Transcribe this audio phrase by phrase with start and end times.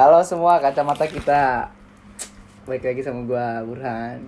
[0.00, 1.68] Halo semua kacamata kita.
[2.64, 4.24] Baik lagi sama gua Burhan.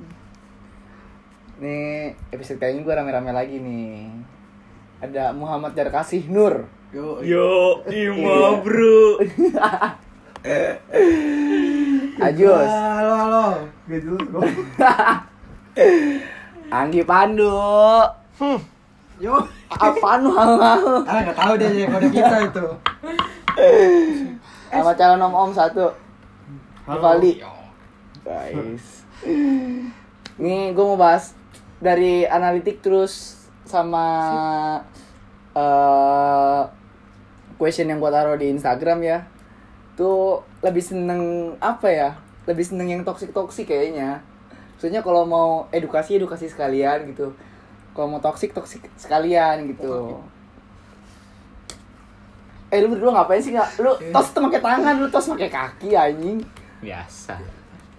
[1.65, 4.05] Nih episode kali ini gua rame-rame lagi nih.
[5.01, 6.69] Ada Muhammad Jarkasih Nur.
[6.93, 9.17] Yo, Yo, Ima bro.
[12.29, 12.69] Ajus.
[12.69, 13.47] Halo, halo.
[13.89, 14.13] Gitu.
[16.85, 17.49] Anggi Pandu.
[19.17, 19.41] Yo.
[19.73, 21.01] Apaan lu hal-hal?
[21.09, 22.67] Ah, enggak tahu deh kode kita itu.
[24.73, 25.93] Sama calon om om satu.
[26.89, 27.45] Rivaldi.
[28.25, 29.05] Guys.
[30.41, 31.37] Nih gue mau bahas
[31.77, 34.09] dari analitik terus sama
[35.53, 36.63] eh
[37.61, 39.29] question yang gue taruh di Instagram ya.
[39.93, 42.11] Tuh lebih seneng apa ya?
[42.49, 44.25] Lebih seneng yang toxic toxic kayaknya.
[44.81, 47.37] Maksudnya kalau mau edukasi edukasi sekalian gitu.
[47.93, 50.25] Kalau mau toxic toxic sekalian gitu.
[52.73, 53.85] Eh lu berdua ngapain sih nggak?
[53.85, 56.41] Lu tos tuh pakai tangan, lu tos pakai kaki anjing.
[56.81, 57.37] Biasa.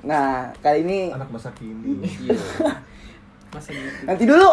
[0.04, 2.36] Nah, kali ini anak masa kini Iya.
[3.54, 3.86] Masa gitu.
[4.04, 4.50] nanti dulu.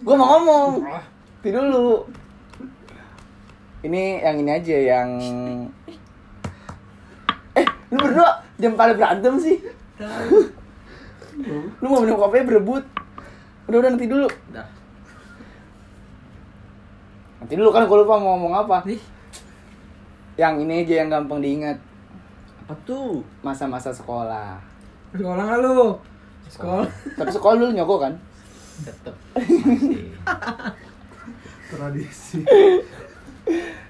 [0.00, 0.86] Gua mau ngomong.
[0.86, 2.06] Nanti dulu.
[3.82, 5.08] Ini yang ini aja yang
[7.52, 9.58] Eh, lu berdua jam pada berantem sih.
[11.82, 12.86] lu mau minum kopi berebut.
[13.66, 14.30] Udah udah nanti dulu.
[17.36, 18.86] Nanti dulu kan gua lupa mau ngomong apa.
[18.86, 19.02] Nih.
[20.36, 21.78] Yang ini aja yang gampang diingat.
[22.62, 23.20] Apa tuh?
[23.40, 24.60] Masa-masa sekolah.
[25.12, 25.96] Sekolah enggak lu?
[26.46, 26.86] Sekolah.
[27.16, 28.14] Tapi sekolah dulu nyogok kan?
[28.84, 29.14] Tetep.
[29.32, 30.12] Masih.
[31.66, 32.46] tradisi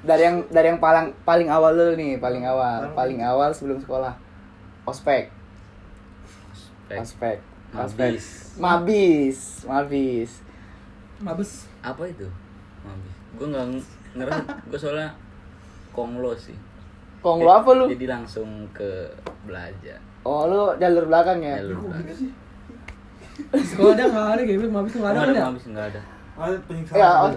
[0.01, 4.17] dari yang dari yang paling paling awal dulu nih paling awal paling awal sebelum sekolah
[4.85, 5.29] ospek
[6.89, 6.97] Spek.
[6.97, 7.37] ospek
[7.75, 8.27] ospek Mabis.
[8.57, 10.31] mabis mabis
[11.17, 11.65] Mabes.
[11.81, 12.29] Apa itu?
[12.81, 13.15] Mabis.
[13.37, 14.41] Gue nggak ng- ngerti.
[14.69, 15.09] Gue soalnya
[15.97, 16.53] konglo sih.
[17.19, 19.09] kong lu apa lu Jadi langsung ke
[19.43, 19.99] belajar.
[20.23, 22.15] oh lu jalur belakang ya Jalur belajar.
[23.59, 25.45] Sekolah dia enggak ada gitu, Mabes tuh enggak ada Nggak ada ya?
[25.47, 26.01] mabis nggak ada.
[26.37, 27.31] ada penyiksaan ya oh,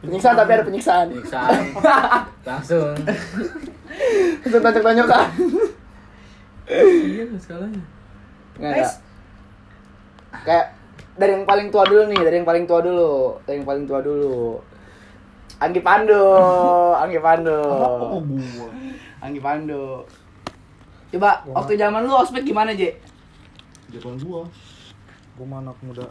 [0.00, 1.60] penyiksaan tapi ada penyiksaan Penyiksaan.
[2.48, 2.96] langsung.
[4.40, 5.26] itu tonjok tonjokan
[6.70, 7.82] Iya, sekolahnya.
[8.56, 8.88] nggak ada
[10.40, 10.66] kayak
[11.16, 14.00] dari yang paling tua dulu nih dari yang paling tua dulu dari yang paling tua
[14.00, 14.62] dulu
[15.60, 16.16] Anggi Pandu
[17.02, 18.20] Anggi Pandu oh
[19.20, 20.00] Anggi Pandu
[21.10, 22.94] coba waktu zaman lu ospek gimana Je?
[23.90, 24.46] jagoan gua
[25.34, 26.06] gua mah anak muda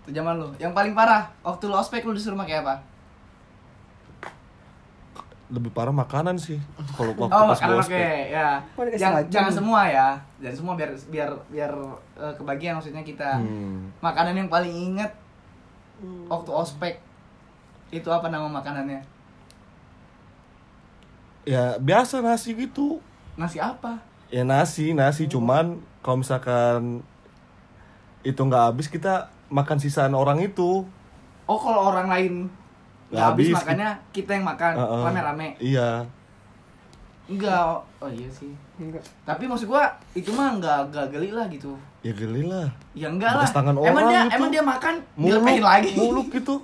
[0.00, 2.74] Waktu zaman lu yang paling parah waktu lu ospek lu disuruh pakai apa?
[5.48, 6.60] lebih parah makanan sih
[6.92, 8.20] kalau waktu Oh, pas makanan gua oke, ospek.
[8.28, 8.48] ya.
[8.76, 10.08] Oh, Jangan, jangan semua ya.
[10.38, 11.72] Jangan semua biar biar biar
[12.20, 13.40] eh, kebagian maksudnya kita.
[13.40, 13.88] Hmm.
[13.98, 15.08] Makanan yang paling inget
[16.28, 17.00] waktu ospek
[17.90, 19.00] itu apa nama makanannya?
[21.42, 23.00] ya biasa nasi gitu
[23.34, 23.96] Nasi apa?
[24.28, 27.00] ya nasi nasi cuman kalau misalkan
[28.20, 30.84] itu nggak habis kita makan sisaan orang itu
[31.44, 32.34] Oh, kalau orang lain
[33.08, 35.02] nggak habis habis, makannya kita yang makan Heeh.
[35.02, 35.48] rame-rame.
[35.58, 36.04] iya
[37.24, 37.80] Enggak.
[37.98, 38.52] Oh, iya sih.
[38.76, 39.00] Enggak.
[39.22, 41.72] Tapi maksud gua itu mah enggak enggak geli lah gitu.
[42.00, 43.48] ya geli lah Ya enggak lah.
[43.48, 44.32] Tangan emang orang dia itu.
[44.34, 45.90] emang dia makan muluk dilepehin lagi.
[45.94, 46.56] muluk gitu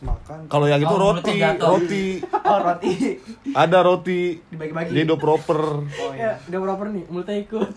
[0.00, 2.04] makan kalau yang itu Oh, roti roti
[2.48, 2.92] Oh, roti
[3.50, 4.90] ada roti dibagi-bagi.
[4.90, 6.32] dia udah proper Oh Ya, iya.
[6.46, 7.68] udah proper nih, mulutnya ikut.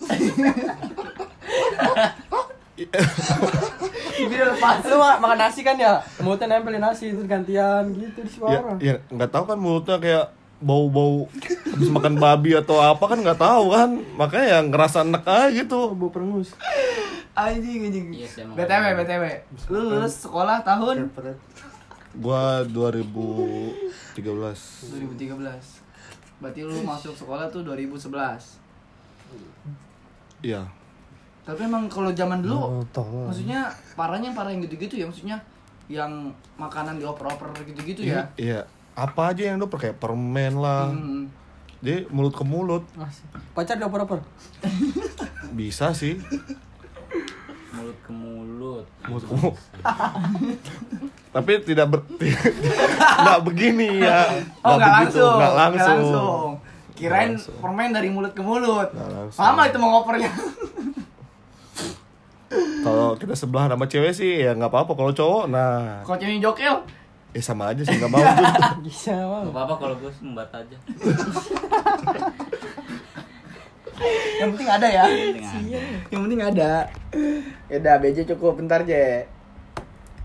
[4.16, 4.80] Bibir lepas.
[4.82, 8.72] Lu ma- makan nasi kan ya, mulutnya nempelin nasi terus gantian gitu di ya suara.
[8.78, 10.26] ya nggak tahu kan mulutnya kayak
[10.58, 11.24] bau-bau
[11.66, 15.92] habis makan babi atau apa kan nggak tahu kan makanya yang ngerasa enek aja gitu
[15.94, 16.52] Bau perengus.
[17.32, 18.06] Anjing anjing.
[18.12, 18.84] Emang BTW.
[18.98, 19.24] BTW.
[19.68, 21.08] Lu lulus sekolah tahun
[22.12, 25.38] gua 2013 2013.
[26.38, 28.58] Berarti lu masuk sekolah tuh 2011.
[30.40, 30.64] iya
[31.40, 32.80] Tapi emang kalau zaman dulu Oh,
[33.24, 35.36] maksudnya parahnya parah yang gitu-gitu ya maksudnya
[35.86, 36.10] yang
[36.54, 38.22] makanan dioper-oper gitu-gitu ya.
[38.36, 38.62] iya
[38.92, 41.26] apa aja yang udah kayak permen lah Hmm.
[41.78, 42.84] jadi mulut ke mulut.
[43.52, 44.20] Pacar dioper-oper.
[45.52, 46.18] bisa sih
[47.70, 48.86] Mulut ke mulut.
[49.04, 49.56] mulut ke mulut
[51.34, 52.02] tapi tidak ber
[53.22, 54.26] nggak begini ya
[54.60, 55.34] Oh, nggak begitu, langsung.
[55.36, 56.50] nggak nggak langsung
[56.92, 57.54] Kirain langsung.
[57.58, 58.90] permen dari mulut ke mulut.
[58.90, 59.40] Langsung.
[59.40, 60.28] Lama itu mau ngopernya.
[62.80, 66.74] kalau kita sebelah sama cewek sih ya nggak apa-apa kalau cowok nah Kalau ceweknya jokel,
[67.30, 68.20] eh sama aja sih nggak mau
[68.82, 69.44] Bisa, Bang.
[69.44, 70.76] Gak apa-apa kalau gue sembat aja.
[74.36, 75.04] Yang penting ada ya.
[76.08, 76.70] Yang penting ada.
[77.66, 79.24] Ya udah, BJ cukup bentar, Je.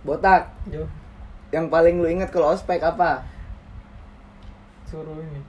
[0.02, 0.50] Botak.
[0.68, 0.86] Yo,
[1.50, 3.24] Yang paling lu inget kalau ospek apa?
[4.86, 5.42] suruh ini.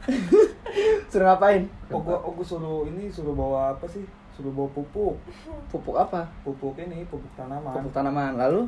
[1.10, 1.62] Suruh ngapain?
[1.88, 4.02] Oh gua, oh gua suruh ini suruh bawa apa sih?
[4.32, 5.14] Suruh bawa pupuk.
[5.68, 6.26] Pupuk apa?
[6.42, 7.70] Pupuk ini, pupuk tanaman.
[7.70, 8.34] Pupuk tanaman.
[8.34, 8.66] Lalu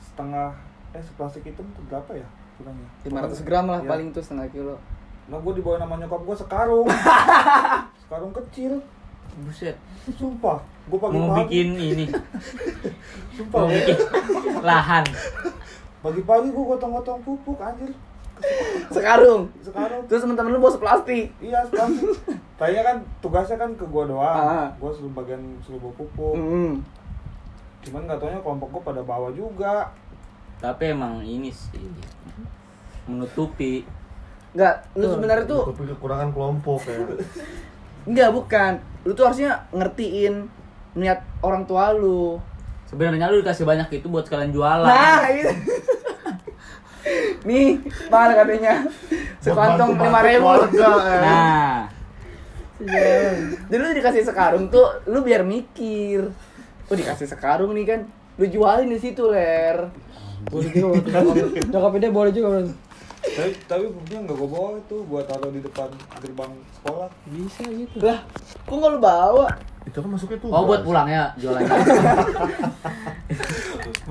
[0.00, 0.54] Setengah
[0.90, 2.26] eh seplastik hitam tuh berapa ya?
[2.54, 2.88] Kurangnya.
[3.02, 3.88] 500 gram lah Iya.
[3.88, 4.76] paling tuh setengah kilo.
[5.24, 6.86] Nah gua dibawa nama nyokap gua sekarung.
[8.02, 8.76] sekarung kecil.
[9.36, 9.74] Buset.
[10.10, 11.38] Sumpah, gua Mau pagi-pagi.
[11.42, 12.06] bikin ini.
[13.36, 13.96] Sumpah, Mau bikin
[14.60, 15.04] lahan.
[16.00, 17.88] pagi-pagi gua gotong-gotong pupuk anjir.
[18.90, 19.46] Sekarung.
[19.58, 21.30] Sekarang Terus temen-temen lu bawa seplastik.
[21.38, 21.94] Iya sekarang
[22.54, 24.66] Tadinya kan tugasnya kan ke gua doang Ah.
[24.76, 26.82] Gua suruh bagian suruh bawa pupuk Hmm.
[27.80, 29.88] Cuman gak taunya kelompok gua pada bawa juga
[30.56, 31.80] Tapi emang ini sih
[33.04, 33.84] menutupi
[34.54, 36.98] Enggak, lu sebenarnya tuh Tapi kekurangan kelompok ya.
[38.08, 38.72] enggak bukan.
[39.02, 40.46] Lu tuh harusnya ngertiin
[40.94, 42.38] niat orang tua lu.
[42.86, 44.86] sebenarnya lu dikasih banyak itu buat sekalian jualan.
[44.86, 45.50] Nah, itu.
[47.42, 48.86] Nih, mahal katanya.
[49.42, 50.46] Sekantong lima ribu.
[50.70, 51.18] keluarga, ya.
[51.20, 51.76] Nah,
[53.66, 56.30] Jadi lu dikasih sekarung tuh, lu biar mikir.
[56.86, 58.00] Oh dikasih sekarung nih kan,
[58.38, 59.90] lu jualin di situ ler.
[60.48, 61.00] Boleh juga
[61.72, 62.48] Nyokapnya dia boleh juga.
[63.24, 65.88] Tapi, tapi pupuknya gak gua bawa itu Buat taruh di depan
[66.20, 67.96] gerbang sekolah Bisa gitu.
[68.04, 68.18] Lah,
[68.68, 69.46] kok nggak lu bawa?
[69.84, 70.48] Itu kan masuknya tuh.
[70.48, 71.68] oh buat pulang ya jualannya.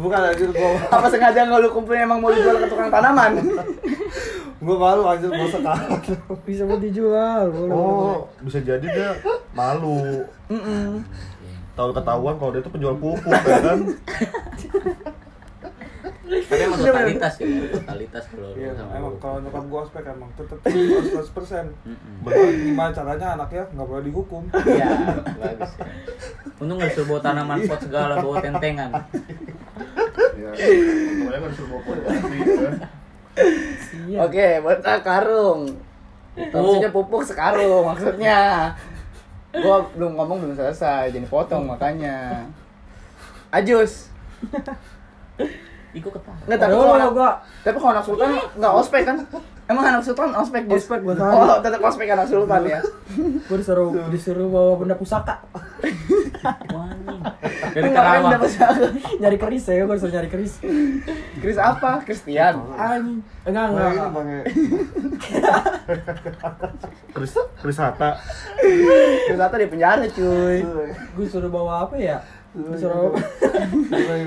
[0.03, 3.41] Bukan anjir gua Apa sengaja nggak lu kumpulin emang mau dijual ke tukang tanaman?
[4.61, 6.01] Gua malu anjir gua sekarang
[6.45, 7.49] Bisa buat dijual.
[7.49, 7.73] Boleh.
[7.73, 9.17] Oh, bisa jadi dia
[9.53, 10.25] malu.
[10.49, 11.05] Mm-mm.
[11.73, 13.79] Tahu ketahuan kalau dia tuh penjual pupuk ya kan.
[16.23, 20.57] Tapi emang totalitas ya, totalitas kalau Iya sama emang kalau nyokap gua aspek emang Tetep
[20.63, 22.13] harus 100% Mm-mm.
[22.23, 24.89] Betul gimana caranya anaknya gak boleh dihukum Iya,
[25.39, 25.85] bagus ya.
[26.63, 28.91] Untung gak disuruh bawa tanaman pot segala, bawa tentengan.
[30.39, 30.49] Ya.
[30.53, 32.71] Pokoknya kan disuruh bawa pupuk ya.
[34.07, 34.17] Iya.
[34.23, 35.61] Oke, buat karung.
[36.37, 38.39] Maksudnya pupuk sekarung maksudnya.
[39.53, 42.47] Gua belum ngomong belum selesai, jadi potong makanya.
[43.53, 44.09] Ajus.
[45.93, 46.37] Iko ketawa.
[46.49, 47.29] Nggak, tapi kalau anak, gua
[47.61, 49.17] tapi kalau anak sultan nggak ospek kan?
[49.63, 50.83] Emang anak sultan ospek Jus?
[50.83, 51.31] Ospek, gua tahu.
[51.37, 52.79] Oh, tetap ospek anak sultan ya.
[53.47, 55.39] gue disuruh disuruh bawa benda pusaka.
[56.73, 57.19] Wah, nih.
[57.71, 58.33] Dari Karawang.
[58.35, 58.89] dapat siapa?
[59.21, 60.53] nyari keris ya, gue disuruh nyari keris.
[61.39, 62.01] Chris apa?
[62.03, 62.59] Christian.
[62.75, 63.21] Anjing.
[63.47, 64.43] Enggak, Nah enggak.
[67.13, 67.33] Kris
[67.63, 68.17] Kris Hatta.
[69.29, 70.59] Chris Hatta di penjara cuy.
[71.15, 72.19] Gue suruh bawa apa ya?
[72.53, 73.11] Disuruh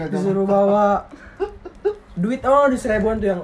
[0.08, 1.06] disuruh bawa
[2.12, 3.42] duit oh di seribuan tuh yang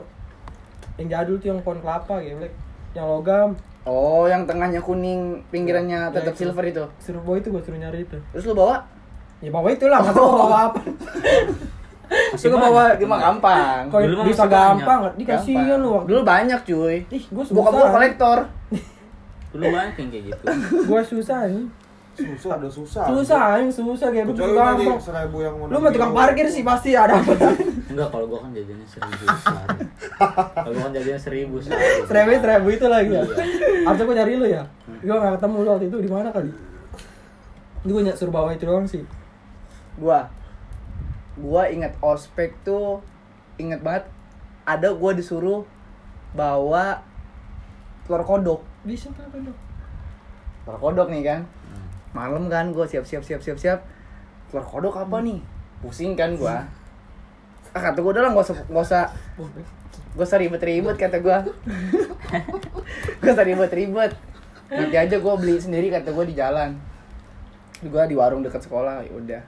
[0.96, 2.46] yang jadul tuh yang pohon kelapa gitu
[2.92, 6.46] yang logam Oh, yang tengahnya kuning, pinggirannya Ya, tetap itu.
[6.46, 6.86] silver itu.
[6.98, 8.78] suruh bawa itu gue suruh nyari itu Terus lu bawa?
[9.38, 10.80] ya bawa itu lah nggak tahu bawa apa
[12.30, 13.82] Masih bawa Di mah gampang.
[13.88, 15.14] kalau bisa gampang banyak.
[15.16, 15.78] dikasih Gampang.
[15.78, 16.96] lu waktu Dulu banyak cuy.
[17.08, 18.38] ih gue Bokap gua susah kolektor.
[19.52, 20.44] Dulu banyak yang kayak gitu.
[20.84, 21.66] gue susah nih
[22.12, 24.44] Susah udah susah susah anjing susah kayak begitu
[25.00, 27.32] seribu yang mau lu mah tukang parkir sih pasti ada apa
[27.88, 29.84] Enggak, kalau gua kan jajannya seribu sehari.
[30.52, 31.84] Kalau gua kan jajannya seribu sehari.
[32.04, 33.88] seribu seribu itu lagi ya Iya.
[33.88, 36.50] harusnya gue nyari lu ya gue nggak ketemu lu waktu itu di mana kali
[37.82, 39.02] ini gue suruh bawa itu doang sih
[39.96, 40.24] Gua.
[41.34, 43.00] Gua inget ospek tuh
[43.56, 44.04] inget banget
[44.64, 45.64] ada gua disuruh
[46.32, 47.00] bawa
[48.04, 48.60] telur kodok.
[48.84, 49.56] bisa kan dong
[50.62, 51.40] Telur kodok nih kan.
[52.12, 53.78] Malam kan gua siap-siap siap-siap siap.
[54.48, 55.40] Telur kodok apa nih?
[55.80, 56.62] Pusing kan gua.
[57.72, 59.02] Ah kata gua udah lah nggak usah nggak usah
[60.12, 61.40] gak usah ribet-ribet kata gua
[63.20, 64.12] gak usah ribet-ribet
[64.68, 66.76] nanti aja gua beli sendiri kata gua di jalan
[67.88, 69.42] gua di warung dekat sekolah ya udah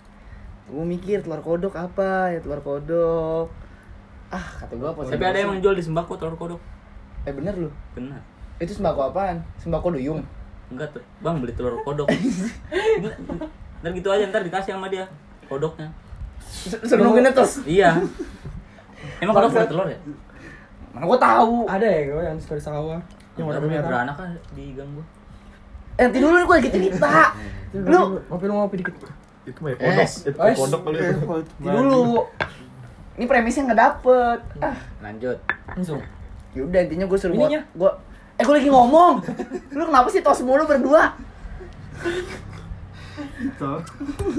[0.68, 3.49] gua mikir telur kodok apa ya telur kodok
[4.33, 6.61] ah kata gua apa Tapi ada yang menjual di sembako telur kodok.
[7.25, 8.21] eh bener lu Benar.
[8.56, 10.25] itu sembako apaan sembako duyung
[10.75, 11.02] Enggak tuh.
[11.23, 12.11] Bang beli telur kodok.
[13.81, 15.07] Ntar gitu aja ntar dikasih sama dia
[15.47, 15.88] kodoknya.
[16.90, 18.00] nungguin terus Iya.
[19.21, 19.99] Emang kodok punya telur ya?
[20.95, 23.02] mana gua tahu ada ya gue yang suka di sawah
[23.35, 25.02] yang warna Ntar punya merah beranak kan di gang gua.
[25.95, 27.14] eh nanti dulu nih gua lagi cerita
[27.75, 27.99] lu
[28.31, 28.95] ngopi lu ngopi dikit
[29.43, 29.99] Itu mah ya kodok.
[30.07, 30.12] Es.
[30.23, 31.19] Itu kodok kali itu.
[31.26, 32.02] nanti dulu
[33.19, 35.38] ini premisnya nggak dapet ah Lanjut.
[35.66, 35.99] langsung
[36.54, 37.90] ya udah intinya gue suruh gue
[38.35, 39.14] eh gue lagi ngomong.
[39.75, 41.14] Lu kenapa sih tos mulu berdua?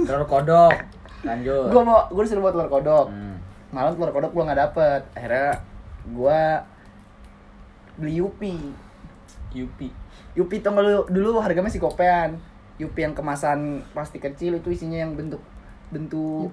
[0.03, 0.73] Telur kodok.
[1.25, 1.73] Lanjut.
[1.73, 3.07] gue mau gue disuruh buat telur kodok.
[3.09, 3.39] Hmm.
[3.73, 5.01] malam telur kodok gue nggak dapet.
[5.15, 5.51] Akhirnya
[6.11, 6.41] gue
[7.95, 8.55] beli yupi.
[9.55, 9.89] Yupi.
[10.35, 11.03] yupi tau nggak lu?
[11.07, 12.35] Dulu harganya masih kopean.
[12.75, 15.39] Yupi yang kemasan plastik kecil itu isinya yang bentuk
[15.95, 16.51] bentuk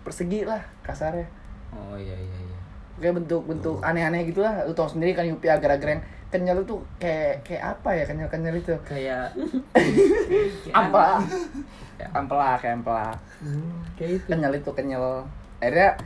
[0.00, 1.28] persegi lah kasarnya.
[1.76, 2.58] Oh iya iya iya.
[3.00, 4.64] kayak bentuk bentuk aneh-aneh gitu lah.
[4.64, 8.54] Lu tau sendiri kan yupi agar-agar yang kenyal tuh kayak kayak apa ya kenyal kenyal
[8.54, 8.74] itu?
[8.88, 9.34] Kayak
[10.70, 11.18] ampela.
[11.98, 13.10] Kayak ampela kayak ampela.
[13.42, 14.26] Hmm, kayak itu.
[14.30, 15.26] Kenyal itu kenyal.
[15.58, 15.98] Akhirnya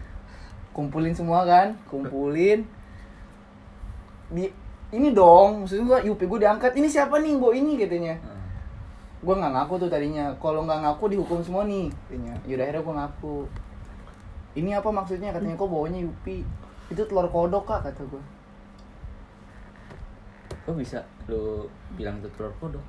[0.73, 2.65] kumpulin semua kan kumpulin.
[4.33, 4.49] Di
[4.95, 7.77] ini dong maksudnya gua Yupi gue diangkat ini siapa nih bawa ini?
[7.77, 8.15] katanya.
[8.19, 8.43] Hmm.
[9.25, 10.33] gue nggak ngaku tuh tadinya.
[10.41, 12.35] Kalau nggak ngaku dihukum semua nih katanya.
[12.49, 13.37] Yaudah akhirnya gue ngaku.
[14.55, 15.31] Ini apa maksudnya?
[15.37, 15.61] katanya.
[15.61, 16.45] Kok bawanya Yupi
[16.93, 18.23] itu telur kodok kak kata gue
[20.65, 22.85] kok bisa lu bilang itu telur kodok?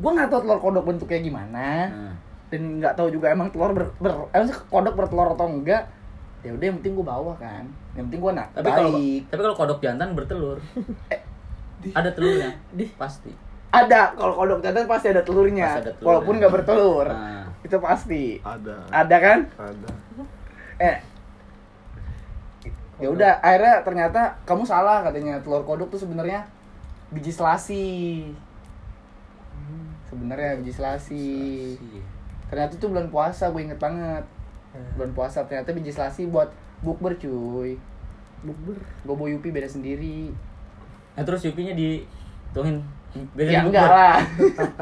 [0.00, 1.68] Gue nggak tahu telur kodok bentuknya gimana.
[1.88, 2.16] Nah.
[2.50, 5.88] dan nggak tahu juga emang telur ber, ber eh, kodok bertelur atau enggak.
[6.40, 7.64] Ya udah yang penting gue bawa kan.
[7.96, 8.90] Yang penting gue nak tapi kalau
[9.28, 10.58] tapi kalau kodok jantan bertelur.
[11.96, 12.60] Ada telurnya?
[13.00, 13.32] Pasti.
[13.72, 14.12] Ada.
[14.12, 15.64] Kalau kodok jantan pasti ada telurnya.
[15.64, 16.04] Pasti ada telurnya.
[16.04, 17.06] walaupun nggak bertelur.
[17.08, 17.48] Nah.
[17.64, 18.22] itu pasti.
[18.44, 18.76] Ada.
[18.92, 19.38] ada kan?
[19.56, 19.90] Ada.
[20.80, 20.96] eh
[23.00, 26.44] ya udah akhirnya ternyata kamu salah katanya telur kodok tuh sebenarnya
[27.08, 28.28] biji selasi.
[30.12, 31.28] Sebenarnya biji selasi.
[31.80, 32.04] Iya.
[32.50, 34.24] ternyata itu bulan puasa gue inget banget.
[35.00, 36.52] Bulan puasa ternyata biji selasi buat
[36.84, 37.80] bukber cuy.
[38.44, 38.76] Bukber?
[39.08, 40.36] Gue bawa Yupi beda sendiri.
[41.16, 42.84] Nah terus yupinya dituangin
[43.34, 44.18] beda ya di enggak lah.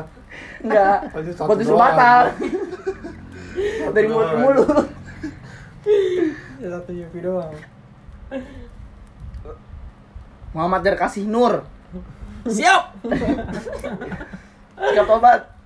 [0.67, 0.99] Enggak.
[1.47, 2.25] Buat disuruh batal
[3.95, 4.69] dari mulut ke mulut.
[6.59, 7.78] Ya satu Yupi doang
[10.53, 11.65] Muhammad Darkasih Nur.
[12.49, 12.83] Siap.
[14.79, 15.59] Siap obat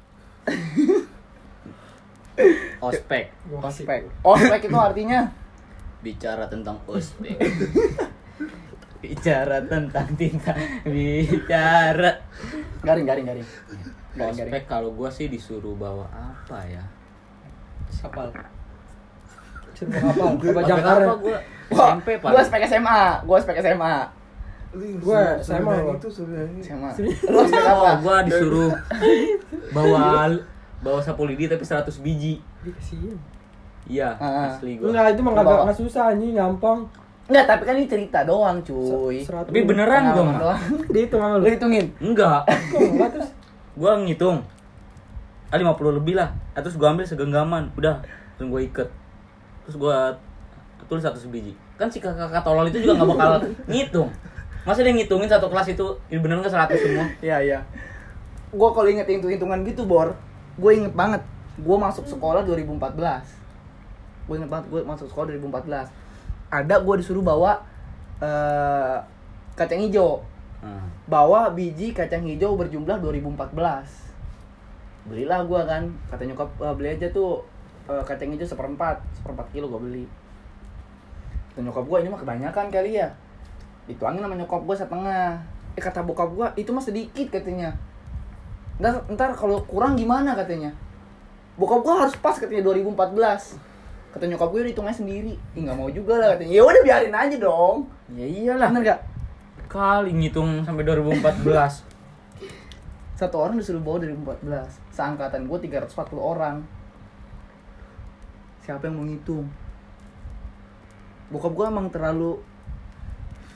[2.83, 3.25] ospek.
[3.63, 4.01] Ospek.
[4.25, 5.21] Ospek itu artinya?
[6.03, 7.39] Bicara tentang ospek.
[8.99, 10.55] Bicara tentang tinta.
[10.83, 12.19] Bicara.
[12.83, 13.49] Garing garing garing.
[14.17, 14.53] Garing garing.
[14.53, 16.85] Ospek kalau gua sih disuruh bawa apa ya?
[18.03, 18.35] Kapal
[19.83, 23.95] Suruh kapal apa jangkar apa gua SMP gue paling ospek SMA gue ospek SMA
[24.73, 25.21] yang gua.
[25.93, 26.37] itu suruh.
[26.61, 26.91] SMA
[27.27, 28.71] lu ospek apa Oh, gua disuruh
[29.77, 30.33] bawa
[30.81, 32.41] bawa sapu lidi tapi 100 biji.
[33.85, 34.49] Iya, Ah.
[34.49, 34.89] asli gua.
[34.89, 36.87] Enggak, itu mah enggak enggak susah anjing, gampang.
[37.27, 39.21] Enggak, tapi kan ini cerita doang, cuy.
[39.21, 39.51] Seratus.
[39.51, 40.59] Tapi beneran gua mah.
[40.95, 41.51] Dihitung sama Lu lu.
[41.51, 41.87] hitungin.
[41.99, 42.47] Enggak.
[43.13, 43.29] Terus?
[43.75, 44.39] Gua ngitung.
[45.49, 46.33] Ah 50 lebih lah.
[46.53, 47.69] Ah, terus gua ambil segenggaman.
[47.75, 48.01] Udah,
[48.35, 48.89] terus gua iket.
[49.67, 50.15] Terus gua
[50.91, 51.53] tulis 100 biji.
[51.79, 53.31] Kan si kakak tolol itu juga nggak bakal
[53.71, 54.11] ngitung.
[54.63, 57.07] Masa dia ngitungin satu kelas itu ini bener nggak 100 semua?
[57.19, 57.59] Iya, iya.
[58.53, 60.15] Gua kalau inget hitung-hitungan gitu, Bor,
[60.61, 61.25] gue inget banget.
[61.59, 63.25] Gue masuk sekolah 2014.
[64.29, 65.89] Gue inget banget gue masuk sekolah 2014.
[66.53, 67.65] Ada gue disuruh bawa
[68.23, 68.97] eh
[69.57, 70.23] kacang hijau.
[70.63, 73.51] Nah, Bawa biji kacang hijau berjumlah 2014.
[75.11, 77.43] Belilah gua kan, kata nyokap "Eh, beli aja tuh
[77.89, 80.07] eh, kacang hijau seperempat, seperempat kilo gua beli.
[81.53, 83.09] Kata nyokap gua ini mah kebanyakan kali ya.
[83.89, 85.41] Dituangin sama nyokap gua setengah.
[85.75, 87.75] Eh kata bokap gua itu mah sedikit katanya.
[88.79, 90.71] Ntar, ntar kalau kurang gimana katanya.
[91.57, 93.73] Bokap gua harus pas katanya 2014.
[94.13, 95.41] Kata nyokap gue hitungnya sendiri.
[95.57, 96.53] Ih mau juga lah katanya.
[96.53, 97.89] Ya udah biarin aja dong.
[98.13, 98.69] ya iyalah.
[98.69, 99.01] Bener gak?
[99.73, 101.89] Kali ngitung sampai 2014.
[103.17, 106.67] Satu orang disuruh bawa 2014 Seangkatan gue 340 orang
[108.63, 109.47] Siapa yang mau ngitung?
[111.35, 112.39] Bokap gue emang terlalu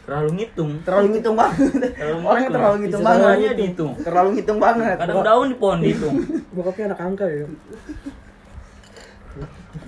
[0.07, 0.71] Terlalu ngitung.
[0.87, 2.55] Terlalu ngitung banget Terlalu Orangnya ngitung.
[2.55, 3.93] terlalu ngitung Bisa banget dihitung.
[4.03, 6.15] Terlalu ngitung banget Kadang daun di pohon dihitung.
[6.55, 7.47] Bokapnya anak angka ya.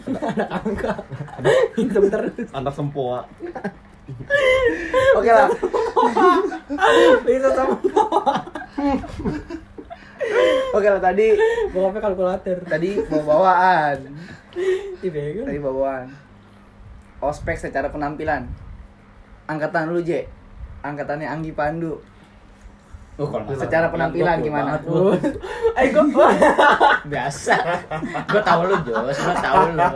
[0.07, 0.93] anak angka.
[1.75, 2.49] Hitung terus.
[2.55, 3.21] Anak sempoa.
[5.19, 5.51] Oke lah
[7.27, 7.77] Bisa sama
[10.75, 11.27] Oke lah tadi
[11.75, 12.59] bokapnya kalkulator.
[12.71, 14.38] Tadi bawa-bawaan Ih bego.
[15.47, 16.07] Tadi bawaan
[17.19, 18.47] Ospek secara penampilan
[19.47, 20.27] Angkatan lu J
[20.83, 21.99] Angkatannya Anggi Pandu
[23.19, 24.79] Oh, kalau Secara penampilan gimana?
[24.87, 25.11] Oh.
[25.79, 26.31] Eh gua
[27.11, 27.55] Biasa.
[28.31, 29.19] gua tahu lu, Jos.
[29.19, 29.89] Gua tahu lu.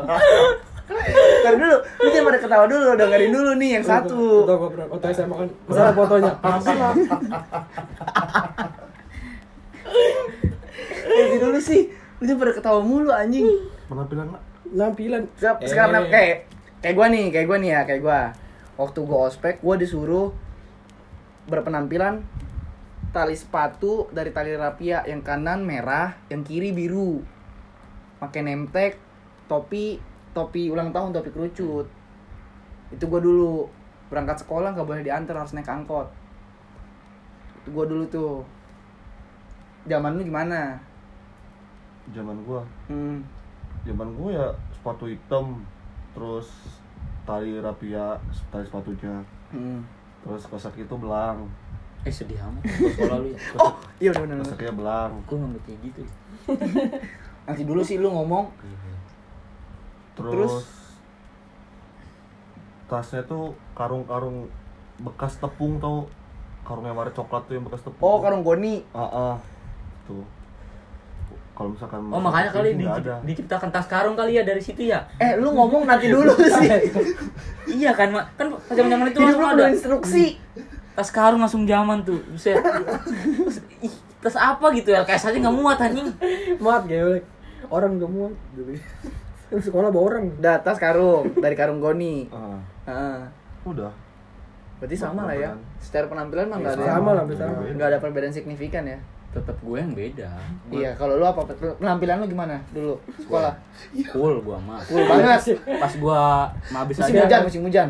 [1.42, 4.86] Ntar dulu, lu jangan pada ketawa dulu, dengerin dulu nih yang satu Foto gua pernah
[4.90, 5.48] foto SMA kan.
[5.70, 6.32] Masalah fotonya.
[6.42, 6.90] Masalah.
[11.06, 13.46] Eh, dulu sih, lu jangan pada ketawa mulu anjing
[13.86, 14.51] Penampilan nak.
[14.72, 15.28] Nampilan.
[15.36, 15.68] Sek- Eh.
[15.68, 16.48] Sekarang kayak
[16.80, 18.20] kayak gua nih, kayak gua nih ya, kayak gua.
[18.74, 20.32] Waktu gua ospek, gua disuruh
[21.44, 22.22] berpenampilan
[23.12, 27.20] tali sepatu dari tali rapia yang kanan merah, yang kiri biru.
[28.16, 28.96] Pakai nemtek,
[29.44, 30.00] topi,
[30.32, 31.86] topi ulang tahun, topi kerucut.
[32.88, 33.68] Itu gua dulu
[34.08, 36.08] berangkat sekolah nggak boleh diantar harus naik angkot.
[37.60, 38.34] Itu gua dulu tuh.
[39.84, 40.78] Zaman lu gimana?
[42.14, 42.62] Zaman gua.
[42.86, 43.20] Hmm.
[43.82, 45.62] Zaman gua ya sepatu hitam,
[46.14, 46.46] terus
[47.22, 49.82] tali rapia, tali sepatunya, Hmm.
[50.22, 51.46] terus kaos kaki itu belang.
[52.02, 54.58] Eh sedih amat sekolah lu ya Oh, iya benar benar.
[54.58, 55.10] Kayak belang.
[55.22, 56.02] Gue nggak kayak gitu
[57.46, 58.50] Nanti dulu sih lu ngomong.
[60.18, 60.66] Terus, Terus?
[62.90, 64.50] tasnya tuh karung-karung
[64.98, 66.10] bekas tepung tau
[66.62, 68.02] karung yang warna coklat tuh yang bekas tepung.
[68.02, 68.82] Oh, karung goni.
[68.90, 69.34] Ah, ah.
[70.04, 70.26] Tuh.
[71.52, 73.20] Kalau misalkan Oh makanya kali di ada.
[73.20, 76.68] diciptakan tas karung kali ya dari situ ya Eh, lu ngomong nanti dulu sih.
[77.70, 80.26] Iya kan Mak Kan zaman zaman itu langsung ada instruksi.
[80.92, 82.20] Tas karung langsung zaman tuh
[83.78, 86.08] Ih tas apa gitu LKS aja nggak muat anjing
[86.56, 87.24] Muat geblek.
[87.66, 88.32] Orang udah muat.
[89.52, 90.24] Sekolah bawa orang.
[90.34, 92.28] Udah tas karung dari karung goni.
[92.28, 93.20] Ah, Heeh.
[93.64, 93.92] udah.
[94.76, 95.50] Berarti sama lah ya.
[95.78, 97.24] Secara penampilan mah enggak ada Sama lah.
[97.62, 98.98] Enggak ada perbedaan signifikan ya.
[99.32, 100.28] Tetep gue yang beda
[100.68, 101.40] Iya, kalau lu apa
[101.78, 103.56] penampilan lu gimana dulu sekolah?
[104.08, 105.56] Cool gua mah Cool banget.
[105.72, 106.22] Pas gua
[106.68, 107.88] mau habis Musim aja hujan, musim hujan.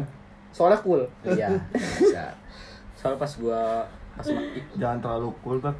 [0.50, 1.02] Soalnya cool.
[1.24, 2.30] Iya bisa
[2.94, 3.82] Soalnya pas gua
[4.12, 4.44] Pas ma-
[4.76, 5.74] Jangan terlalu cool kan.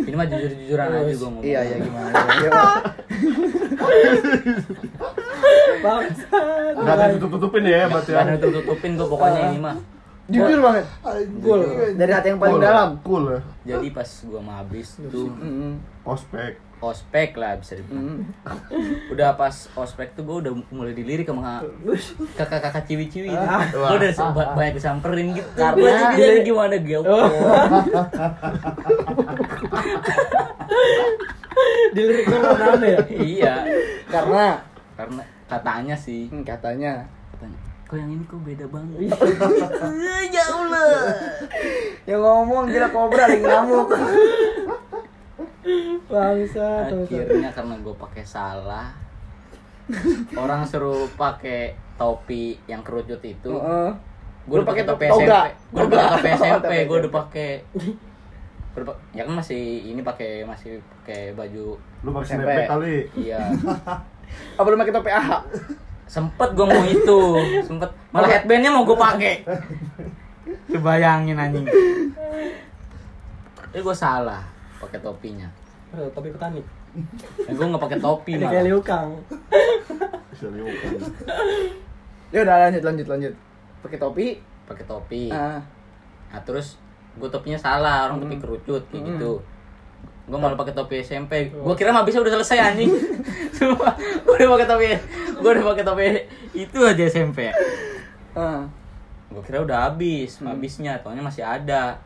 [0.00, 2.12] ini mah jujur-jujuran aja gua ngomong Iya, iya gimana?
[2.14, 2.50] Iya.
[5.78, 6.72] Bangsat.
[6.74, 8.24] Enggak ada tutup-tutupin ya berarti Gak ya.
[8.24, 9.76] ada tutup-tutupin gua pokoknya ini mah
[10.28, 10.84] Jujur banget.
[11.40, 11.60] Cool.
[11.94, 12.62] Dari hati yang paling Cool.
[12.62, 12.88] dalam.
[13.00, 13.40] Cool ya.
[13.70, 15.80] Jadi pas gua mau habis tuh Mm-mm.
[16.02, 16.68] Ospek.
[16.78, 18.22] ospek lah bisa dibilang
[19.12, 21.58] udah pas ospek tuh gue udah mulai dilirik sama
[22.32, 23.34] kakak-kakak ciwi-ciwi itu.
[23.36, 23.66] Ah.
[23.66, 27.02] gue udah se- ba- banyak disamperin gitu Karena- gue jadi gimana gue
[31.90, 32.98] Dilirik lu mana ya?
[33.10, 33.54] iya
[34.06, 34.44] Karena
[34.94, 37.06] karena katanya sih hmm, katanya
[37.88, 39.08] kok yang ini kok beda banget
[40.28, 40.92] jauh lah.
[42.04, 43.88] Yang ngomong gila kobra lagi ngamuk.
[46.04, 46.88] Bangsat.
[46.90, 48.88] akhirnya karena gue pakai salah
[50.34, 53.90] orang suruh pakai topi yang kerucut itu Heeh.
[54.44, 55.04] gue udah pakai topi.
[55.06, 55.32] SMP
[55.68, 56.32] gue udah pakai.
[56.32, 57.50] SMP gue udah pakai
[59.10, 62.50] ya kan masih ini pakai masih pakai baju Lu pakai SMP.
[62.64, 62.96] kali.
[63.18, 63.40] iya
[64.54, 65.38] Apa lu pakai topi AHA?
[66.08, 67.20] Sempet gue mau itu
[67.68, 69.44] sempet malah headbandnya mau gue pakai
[70.66, 71.66] kebayangin anjing
[73.68, 74.42] ini gue salah
[74.78, 75.48] pakai topinya
[75.88, 76.60] Eh, Topi petani.
[77.48, 79.24] gue nggak pakai topi kayak malah Liu Kang.
[80.28, 80.92] Bisa liuk kan.
[82.28, 83.32] Ya udah lanjut lanjut lanjut.
[83.80, 84.26] Pakai topi.
[84.64, 85.64] pakai topi Ah.
[86.28, 86.76] nah terus
[87.16, 88.42] gue topinya salah orang topi Hmm.
[88.44, 89.08] kerucut kayak Hmm.
[89.08, 89.32] gitu
[90.28, 92.92] gue malah pakai topi SMP gue kira mah bisa udah selesai anjing.
[93.56, 94.86] Sumpah, gue udah pakai topi
[95.34, 96.04] gue udah pakai topi
[96.54, 97.48] itu aja SMP
[98.32, 98.68] Ah.
[99.28, 100.48] gue kira udah habis Hmm.
[100.50, 101.96] habisnya taunya masih ada.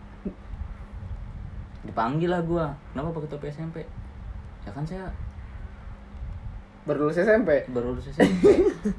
[1.82, 3.82] Dipanggil lah gue kenapa pakai topi SMP
[4.62, 5.10] ya kan saya
[6.82, 7.62] Baru lulus SMP.
[7.68, 8.42] baru lulus SMP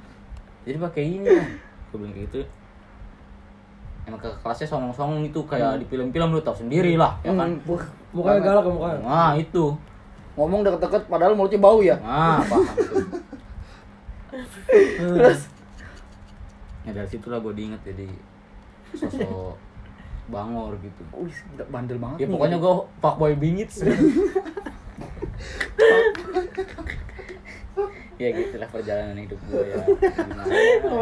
[0.65, 1.47] jadi pakai ini lah
[1.89, 2.39] gue bilang kayak gitu.
[4.03, 7.55] Emang ke kelasnya songong-songong itu kayak di film-film lu tau sendiri lah ya kan?
[7.55, 7.63] Hmm,
[8.13, 8.99] Mukanya galak ke mukanya.
[9.01, 9.65] nah itu
[10.33, 11.97] Ngomong deket-deket padahal mulutnya bau ya.
[12.01, 12.65] nah paham
[14.97, 15.41] Terus
[16.83, 18.11] ya dari situlah gue diinget jadi
[18.91, 19.55] sosok
[20.27, 21.31] bangor gitu Wih,
[21.71, 22.33] bandel banget ya nih.
[22.35, 23.71] pokoknya gue fuckboy bingit
[28.21, 29.81] ya gitulah perjalanan hidup gue ya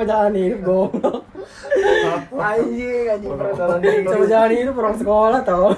[0.08, 1.22] jalan hidup goblok.
[2.34, 4.08] anjing anjing perasaan diri.
[4.08, 5.70] Sama jalan hidup orang sekolah tau.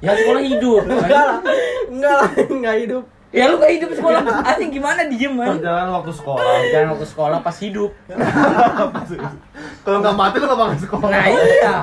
[0.00, 1.38] Ya sekolah hidup Enggak lah.
[1.86, 3.04] Enggak lah, enggak hidup.
[3.30, 6.42] ya lu gak hidup sekolah anjing gimana diem man Perjalanan waktu sekolah.
[6.66, 7.90] jangan waktu sekolah pas hidup
[9.84, 11.08] Kalau nggak mati lu nggak bakal sekolah.
[11.08, 11.74] nah iya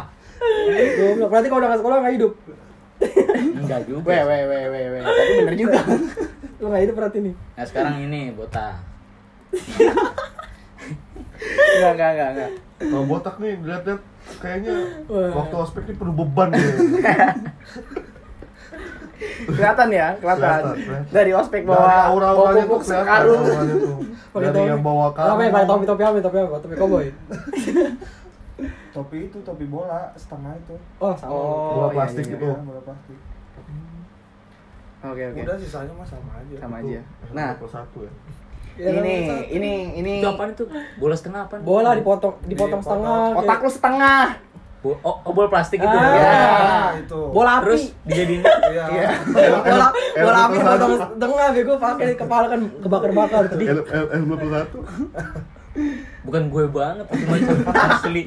[0.68, 1.30] Goblok.
[1.30, 2.34] Berarti kalau udah nggak sekolah nggak hidup.
[3.56, 5.02] enggak juga Weh weh weh weh weh.
[5.02, 5.80] Tapi bener juga.
[6.60, 7.34] Lu nggak hidup berarti nih.
[7.54, 8.74] nah sekarang ini botak
[11.38, 12.52] Enggak enggak enggak enggak.
[12.78, 14.02] Kalau botak nih lihat-lihat
[14.38, 14.76] kayaknya
[15.10, 15.32] Wah.
[15.34, 16.72] waktu ospek ini penuh beban dia.
[19.18, 20.62] Kelihatan ya, kelihatan.
[21.10, 23.42] Dari ospek bawa aura-auranya bawa tuh kelihatan sekarung.
[23.42, 23.96] auranya tuh.
[24.38, 25.26] Pakai Dari yang bawa Apa ya?
[25.34, 25.70] Pakai karung.
[25.70, 26.18] topi topi apa?
[26.22, 26.58] Topi apa?
[26.62, 27.08] Topi koboi.
[28.98, 30.74] Topi itu topi bola setengah itu.
[30.98, 31.30] Oh, sama.
[31.30, 32.48] Oh, Bola iya, plastik iya, gitu.
[32.50, 33.18] Iya, bola plastik.
[34.98, 35.40] Oke oke.
[35.46, 36.56] Udah sisanya mah sama aja.
[36.58, 37.02] Sama Itu aja.
[37.38, 38.14] Nah, satu ya.
[38.78, 39.16] Ya, ini
[39.50, 42.82] ini ini itu apaan itu bola setengah apa Bola dipotong dipotong Dipotong.
[42.86, 43.40] setengah.
[43.42, 44.24] otak lu setengah.
[44.78, 46.14] Bo- oh, oh, bola plastik itu Ah.
[46.14, 47.02] Ya.
[47.02, 47.20] Itu.
[47.34, 47.64] Bola api.
[47.66, 48.84] terus dijadiin Iya.
[48.88, 49.08] Iya.
[49.66, 53.58] bola Eh, bola eh, api eh, dipotong setengah bego pakai kepala kan kebakar-bakar tuh.
[53.58, 54.78] L L dua puluh satu.
[56.24, 57.36] bukan gue banget cuma
[57.70, 58.24] asli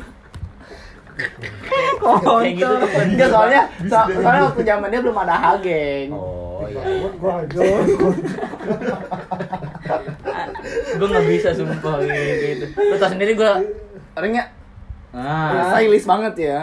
[2.00, 2.74] kayak gitu.
[3.06, 6.08] Enggak soalnya so- soalnya waktu zamannya belum ada Hageng.
[6.12, 6.82] oh iya
[7.16, 7.40] Gua
[10.90, 13.52] gue nggak bisa sumpah kayak gitu lu tau sendiri gue
[14.12, 14.44] Orangnya
[15.10, 16.58] ah stylish banget ya.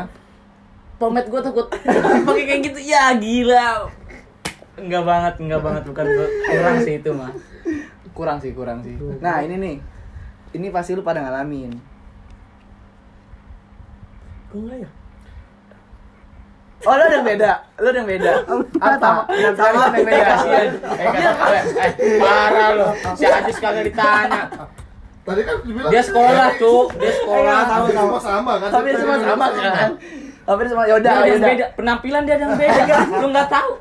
[0.97, 1.67] Pomet gue takut
[2.27, 2.79] pakai kayak gitu.
[2.81, 3.85] Ya gila.
[4.77, 6.27] Enggak banget, enggak banget bukan gua.
[6.47, 7.31] kurang sih itu mah.
[8.15, 8.95] Kurang sih, kurang sih.
[9.19, 9.75] Nah, ini nih.
[10.53, 11.75] Ini pasti lu pada ngalamin.
[14.57, 14.89] Enggak ya?
[16.85, 17.51] Oh, lu ada yang beda.
[17.81, 18.31] Lu ada yang beda.
[18.77, 19.09] Apa?
[19.33, 20.25] Yang sama ada yang beda.
[20.29, 20.67] Kasihan.
[20.77, 21.63] Eh, kata, eh,
[21.97, 22.87] eh, parah lo.
[23.17, 24.41] Si Ajis kagak ditanya.
[25.25, 26.87] Tadi kan dibilang Dia sekolah, Cuk.
[26.95, 27.59] Dia sekolah.
[27.65, 28.69] Tapi semua sama kan?
[28.69, 29.89] Tapi semua sama kan?
[30.47, 31.49] Tapi semua yaudah, Dia ada yang yaudah.
[31.51, 31.65] beda.
[31.75, 32.95] Penampilan dia ada yang beda.
[33.19, 33.71] Lu nggak tahu.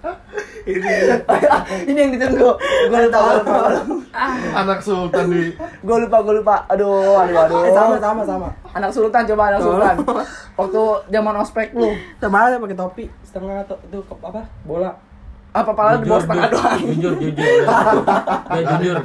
[1.88, 2.50] ini yang ditunggu.
[2.88, 3.56] Gue lupa, gue lupa.
[4.56, 5.52] Anak sultan di
[5.84, 6.56] Gue lupa, gue lupa.
[6.68, 7.60] Aduh, aduh, aduh.
[7.68, 8.48] Eh, sama sama sama.
[8.72, 9.96] Anak sultan coba anak sultan.
[10.56, 10.82] Waktu
[11.12, 11.90] zaman ospek lu.
[12.20, 14.42] Sama aja pakai topi setengah to itu apa?
[14.64, 14.92] Bola.
[15.50, 16.78] Apa pala di bawah setengah doang.
[16.94, 17.44] Jujur, jujur.
[18.54, 18.96] Ya jujur.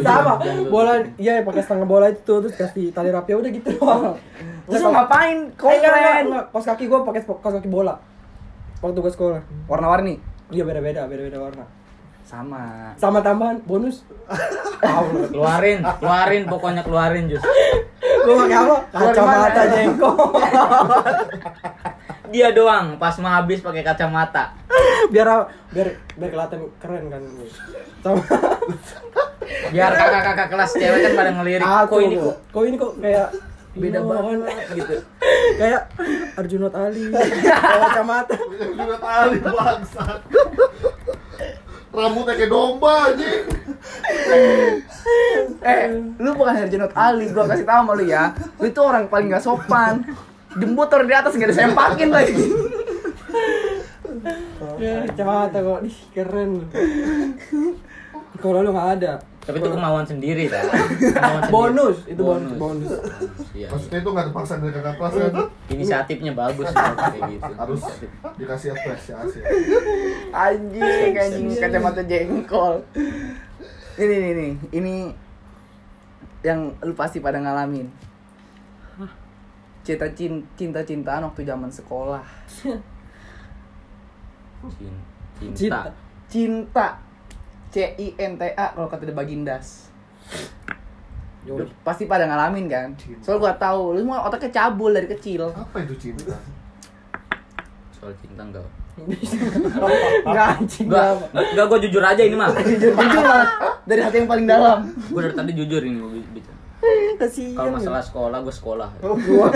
[0.00, 0.34] Sama.
[0.72, 4.16] Bola iya pakai setengah bola itu terus kasih tali rapi udah gitu doang.
[4.68, 5.38] Terus lu ngapain?
[5.56, 6.24] Keren.
[6.32, 6.44] enggak.
[6.52, 8.00] Kaos kaki gua pakai kaos kaki bola.
[8.78, 9.40] Waktu gua sekolah.
[9.66, 10.22] Warna-warni.
[10.54, 11.64] Iya beda-beda, beda-beda warna.
[12.22, 12.94] Sama.
[13.00, 14.06] Sama tambahan bonus.
[14.84, 15.34] Tahu.
[15.34, 17.42] Keluarin, keluarin pokoknya keluarin jus.
[18.24, 18.76] Gua pakai apa?
[18.92, 20.14] Kacamata jengkol.
[22.28, 24.52] Dia doang pas mau habis pakai kacamata.
[25.08, 25.88] biar biar
[26.20, 27.22] biar kelihatan keren kan.
[28.04, 28.20] Sama.
[29.72, 31.64] Biar kakak-kakak kelas cewek kan pada ngelirik.
[31.64, 33.28] Aku Kok ini kok kok ini kok kayak
[33.78, 34.96] beda banget gitu.
[35.60, 35.82] kayak
[36.34, 37.08] Arjunot Ali
[37.82, 38.36] kacamata
[38.74, 40.20] juga tali bangsat.
[41.88, 43.44] Rambutnya kayak domba anjing.
[45.64, 45.84] Eh,
[46.20, 48.36] lu bukan Herjunot Ali, gua kasih tahu sama lu ya.
[48.60, 50.04] Lu itu orang paling gak sopan.
[50.58, 52.36] Jembut di atas gak disempakin lagi.
[54.78, 55.80] ya kacamata kok
[56.14, 56.66] keren
[58.38, 59.12] kalau lu nggak ada
[59.48, 60.60] Tapi itu kemauan sendiri kan.
[60.68, 61.56] Kemauan sendiri.
[61.56, 62.90] bonus itu bonus bonus
[63.56, 63.72] Iya.
[63.72, 65.32] Maksudnya itu nggak ada paksaan dari kakak kelas kan?
[65.72, 67.52] Inisiatifnya bagus kayak gitu.
[67.56, 67.80] Harus
[68.36, 69.38] dikasih apresiasi.
[70.28, 72.84] Anjing, anjing kacamata jengkol.
[73.96, 74.94] Ini nih nih, ini
[76.44, 77.88] yang lu pasti pada ngalamin.
[79.80, 82.20] Cinta cinta cintaan waktu zaman sekolah.
[84.76, 85.00] Cin-
[85.40, 85.80] cinta Cinta.
[86.28, 86.88] Cinta.
[87.68, 89.92] C I N T A kalau kata The Bagindas.
[91.46, 91.68] Lu Yoi.
[91.80, 92.88] pasti pada ngalamin kan?
[93.24, 95.48] Soalnya gua tahu, lu semua otaknya cabul dari kecil.
[95.48, 96.36] Apa itu cinta?
[97.94, 98.64] Soal cinta enggak.
[100.26, 100.86] Enggak anjing.
[100.90, 102.50] Enggak, enggak gua jujur aja ini mah.
[102.52, 103.48] Jujur jujur banget
[103.86, 104.78] dari hati yang paling dalam.
[105.08, 106.56] Gua dari tadi jujur ini gua bicara.
[107.18, 108.88] kasihan Kalau masalah sekolah, gua sekolah.
[109.02, 109.50] Gua-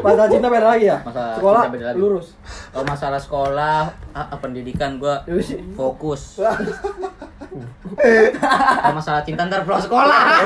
[0.00, 1.98] masalah cinta beda lagi ya Masalah sekolah cinta beda lagi.
[2.00, 2.26] lurus
[2.72, 3.78] Kalau masalah sekolah,
[4.16, 5.20] ah, ah, pendidikan gua
[5.76, 6.38] fokus.
[7.52, 10.24] Kalau masalah cinta ntar pulang sekolah.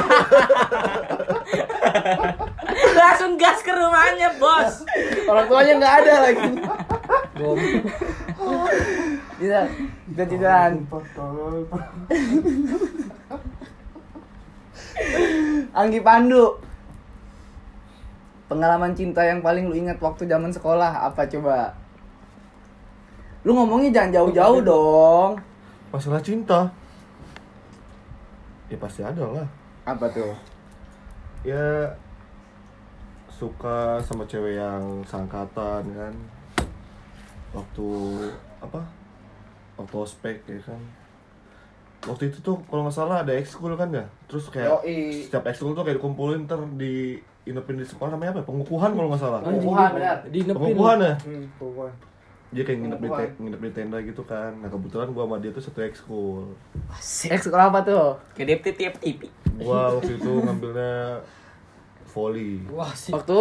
[2.98, 4.82] Langsung gas ke rumahnya, Bos.
[5.30, 6.50] Orang tuanya nggak ada lagi.
[9.36, 9.60] Bisa,
[10.10, 10.72] bisa cintaan.
[15.76, 16.58] Anggi Pandu.
[18.46, 21.74] Pengalaman cinta yang paling lu ingat waktu zaman sekolah apa coba?
[23.42, 25.30] Lu ngomongnya jangan jauh-jauh dong.
[25.90, 26.70] Masalah cinta.
[28.66, 29.46] Ya pasti ada lah.
[29.86, 30.34] Apa tuh?
[31.46, 31.86] Ya
[33.30, 36.14] suka sama cewek yang sangkatan kan.
[37.54, 37.86] Waktu
[38.58, 38.82] apa?
[39.78, 40.80] Waktu ospek ya kan.
[42.06, 44.06] Waktu itu tuh kalau nggak salah ada ekskul kan ya.
[44.26, 45.26] Terus kayak Yoi.
[45.26, 48.40] setiap ekskul tuh kayak dikumpulin ter di inepin di sekolah namanya apa?
[48.42, 48.46] ya?
[48.50, 49.38] Pengukuhan kalau nggak salah.
[49.46, 50.18] Pengukuhan, benar.
[50.26, 51.14] di Pengukuhan ya?
[51.22, 51.94] hmm, pengukuhan
[52.56, 54.56] Dia kayak nginep di, te- nginep di tenda gitu kan.
[54.56, 56.56] Nah kebetulan gua sama dia tuh satu ekskul.
[56.96, 58.16] Sekolah apa tuh?
[58.32, 59.28] Kedip tiap TV.
[59.54, 61.20] Gua waktu itu ngambilnya
[62.08, 63.36] volley wah sih Waktu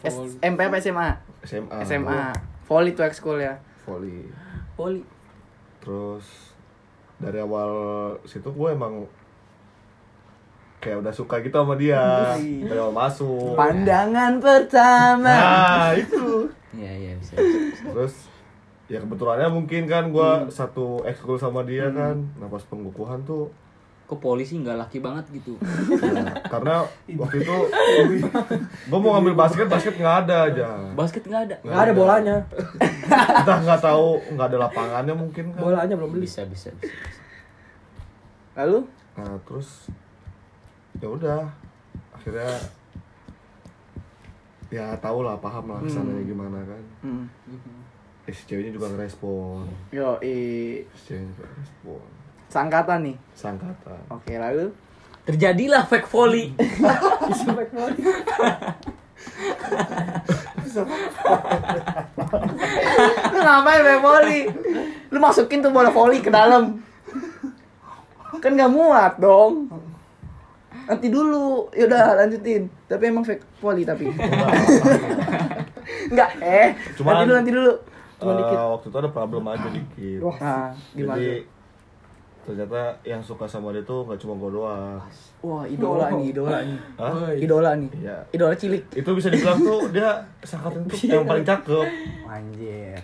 [0.00, 1.08] S- MP apa SMA?
[1.42, 1.78] SMA.
[1.82, 2.22] SMA.
[2.66, 3.58] Volley tuh ekskul ya.
[3.82, 4.26] Volley.
[4.74, 5.02] Poli.
[5.78, 6.26] Terus
[7.16, 7.70] dari awal
[8.22, 9.02] situ gue emang
[10.78, 11.98] kayak udah suka gitu sama dia
[12.38, 13.58] dari awal masuk.
[13.58, 15.26] Pandangan pertama.
[15.30, 16.46] Nah itu.
[16.70, 17.34] Iya, iya bisa.
[17.34, 17.90] bisa.
[17.90, 18.14] Terus
[18.88, 22.16] ya kebetulannya mungkin kan gue satu ekskul sama dia kan.
[22.36, 23.52] Nah pas pengukuhan tuh
[24.08, 25.60] Kok polisi nggak laki banget gitu?
[25.60, 26.80] ya, karena
[27.12, 27.56] waktu itu
[28.88, 30.68] gue mau ngambil basket basket nggak ada aja.
[30.96, 31.56] Basket nggak ada.
[31.60, 32.36] nggak ada bolanya
[33.44, 35.60] Entah nggak tahu nggak ada lapangannya mungkin kan.
[35.60, 36.88] bolanya belum beli Bisa, bisa, bisa.
[36.88, 37.20] bisa.
[38.56, 38.88] Lalu?
[39.20, 39.92] Nah terus
[40.96, 41.44] ya udah
[42.16, 42.48] akhirnya
[44.72, 46.82] ya tau lah paham lah ke sananya gimana kan.
[47.04, 47.24] Hmm.
[48.28, 49.64] Eh, si ceweknya juga ngerespon.
[49.88, 50.36] Yo, i
[50.92, 52.02] Si ceweknya juga ngerespon.
[52.52, 53.16] sangkatan nih.
[53.32, 54.00] Sangkatan.
[54.12, 54.68] Oke, lalu
[55.24, 56.52] Terjadilah fake volley.
[63.36, 64.42] ngapain main volley?
[65.12, 66.80] Lu masukin tuh bola volley ke dalam.
[68.40, 69.68] Kan nggak muat dong.
[70.88, 72.68] Nanti dulu, yaudah lanjutin.
[72.88, 74.08] Tapi emang fake volley tapi.
[76.08, 76.72] Enggak, eh.
[76.96, 77.72] Cuman- nanti dulu, nanti dulu.
[78.20, 78.26] Eh,
[78.68, 81.14] waktu itu ada problem aja dikit Nah, gimana?
[81.14, 81.46] jadi
[82.40, 84.96] ternyata yang suka sama dia tuh nggak cuma gue doang
[85.38, 86.78] Wah, idola nih, idola nih.
[86.96, 87.30] Hah?
[87.30, 87.90] Idola nih.
[87.94, 88.16] Iya.
[88.32, 88.82] Idola cilik.
[88.90, 90.08] itu bisa dibilang tuh dia
[90.40, 91.86] sangkatan tuh yang paling cakep
[92.24, 92.96] Anjir.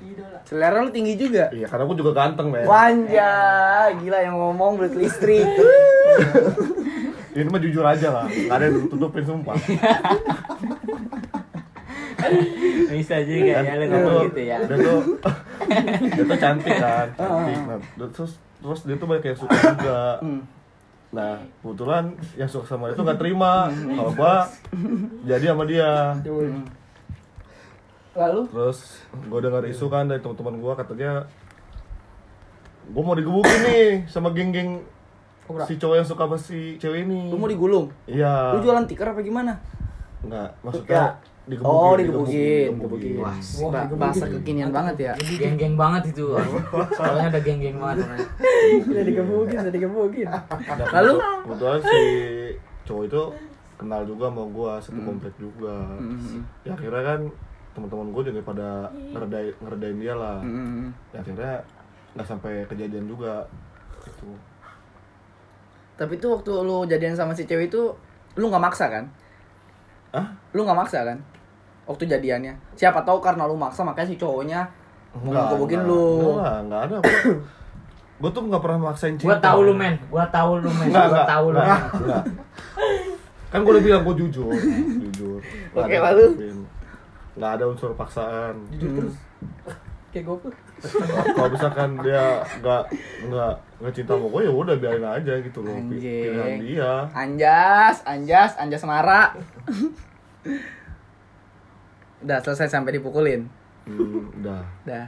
[0.43, 1.47] Selera lu tinggi juga.
[1.51, 3.33] iya karena gue juga ganteng men Wanja,
[3.95, 5.45] gila yang ngomong belut listrik.
[7.35, 9.55] ini mah jujur aja lah nggak ada yang tutupin sumpah
[12.91, 14.57] Bisa juga ya lu ngomong tuh- gitu ya.
[14.65, 15.01] dia tuh
[16.15, 17.59] dia tuh cantik kan cantik.
[17.65, 17.79] Nah,
[18.13, 20.01] terus terus dia tuh banyak yang suka juga.
[20.21, 20.41] Hmm.
[21.15, 23.71] nah kebetulan yang suka sama dia tuh nggak terima.
[23.71, 24.35] Kalau gua
[25.23, 25.91] jadi sama dia.
[28.15, 28.41] Lalu?
[28.47, 28.79] terus
[29.27, 31.27] gua dengar isu kan dari teman-teman gua katanya
[32.89, 34.87] gua mau digebukin nih sama geng-geng
[35.67, 37.29] si cowok yang suka sama si cewek ini.
[37.29, 37.91] Lu mau digulung?
[38.07, 38.55] iya.
[38.55, 39.59] Lu jualan tikar apa gimana?
[40.25, 42.71] enggak maksudnya digebukin oh, digebukin.
[42.73, 43.15] digebukin.
[43.21, 45.13] Wah, Wah, bahasa kekinian banget ya.
[45.37, 46.33] Geng-geng banget itu.
[46.97, 48.29] Soalnya ada geng-geng banget orangnya.
[48.89, 50.27] Udah digebukin, udah digebukin.
[50.91, 51.13] Lalu?
[51.45, 52.01] kebetulan si
[52.83, 53.23] cowok itu
[53.75, 56.41] kenal juga sama gua satu komplek juga Hmm.
[56.63, 57.21] ya akhirnya kan
[57.73, 58.69] teman-teman gua juga pada
[59.11, 60.89] ngeredain ngeredain dia lah Hmm.
[61.11, 61.53] ya akhirnya
[62.13, 63.45] nggak sampai kejadian juga
[64.01, 64.33] gitu
[65.95, 67.93] Tapi tuh waktu lu jadian sama si cewek itu
[68.35, 69.05] lu nggak maksa kan?
[70.13, 71.19] ah Lu nggak maksa kan?
[71.85, 72.55] Waktu jadiannya.
[72.75, 74.65] Siapa tahu karena lu maksa makanya si cowoknya
[75.15, 76.35] mau ngegebukin lu.
[76.35, 76.97] enggak nggak ada
[78.19, 81.23] gua tuh nggak pernah maksain cinta Gua tahu lu men, gua tahu lu men, enggak,
[81.25, 81.61] tahu lu.
[83.49, 84.51] kan gua udah bilang gua jujur
[84.99, 85.39] jujur
[85.71, 86.25] Oke, lalu?
[87.35, 89.15] nggak ada unsur paksaan Jujur terus.
[90.11, 90.55] Kayak gopur.
[91.31, 92.83] kalau misalkan dia nggak
[93.25, 95.99] nggak nggak cinta sama gue ya udah biarin aja gitu loh Anjing.
[95.99, 99.35] pilihan dia Anjas, Anjas, Anjas Mara.
[102.25, 103.45] Udah selesai sampai dipukulin.
[103.85, 105.05] hmm, udah Dah.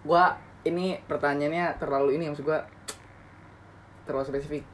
[0.00, 0.32] Gua
[0.64, 2.64] ini pertanyaannya terlalu ini maksud gua
[4.08, 4.64] terlalu spesifik.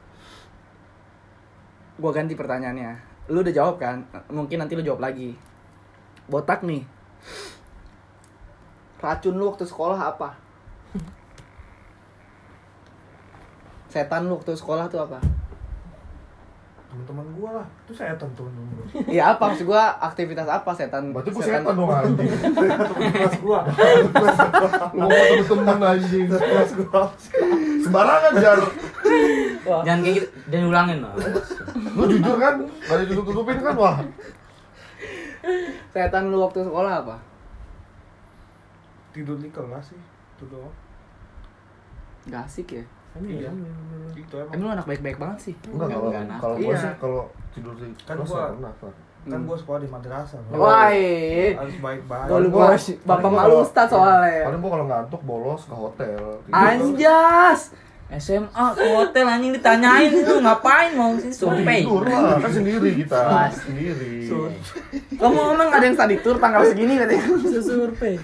[1.99, 2.95] Gua ganti pertanyaannya.
[3.27, 4.07] Lu udah jawab kan?
[4.31, 5.35] Mungkin nanti lu jawab lagi.
[6.31, 6.87] Botak nih.
[9.03, 10.39] Racun lu waktu sekolah apa?
[13.91, 15.19] Setan lu waktu sekolah tuh apa?
[16.89, 17.67] Teman-teman gue lah.
[17.85, 19.53] Itu setan teman-teman gue Iya apa?
[19.53, 20.73] Maksud gua aktivitas apa?
[20.73, 21.13] Setan?
[21.13, 21.77] berarti gue setan.
[21.77, 22.29] dong anjing.
[23.13, 23.59] Kelas gua.
[24.97, 26.25] ngomong temen-temen anjing.
[27.85, 28.59] Sembarangan jar.
[29.85, 31.13] Jangan kayak gitu, jangan ulangin loh.
[31.93, 32.55] lu jujur kan?
[32.65, 33.73] Gak ada tutup tutupin kan?
[33.77, 33.97] Wah.
[35.93, 37.15] Setan lu waktu sekolah apa?
[39.13, 40.01] Tidur di kelas sih.
[40.37, 40.73] Itu doang.
[42.33, 42.85] Gak asik ya.
[43.17, 43.49] Iya.
[44.13, 44.51] Itu emang.
[44.51, 45.53] Emang lu anak baik-baik banget sih.
[45.65, 46.37] enggak kalau enggak, nah.
[46.37, 46.77] kalau gue Iya.
[46.77, 48.53] sih kalau tidur di Kan gua-
[49.21, 50.39] Kan gua sekolah di madrasah.
[50.49, 52.25] Wah, Harus baik-baik.
[52.25, 54.43] Gua lupa Paling bapak gua malu kalau- ustad soalnya.
[54.43, 56.53] paling gue kalau ngantuk bolos ke hotel gitu.
[56.55, 57.61] Anjas.
[58.09, 61.85] SMA ke hotel anjing ditanyain lu ngapain mau sih survei.
[61.85, 63.53] tidur lah kan sendiri kita Pas.
[63.53, 64.25] sendiri
[65.13, 67.21] Kamu ngomong ada yang study tour tanggal segini katanya.
[67.61, 68.17] Survei.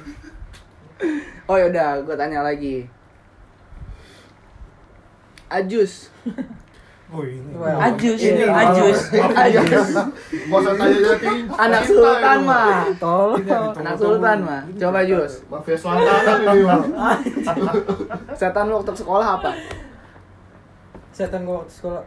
[1.45, 2.89] Oh yaudah, gue tanya lagi.
[5.56, 6.12] Ajus.
[7.06, 7.54] Oh ini.
[7.56, 9.00] Ajus, Ini, ajus.
[9.13, 9.88] Ajus.
[10.52, 12.89] Tanya jadi Anak sultan mah.
[12.98, 13.39] Tolong.
[13.78, 14.62] Anak sultan mah.
[14.76, 15.46] Coba Jus.
[15.48, 16.84] Mafia ini bang
[18.34, 19.52] Setan lu waktu sekolah apa?
[21.15, 22.04] Setan gua waktu sekolah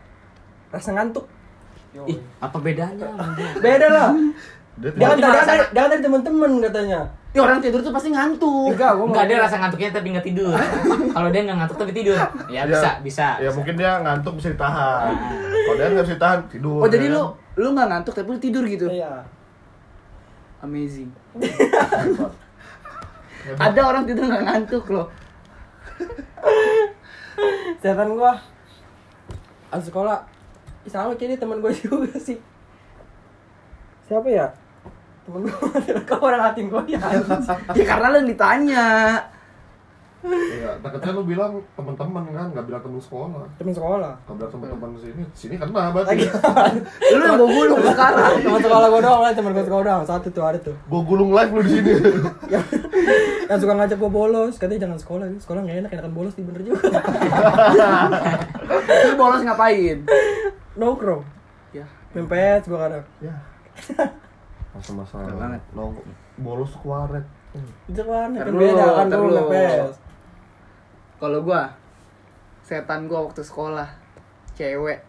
[0.75, 1.25] rasa ngantuk.
[2.05, 3.09] Ih, apa bedanya?
[3.63, 4.11] Beda lah.
[4.79, 7.01] Kan kan dia kan dari temen-temen katanya.
[7.39, 8.75] Ya orang tidur tuh pasti ngantuk.
[8.75, 10.59] Enggak, gua Enggak dia rasa ngantuknya tapi nggak tidur.
[11.15, 13.39] Kalau dia nggak ngantuk tapi tidur, ya Ya, bisa, bisa.
[13.39, 15.15] Ya mungkin dia ngantuk bisa ditahan.
[15.39, 16.83] Kalau dia nggak bisa ditahan tidur.
[16.83, 17.63] Oh jadi ya lu kan?
[17.63, 18.91] lu nggak ngantuk tapi lu tidur gitu.
[18.91, 19.23] Iya.
[20.67, 21.15] Amazing.
[23.47, 23.63] Hebat.
[23.71, 25.07] Ada orang tidur nggak ngantuk loh.
[27.79, 28.35] Setan gua
[29.71, 30.19] Al sekolah
[30.91, 32.35] sama kayak dia teman gua juga sih.
[34.11, 34.51] Siapa ya?
[35.29, 35.69] Temen gua
[36.09, 36.97] kau orang hatim gua ya.
[37.77, 38.87] Ya karena lu yang ditanya.
[40.19, 43.45] Iya, takutnya lu bilang teman-teman kan, nggak bilang teman sekolah.
[43.55, 44.19] Temen sekolah.
[44.27, 46.27] Nggak bilang teman-teman sini, sini kena berarti.
[47.15, 48.35] Lu yang gue gulung sekarang.
[48.43, 50.03] Temen sekolah gua doang lah, temen gua sekolah doang.
[50.03, 50.75] Satu tuh ada tuh.
[50.91, 51.93] Gua gulung live lu di sini.
[53.53, 56.67] Yang suka ngajak gua bolos, katanya jangan sekolah, sekolah nggak enak, enakan bolos sih bener
[56.67, 56.83] juga.
[59.07, 60.03] Lu bolos ngapain?
[60.75, 61.23] Nongkrong,
[61.71, 61.87] Ya.
[62.11, 63.05] mempet gua kadang.
[63.23, 63.35] ya.
[64.79, 65.63] Masa-masa banget.
[65.75, 65.99] nong
[66.39, 67.27] bolos ke warnet.
[67.91, 69.35] Itu kan kan beda kan terus.
[69.51, 69.91] PS.
[71.19, 71.75] Kalau gua
[72.63, 73.89] setan gua waktu sekolah
[74.55, 75.03] cewek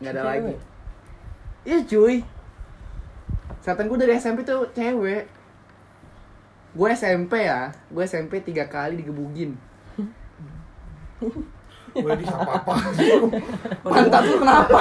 [0.00, 0.30] nggak ada Cewek?
[0.32, 0.54] lagi.
[1.68, 2.16] Iya cuy.
[3.60, 5.28] Setan gua dari SMP tuh cewek.
[6.74, 9.54] Gue SMP ya, gue SMP tiga kali digebugin.
[11.94, 12.74] Gue di apa
[13.86, 14.78] Pantat lu kenapa?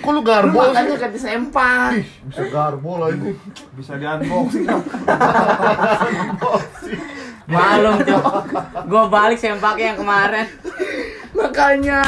[0.00, 1.00] Kok lu Lu garbo makanya sih?
[1.00, 1.90] ganti sempak.
[1.96, 3.32] Ih, bisa garbo lah ini.
[3.76, 4.64] Bisa di unboxing.
[7.50, 8.22] Malum tuh.
[8.86, 10.46] Gua balik sempaknya yang kemarin.
[11.34, 12.02] Makanya.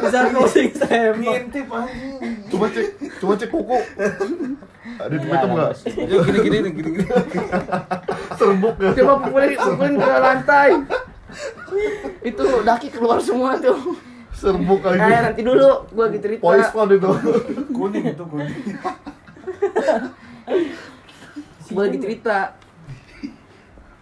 [0.00, 1.14] Bisa closing saya.
[1.14, 2.50] Ngintip anjing.
[2.50, 2.86] Coba cek,
[3.22, 3.78] coba cek kuku.
[4.94, 5.70] Ada di ada nggak?
[6.06, 7.06] Ya gini gini nih, gini gini.
[8.38, 8.90] Serbuk ya.
[8.94, 10.70] Coba pukulin, pukulin ke lantai.
[12.22, 13.96] Itu daki keluar semua tuh.
[14.34, 15.30] Serbuk Eh aja.
[15.30, 16.42] nanti dulu gua lagi cerita.
[16.42, 17.10] Polis pon itu.
[17.70, 18.50] Kuning itu kuning.
[21.74, 22.52] Gua lagi cerita.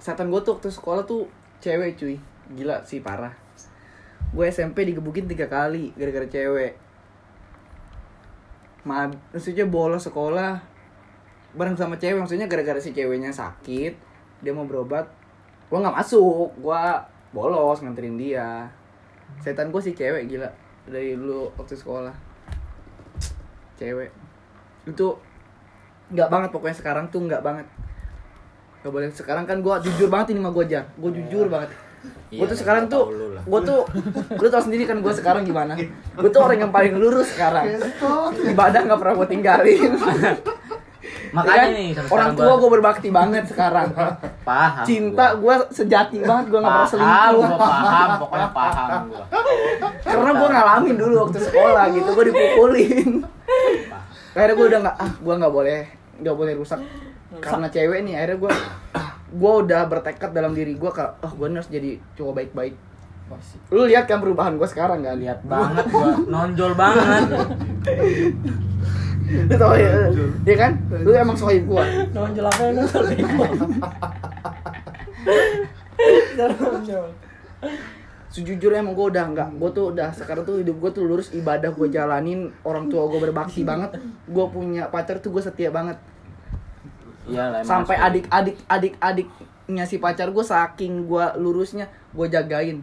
[0.01, 1.29] Setan gua tuh waktu sekolah tuh
[1.61, 2.17] cewek cuy.
[2.57, 3.37] Gila sih parah.
[4.33, 6.81] Gue SMP digebukin tiga kali gara-gara cewek.
[8.89, 10.73] Ma maksudnya bolos sekolah
[11.53, 13.93] bareng sama cewek maksudnya gara-gara si ceweknya sakit
[14.41, 15.05] dia mau berobat
[15.69, 18.69] gua nggak masuk gua bolos nganterin dia.
[19.41, 20.49] Setan gua si cewek gila.
[20.87, 22.15] Dari dulu waktu sekolah.
[23.81, 24.13] Cewek.
[24.87, 25.17] Itu
[26.13, 27.67] nggak banget pokoknya sekarang tuh nggak banget.
[28.85, 29.09] Nggak boleh.
[29.11, 30.85] Sekarang kan gua jujur banget ini sama gua jar.
[31.01, 31.73] Gua jujur banget.
[32.35, 33.05] Iya, gua tuh sekarang tuh
[33.47, 33.87] gua tuh
[34.35, 35.79] lu tau sendiri kan gua sekarang gimana.
[36.19, 37.79] Gua tuh orang yang paling lurus sekarang.
[38.43, 39.93] Ibadah nggak pernah gua tinggalin
[41.33, 41.71] Makanya Ya kan?
[41.73, 43.89] nih orang sekarang tua gua berbakti banget sekarang
[44.45, 44.85] paham.
[44.85, 45.65] cinta gua.
[45.65, 49.25] gua sejati banget gua nggak pernah paham, selingkuh gua paham, pokoknya paham gua.
[50.03, 53.11] karena gue ngalamin dulu waktu sekolah gitu gue dipukulin
[54.33, 55.81] akhirnya gue udah nggak ah gue nggak boleh
[56.21, 56.81] nggak boleh rusak
[57.41, 58.53] karena cewek nih akhirnya gue
[59.33, 62.75] gue udah bertekad dalam diri gue kalau oh gue harus jadi cowok baik-baik
[63.73, 67.25] lu lihat kan perubahan gue sekarang kan Lihat banget gua, nonjol banget.
[69.33, 69.91] lu tau ya
[70.45, 70.73] ya kan?
[71.03, 73.45] Lu emang sohib gue Nonjol apa yang nonjol bego.
[76.37, 77.07] Jangan nonjol.
[78.33, 81.69] sejujurnya emang gue udah nggak gue tuh udah sekarang tuh hidup gue tuh lurus ibadah
[81.69, 84.01] gue jalanin orang tua gue berbakti banget.
[84.25, 86.01] Gue punya pacar tuh gue setia banget.
[87.29, 92.81] Iya sampai harus adik adik adik adiknya si pacar gue saking gue lurusnya gue jagain.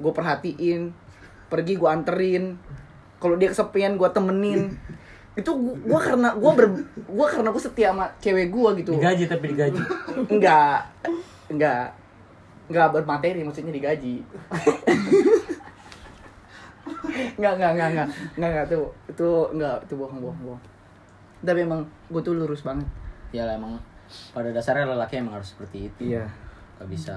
[0.00, 0.96] Gue perhatiin
[1.52, 2.56] pergi gue anterin.
[3.20, 4.72] Kalau dia kesepian gue temenin
[5.36, 5.50] itu
[5.84, 9.80] gue karena gue ber gue karena gue setia sama cewek gue gitu digaji tapi digaji.
[10.32, 10.80] enggak
[11.52, 11.92] enggak
[12.72, 14.24] enggak bermateri maksudnya digaji
[17.36, 18.08] enggak enggak enggak enggak
[18.40, 20.62] enggak enggak tuh itu enggak itu bohong bohong bohong
[21.44, 22.88] tapi emang gue tuh lurus banget
[23.34, 23.76] Ya lah emang
[24.30, 26.14] pada dasarnya lelaki emang harus seperti itu.
[26.14, 26.24] Iya.
[26.78, 27.16] Gak bisa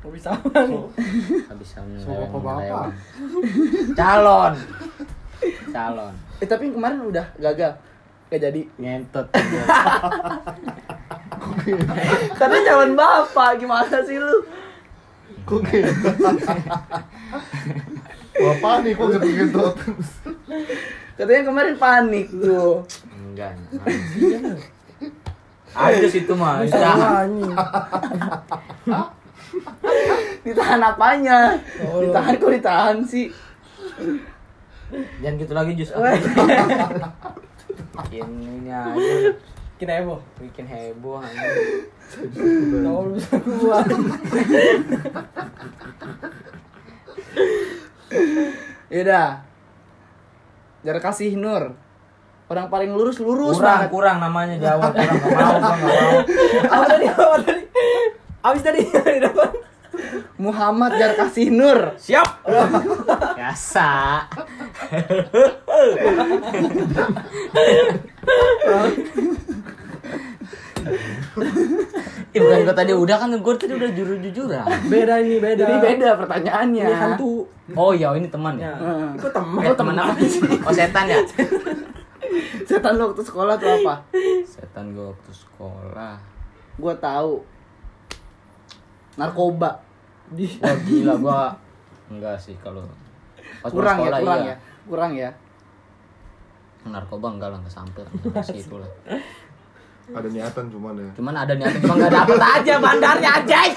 [0.00, 0.80] Kok bisa apa nih?
[1.48, 2.92] gak bisa menyeleweng.
[3.98, 4.54] Calon.
[5.72, 6.14] Calon.
[6.40, 7.76] Eh tapi kemarin udah gagal.
[8.26, 8.62] Gak jadi.
[8.80, 9.26] Ngentot.
[12.34, 14.42] Katanya calon bapak, gimana sih lu?
[15.46, 16.10] Kok gitu?
[18.36, 19.64] Wah panik kok gitu-gitu.
[21.16, 22.82] Katanya kemarin panik tuh.
[23.14, 23.54] Enggak.
[25.76, 26.64] Ada situ mah.
[26.66, 27.54] Anjing.
[30.42, 31.58] Ditahan apanya?
[31.84, 32.02] Oh.
[32.02, 33.30] Ditahan kok ditahan sih?
[35.18, 35.90] Jangan gitu lagi Jus.
[37.96, 38.92] Bikin ini aja.
[39.76, 40.20] Bikin heboh.
[40.38, 41.46] Bikin heboh aja.
[42.76, 43.36] Tahu lu bisa.
[48.88, 49.42] Yaudah.
[50.86, 51.74] Jangan kasih Nur.
[52.46, 53.90] Orang paling lurus lurus Kurang, banget.
[53.90, 54.94] kurang namanya jawab.
[54.94, 56.14] Kurang gak mau, gua gak mau.
[56.70, 57.04] Apa tadi?
[57.10, 57.62] Apa tadi?
[58.38, 58.80] Abis tadi
[59.18, 59.50] di depan.
[60.36, 61.96] Muhammad Jar kasih Nur.
[61.96, 62.44] Siap.
[63.36, 63.90] Biasa.
[72.36, 74.66] Ih, bukan gua tadi udah kan gua tadi udah jujur-jujuran.
[74.86, 75.64] Beda ini, beda.
[75.64, 76.84] Jadi beda pertanyaannya.
[76.84, 77.48] Ini hantu.
[77.74, 78.70] Oh iya, ini teman Ya.
[78.70, 78.74] ya.
[78.78, 79.10] Heeh.
[79.18, 79.60] Itu teman.
[79.64, 80.40] Eh, teman apa sih?
[80.62, 81.18] Oh, setan ya?
[82.66, 83.94] Setan lu waktu sekolah tuh apa?
[84.46, 86.14] Setan gua waktu sekolah.
[86.76, 87.40] Gua tahu.
[89.16, 89.80] Narkoba.
[90.34, 91.54] Di Wah, gila gua
[92.10, 92.82] enggak sih kalau
[93.62, 94.50] pas kurang ya, sekolah, kurang iya.
[94.50, 94.56] ya.
[94.86, 95.30] Kurang ya.
[96.86, 98.90] narkoba enggak lah enggak sampai lah enggak situ lah
[100.06, 101.10] Ada niatan cuman ya.
[101.18, 103.60] cuman ada niatan cuma enggak dapet aja bandarnya aja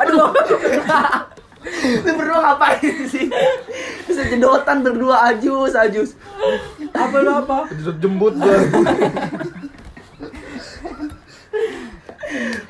[0.00, 0.32] Aduh.
[1.62, 3.26] Lu berdua ngapain sih?
[4.04, 6.10] Bisa jedotan berdua ajus, ajus.
[6.90, 7.58] Apa lu apa?
[7.70, 8.58] Jemput jembut gua.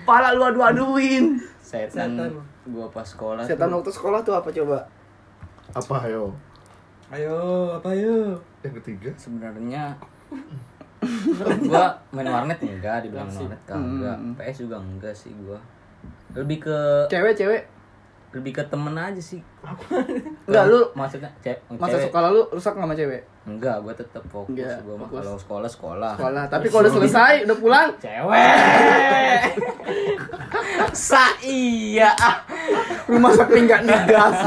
[0.02, 1.38] Pala lu adu-aduin.
[1.62, 2.30] Setan Setan.
[2.64, 3.80] gua pas sekolah Setan tuh.
[3.80, 4.78] waktu sekolah tuh apa coba?
[5.72, 6.34] Apa ayo?
[7.08, 7.38] Ayo,
[7.74, 8.36] apa ayo?
[8.60, 9.10] Yang ketiga.
[9.16, 9.96] sebenarnya
[11.64, 14.32] gua main warnet enggak dibilang main warnet kagak Hmm.
[14.38, 15.58] PS juga enggak sih gua
[16.32, 16.78] lebih ke
[17.08, 17.62] Cewek, cewek.
[18.32, 19.40] Lebih ke temen aja sih
[20.48, 23.22] Enggak, lu maksudnya ce masa cewek sekolah lu rusak nggak sama cewek?
[23.42, 25.18] enggak gua tetap fokus Enggak, gua mah fokus.
[25.18, 26.44] kalau sekolah sekolah Sekolah.
[26.46, 29.40] Tapi kalau udah selesai, udah pulang, cewek
[31.08, 32.36] sa iya ah
[33.04, 34.38] rumah sepi nggak digas.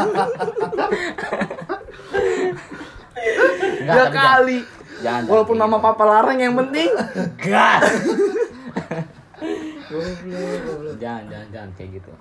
[3.78, 4.60] Enggak, kali.
[4.98, 5.86] jangan Walaupun mama gitu.
[5.86, 6.90] papa larang yang penting.
[7.38, 7.84] gas
[10.98, 12.12] jangan jangan jangan kayak gitu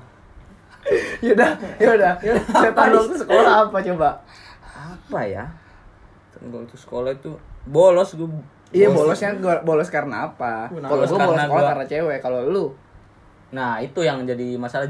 [1.24, 2.12] Yaudah, yaudah.
[2.52, 4.10] Setan lu waktu sekolah apa coba?
[4.74, 5.44] apa ya
[6.30, 7.32] Tunggu waktu sekolah itu
[7.64, 8.28] bolos gua
[8.68, 9.14] Iya bolos.
[9.14, 10.66] bolosnya gua bolos karena apa?
[10.68, 12.18] Kalau Bolos gua bolos karena sekolah gua- karena cewek.
[12.20, 12.64] Kalau lu
[13.50, 14.84] Nah itu yang jadi masalah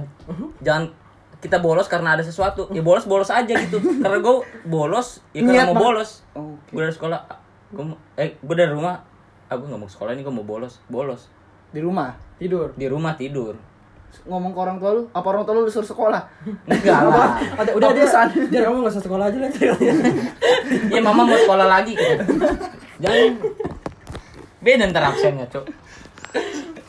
[0.58, 0.88] Jangan
[1.36, 4.34] kita bolos karena ada sesuatu Ya bolos-bolos aja gitu Karena gue
[4.64, 6.72] bolos Ya karena Niat mau bolos Oke.
[6.72, 7.20] Gue dari sekolah
[7.70, 8.96] gua, mau- Eh gue dari rumah
[9.44, 11.28] ah, gue gak mau ke sekolah ini gue mau bolos Bolos
[11.68, 12.72] di rumah Tidur.
[12.72, 13.54] Di rumah tidur
[14.24, 16.22] ngomong ke orang tua lu, apa orang tua lu disuruh sekolah?
[16.70, 18.26] Enggak lah Ada, udah dia, Keputusan.
[18.48, 19.50] dia kamu nggak usah sekolah aja lah.
[20.94, 22.24] Ya mama mau sekolah lagi gitu
[22.96, 23.32] Jangan
[24.58, 25.64] Beda ntar absennya cok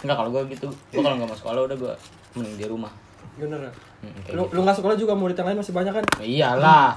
[0.01, 1.93] Enggak kalau gue gitu Gue kalau gak mau sekolah udah gue
[2.34, 2.91] Mending di rumah
[3.36, 3.67] Bener.
[3.99, 4.53] Hmm, Lu gitu.
[4.53, 6.03] lu nggak sekolah juga murid yang lain masih banyak kan?
[6.17, 6.88] Ya Iyalah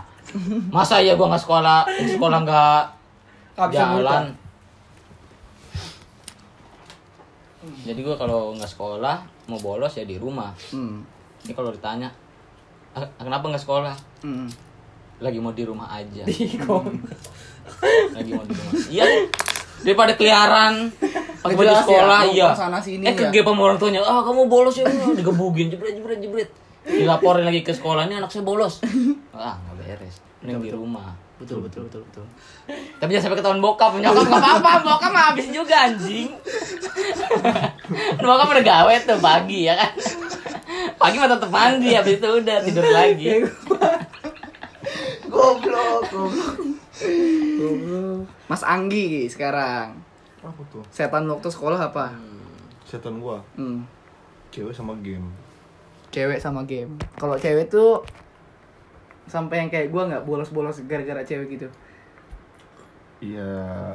[0.69, 2.83] Masa ya gue gak sekolah Sekolah gak
[3.55, 4.27] Kehabisan murid, jalan kan?
[7.83, 9.19] jadi gue kalau nggak sekolah
[9.49, 10.53] mau bolos ya di rumah.
[10.71, 11.03] Hmm.
[11.47, 12.13] ini kalau ditanya
[12.93, 13.97] "Ah, kenapa nggak sekolah?
[14.23, 14.49] Hmm.
[15.19, 16.23] lagi mau di rumah aja.
[16.29, 16.79] Iko.
[18.15, 18.73] lagi mau di rumah.
[18.87, 19.05] Iya.
[19.83, 20.91] Daripada keliaran
[21.43, 22.49] pakai baju ya, sekolah mau iya.
[22.55, 23.27] sana sini eh ya.
[23.27, 24.01] kegep sama orang tuanya.
[24.07, 26.51] Ah kamu bolos ya digebugin jebret jebret jebret.
[26.87, 28.79] Dilaporin lagi ke sekolah ini anak saya bolos.
[29.35, 30.23] Ah nggak beres.
[30.43, 32.27] Mending di rumah Betul betul betul betul.
[32.99, 36.35] Tapi jangan sampai ketahuan bokap, nyokap nggak apa-apa, bokap mah habis juga anjing.
[38.27, 39.95] bokap udah gawe tuh pagi ya kan.
[40.99, 43.39] Pagi mah tetep mandi, habis itu udah tidur lagi.
[45.29, 46.57] Goblok, goblok.
[48.49, 50.01] Mas Anggi sekarang.
[50.41, 50.83] Apa tuh?
[50.89, 52.17] Setan waktu sekolah apa?
[52.89, 53.45] Setan gua.
[53.55, 53.85] Hmm.
[54.49, 55.29] Cewek sama game.
[56.09, 56.97] Cewek sama game.
[57.21, 58.01] Kalau cewek tuh
[59.29, 61.69] sampai yang kayak gua nggak bolos-bolos gara-gara cewek gitu.
[63.21, 63.95] Iya.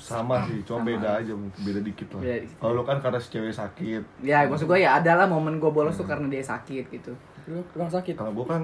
[0.00, 0.88] Sama sih, cuma Sama.
[0.88, 2.20] beda aja mungkin beda dikit lah.
[2.24, 2.56] Beda dikit.
[2.56, 5.94] Kalau lu kan karena si cewek sakit, Ya maksud gua ya adalah momen gua bolos
[5.94, 7.12] tuh karena dia sakit gitu.
[7.44, 8.16] Lu sakit.
[8.16, 8.62] kalau gua kan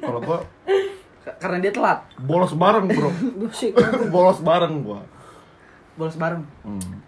[0.00, 0.40] kalau gua
[1.20, 2.00] K- Karena dia telat.
[2.22, 3.10] bolos bareng, Bro.
[4.14, 5.02] Bolos bareng gua.
[5.98, 6.40] Bolos bareng.
[6.62, 7.02] Hmm.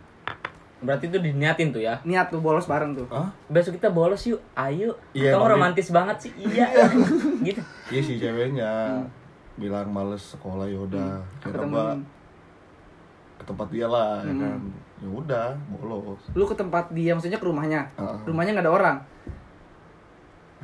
[0.78, 1.98] Berarti itu diniatin tuh ya.
[2.06, 3.06] Niat tuh bolos bareng tuh.
[3.10, 3.28] Hah?
[3.50, 4.94] Besok kita bolos yuk, ayo.
[5.10, 6.70] Iya, Kamu romantis banget sih, iya.
[7.46, 7.58] gitu.
[7.90, 9.02] Iya sih ceweknya
[9.58, 11.98] bilang males sekolah ya udah Ke kita
[13.38, 14.42] ke tempat dia lah ya Hmm.
[14.42, 14.60] kan
[14.98, 17.86] ya udah bolos Lu ke tempat dia maksudnya ke rumahnya.
[17.94, 18.18] Heeh.
[18.26, 18.96] Rumahnya nggak ada orang.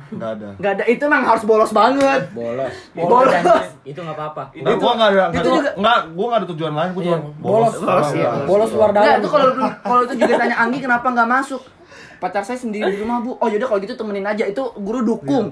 [0.07, 2.21] Nggak ada Nggak ada itu emang harus bolos banget.
[2.31, 2.73] Bolos.
[2.91, 3.33] Bolos.
[3.83, 4.43] Itu nggak apa-apa.
[4.51, 7.19] Nggak, gua nggak ada itu juga- nggak gua nggak ada tujuan lain gua cuma Iya,
[7.19, 7.73] bolos bolos.
[7.79, 8.29] Bolos, iya.
[8.43, 9.17] Bolos luar Enggak, dalam.
[9.17, 9.47] itu kalau
[9.79, 11.61] kalau itu juga tanya Anggi kenapa nggak masuk?
[12.15, 13.35] Pacar saya sendiri di rumah, Bu.
[13.35, 14.43] Oh, yaudah kalau gitu temenin aja.
[14.43, 15.51] Itu guru dukung.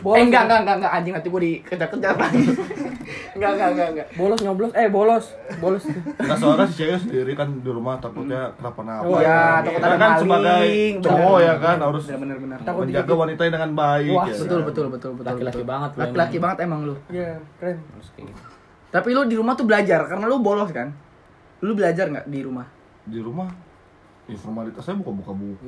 [0.00, 0.16] Bolos.
[0.16, 2.42] Eh, enggak, enggak, enggak, enggak, anjing nanti gue dikejar-kejar lagi.
[3.36, 4.06] enggak, enggak, enggak, enggak.
[4.14, 4.70] Bolos nyoblos.
[4.72, 5.24] Eh, bolos.
[5.58, 5.84] Bolos.
[6.16, 9.96] nggak soalnya si cewek sendiri kan di rumah takutnya kenapa-napa Oh, iya, takut Kita ada
[9.96, 10.20] kan maling.
[10.20, 10.66] sebagai
[11.02, 12.58] cowok ya kan harus bener, bener, bener.
[12.60, 13.20] Takut menjaga dikit.
[13.20, 14.66] wanita dengan baik Wah, ya Betul, kan?
[14.66, 15.26] betul, betul, betul.
[15.26, 15.68] Laki-laki betul.
[15.68, 16.94] banget Laki-laki banget emang lu.
[17.08, 17.76] Iya, keren.
[17.90, 18.42] Harus kayak gitu.
[18.90, 20.88] Tapi lu di rumah tuh belajar karena lu bolos kan?
[21.60, 22.66] Lu belajar nggak di rumah?
[23.04, 23.52] di rumah
[24.24, 25.64] ya formalitasnya buka-buka buku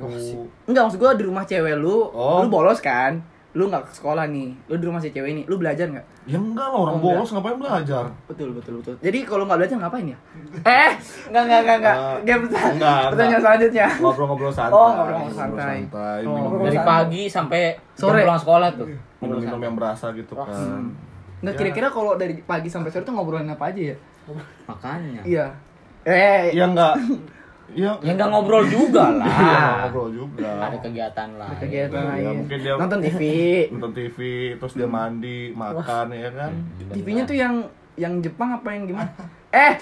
[0.63, 2.41] Enggak, maksud gua di rumah cewek lu, Oh.
[2.41, 3.21] lu bolos kan?
[3.53, 4.53] Lu nggak ke sekolah nih.
[4.65, 6.05] Lu di rumah si cewek ini, lu belajar nggak?
[6.25, 7.15] ya enggak lah orang Oh, enggak.
[7.15, 8.93] bolos ngapain belajar Betul, betul, betul.
[8.99, 10.17] Jadi kalau nggak belajar ngapain ya?
[10.83, 10.91] eh,
[11.25, 11.95] enggak, enggak, enggak, enggak.
[11.95, 13.41] Eh, Game enggak, Pertanyaan enggak.
[13.41, 13.87] selanjutnya.
[13.97, 15.77] ngobrol-ngobrol santai Oh, ngobrol-ngobrol santai.
[15.81, 17.61] santai Oh, minum, Dari pagi sampai
[17.93, 18.21] Sore.
[18.21, 18.87] pulang sekolah tuh.
[19.17, 20.93] minum minum yang berasa gitu kan
[21.39, 21.59] Nggak Ya.
[21.59, 23.97] kira-kira kalau dari pagi sampai sore tuh ngobrolin apa aja ya?
[24.65, 25.21] Makanya.
[25.23, 25.45] Iya.
[26.03, 26.97] Eh, ya enggak
[27.69, 29.71] ya Ya nggak ngobrol juga Iya, lah.
[29.83, 31.49] ngobrol juga Ada kegiatan lah.
[31.57, 32.35] kegiatan Ya, lain.
[32.37, 33.21] mungkin dia- Nonton TV.
[33.73, 34.17] nonton TV
[34.55, 36.51] terus dia mandi makan ya kan
[36.89, 37.55] TV-nya tuh yang
[37.95, 39.09] yang Jepang apa yang gimana?
[39.47, 39.73] Eh,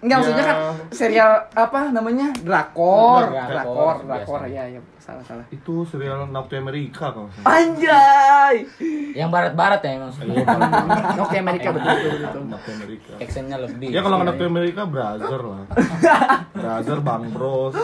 [0.00, 0.48] enggak maksudnya Ya.
[0.48, 2.32] kan serial apa namanya?
[2.40, 4.80] Drakor, Drakor, drakor, drakor ya ya.
[4.96, 5.44] salah salah.
[5.52, 7.28] Itu serial Nocte America kalau.
[7.44, 8.64] Anjay.
[9.12, 10.08] Yang barat-barat ya emang.
[10.16, 10.60] Iya, Bang.
[11.20, 12.42] Nokia Amerika betul betul betul.
[12.48, 13.12] Nocte America.
[13.20, 13.88] Actionnya lebih.
[13.92, 15.62] Ya kalau nggak Nocte America, Brother lah.
[16.56, 17.76] Brother, Bang Bros.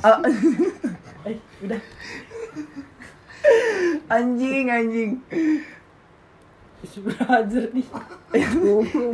[0.00, 0.16] Ah,
[1.26, 1.80] eh, udah.
[4.08, 5.12] Anjing anjing.
[6.80, 7.86] Brother nih.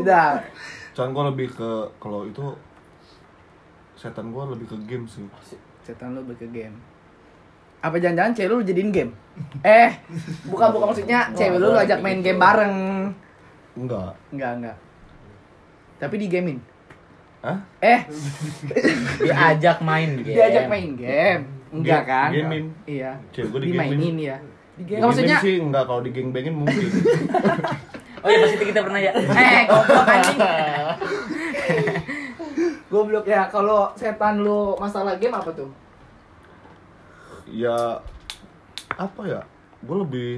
[0.02, 0.42] Udah.
[0.94, 2.54] Cuman gue lebih ke kalau itu
[3.98, 5.26] setan gue lebih ke game sih.
[5.82, 6.76] Setan lu lebih ke game.
[7.82, 9.12] Apa jangan-jangan cewek lu jadiin game?
[9.60, 9.92] Eh,
[10.48, 12.76] bukan bukan maksudnya cewek lu lu ajak main game bareng.
[13.76, 14.16] Enggak.
[14.32, 14.76] Enggak, enggak.
[16.00, 16.58] Tapi di gamein.
[17.44, 17.58] Hah?
[17.78, 18.00] Eh,
[19.26, 20.34] diajak main game.
[20.34, 21.42] diajak main game.
[21.70, 22.30] Enggak kan?
[22.32, 22.66] gamein.
[22.88, 23.20] Iya.
[23.34, 23.90] Cewek gua digamein.
[24.00, 24.36] Dimainin ya.
[24.76, 26.86] Di Di Nggak, maksudnya- sih enggak kalau di geng bangin mungkin.
[28.26, 29.12] Oh iya pasti kita pernah ya.
[29.38, 30.40] Eh, goblok anjing.
[32.90, 35.70] Goblok ya, kalau setan lu masalah game apa tuh?
[37.46, 38.02] ya
[38.98, 39.40] apa ya?
[39.86, 40.30] Gue lebih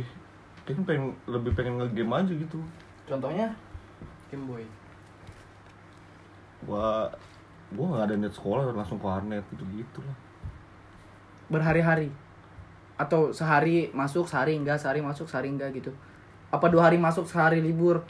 [0.68, 2.61] kayaknya pengen lebih pengen ngegame aja gitu.
[3.09, 3.57] Contohnya
[4.28, 4.68] Game Boy.
[6.68, 7.09] Gua
[7.72, 10.16] gua nggak ada net sekolah langsung ke warnet gitu gitu lah.
[11.49, 12.12] Berhari-hari.
[12.99, 15.94] Atau sehari masuk, sehari enggak, sehari masuk, sehari enggak gitu.
[16.51, 18.03] Apa dua hari masuk, sehari libur?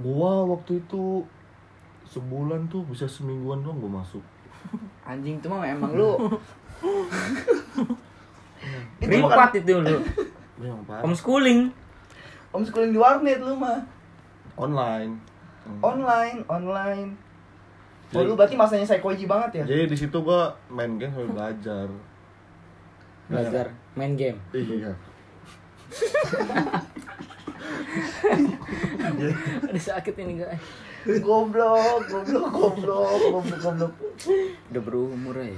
[0.00, 1.22] Gua waktu itu
[2.08, 4.24] sebulan tuh bisa semingguan doang gua masuk.
[5.10, 6.16] Anjing itu mah emang lu
[9.00, 10.00] Privat itu lu.
[11.04, 11.70] Homeschooling.
[12.50, 13.84] homeschooling di warnet lu mah.
[14.56, 15.12] Online.
[15.66, 15.80] Hmm.
[15.84, 17.10] Online, online.
[18.14, 19.64] Oh, lu berarti masanya psychology banget ya?
[19.66, 21.90] Jadi di situ gua main game sambil belajar.
[23.26, 24.38] Belajar main game.
[24.54, 24.94] Iya.
[29.66, 30.62] Ada sakit ini guys.
[31.22, 33.92] goblok, goblok, goblok, goblok, goblok.
[34.74, 35.54] Udah berumur ya.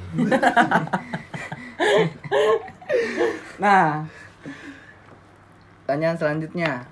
[3.59, 4.07] Nah,
[5.83, 6.85] pertanyaan selanjutnya.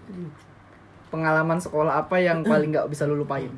[1.12, 3.52] Pengalaman sekolah apa yang paling nggak bisa lu lupain?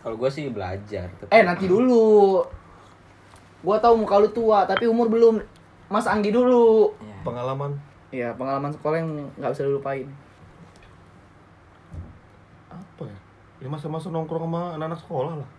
[0.00, 1.10] Kalau gue sih belajar.
[1.28, 2.40] Eh, nanti dulu.
[3.60, 5.40] Gua tahu muka lu tua, tapi umur belum.
[5.90, 6.94] Mas Anggi dulu.
[7.02, 7.16] Iya.
[7.26, 7.72] Pengalaman
[8.10, 10.10] Iya, pengalaman sekolah yang nggak bisa lu lupain.
[12.70, 13.18] apa ya?
[13.62, 15.50] Ya masa-masa nongkrong sama anak-anak sekolah lah.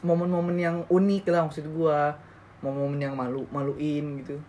[0.00, 2.16] Momen-momen yang unik lah maksud gua.
[2.64, 4.40] Momen-momen yang malu maluin gitu.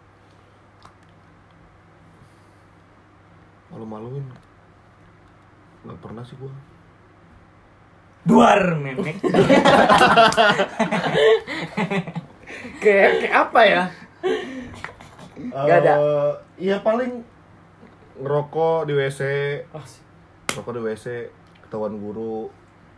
[3.76, 4.24] Malu-maluin.
[5.84, 6.52] Nggak pernah sih gua.
[8.22, 9.18] Duar memek.
[12.82, 13.84] Kayak kayak apa ya?
[15.38, 15.94] Nggak ada.
[15.96, 17.26] Eh, Iya paling
[18.22, 19.22] ngerokok di WC,
[19.74, 19.82] Ah,
[20.52, 21.06] ngerokok di WC,
[21.66, 22.46] ketahuan guru,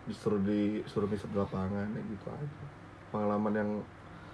[0.03, 2.47] disuruh di suruh ngisep di lapangan, ya gitu aja.
[3.07, 3.69] Pengalaman yang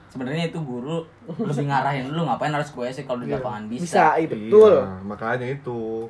[0.09, 3.85] Sebenarnya itu guru lebih ngarahin lu ngapain harus ke WC kalau di lapangan bisa.
[3.85, 4.73] Bisa, iya, betul.
[4.81, 6.09] Iya, makanya itu.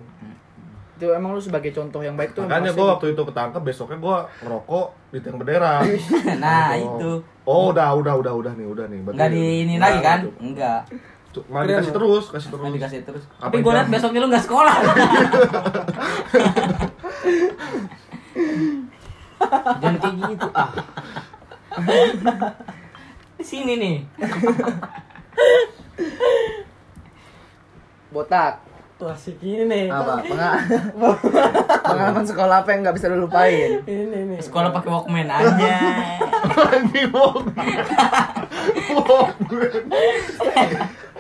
[1.00, 3.98] Itu emang lu sebagai contoh yang baik tuh Makanya gua harusnya waktu itu ketangkep besoknya
[3.98, 5.74] gua ngerokok di tiang bendera.
[6.44, 6.76] Nah, Oh.
[6.76, 7.12] itu.
[7.48, 9.00] Oh, udah, udah, udah, udah nih, udah nih.
[9.00, 10.20] Berarti- Enggak di ini Nah, lagi kan?
[10.20, 10.30] itu.
[10.44, 10.80] Enggak.
[11.32, 12.74] Keren dikasih terus, kasih terus.
[12.76, 13.24] Dikasih terus.
[13.34, 14.76] Apa Tapi gue liat besoknya lu nggak sekolah.
[19.80, 20.70] Jangan kayak gitu ah.
[23.40, 23.98] Di sini nih.
[28.12, 28.60] botak.
[29.00, 29.86] Tuh asik ini nih.
[29.88, 30.20] Apa?
[30.22, 30.60] Penga-
[31.88, 33.80] Pengalaman sekolah apa yang nggak bisa lu lupain?
[33.88, 34.40] Ini nih.
[34.44, 35.56] Sekolah pakai Walkman aja.
[36.70, 37.40] Anjing, Bang.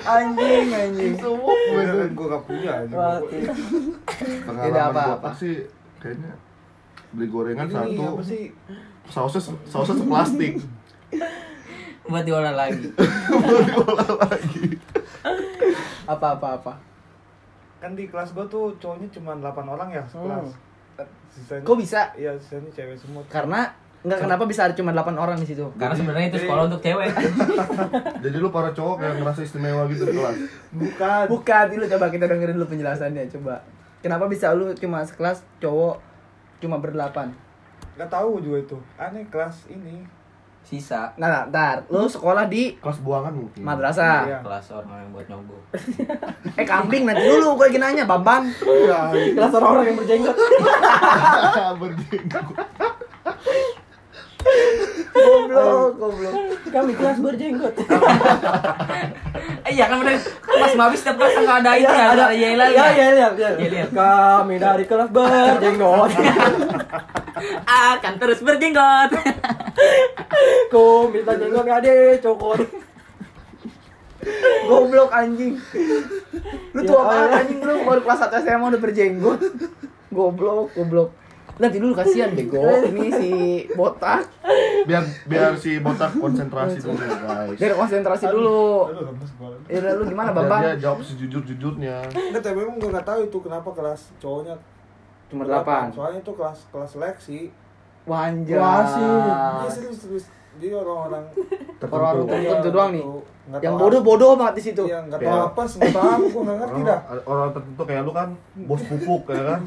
[0.01, 1.13] Anjing, anjing.
[1.15, 2.71] Semua gue Gue gue gak punya.
[2.91, 3.19] Wah,
[4.43, 5.15] Pengalaman apa-apa.
[5.15, 5.63] apa sih?
[5.99, 6.35] Kayaknya
[7.09, 8.21] beli gorengan Ini satu, apa
[9.07, 10.53] sausnya sausnya seplastik.
[12.05, 12.91] Buat diolah lagi.
[13.31, 14.67] Baru diolah lagi.
[16.05, 16.73] Apa apa apa?
[17.79, 20.51] Kan di kelas gue tuh cowoknya cuma 8 orang ya sekelas.
[21.31, 22.11] Sisanya, Kok bisa?
[22.19, 23.23] Iya, sisanya cewek semua.
[23.31, 25.63] Karena nggak kenapa bisa ada cuma 8 orang di situ.
[25.79, 27.07] Karena sebenarnya itu sekolah untuk cewek.
[28.23, 30.37] Jadi lu para cowok kayak ngerasa istimewa gitu di kelas.
[30.75, 31.25] Bukan.
[31.31, 33.63] Bukan, lu coba kita dengerin dulu penjelasannya coba.
[34.03, 35.99] Kenapa bisa lu cuma sekelas cowok
[36.59, 37.31] cuma berdelapan?
[37.95, 38.77] Gak tahu juga itu.
[38.95, 40.03] Aneh kelas ini.
[40.69, 43.59] Sisa Nah, nah, ntar lu sekolah di Kelas buangan mungkin.
[43.59, 44.23] madrasah.
[44.23, 44.39] Iya.
[44.39, 45.61] kelas orang yang buat nyogok.
[46.59, 48.47] Eh kambing nanti dulu gue lagi nanya, Bambang.
[48.61, 49.33] Iya.
[49.33, 50.35] Kelas orang-orang yang berjenggot.
[51.81, 52.45] Berjenggot.
[55.19, 56.33] Goblok, goblok.
[56.69, 57.73] Kami kelas berjenggot.
[59.67, 60.15] Eh iya kan bener.
[60.21, 62.05] Kan pas mabis setiap kelas nggak ada itu ya.
[62.13, 62.69] Ada yailan.
[62.69, 63.49] Ya, ya, ya, ya.
[63.57, 63.85] Iya, iya.
[63.91, 66.11] Kami dari kelas berjenggot.
[67.93, 69.09] Akan terus berjenggot.
[70.71, 72.59] Kok minta jenggot nggak deh, cokot.
[74.67, 75.55] Goblok anjing.
[76.75, 79.39] Lu tua banget anjing lu baru kelas 1 SMA udah berjenggot.
[80.09, 81.18] Goblok, goblok.
[81.59, 82.63] Nanti dulu kasihan bego.
[82.63, 83.29] Ini si
[83.75, 84.23] botak.
[84.87, 88.87] biar biar si botak konsentrasi dulu guys Biar konsentrasi dulu.
[89.67, 90.61] Ya lu gimana, biar Bambang?
[90.63, 94.55] dia jawab sejujur jujurnya Enggak, tapi emang gue nggak tahu itu kenapa kelas cowoknya
[95.29, 95.93] Cuma 8.
[95.93, 97.39] Soalnya itu kelas kelas seleksi.
[98.09, 98.57] Wah, anjay.
[98.57, 99.05] Wah, sih.
[99.05, 100.25] Iya serius serius.
[100.59, 101.23] Jadi orang-orang
[101.81, 103.03] Orang-orang tertentu doang nih.
[103.49, 104.83] Nggak Yang bodoh-bodoh banget di situ.
[104.83, 105.41] apa- Iya, nggak tahu Iya.
[105.41, 106.99] apa, nggak tahu apa, gue nggak ngerti dah.
[107.01, 108.29] orang, orang tertentu kayak lu kan
[108.61, 109.59] bos pupuk ya kan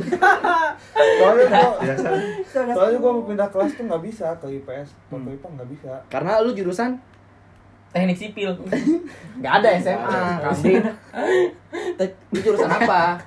[1.18, 2.14] Soalnya gue, ya kan
[2.68, 5.92] soalnya gue mau pindah kelas tuh nggak bisa ke IPS, atau ke IPA nggak bisa.
[6.06, 6.90] Karena lu jurusan
[7.90, 8.50] Teknik sipil.
[9.40, 10.80] nggak ada SMA, Kambing.
[12.30, 13.20] Lu jurusan apa?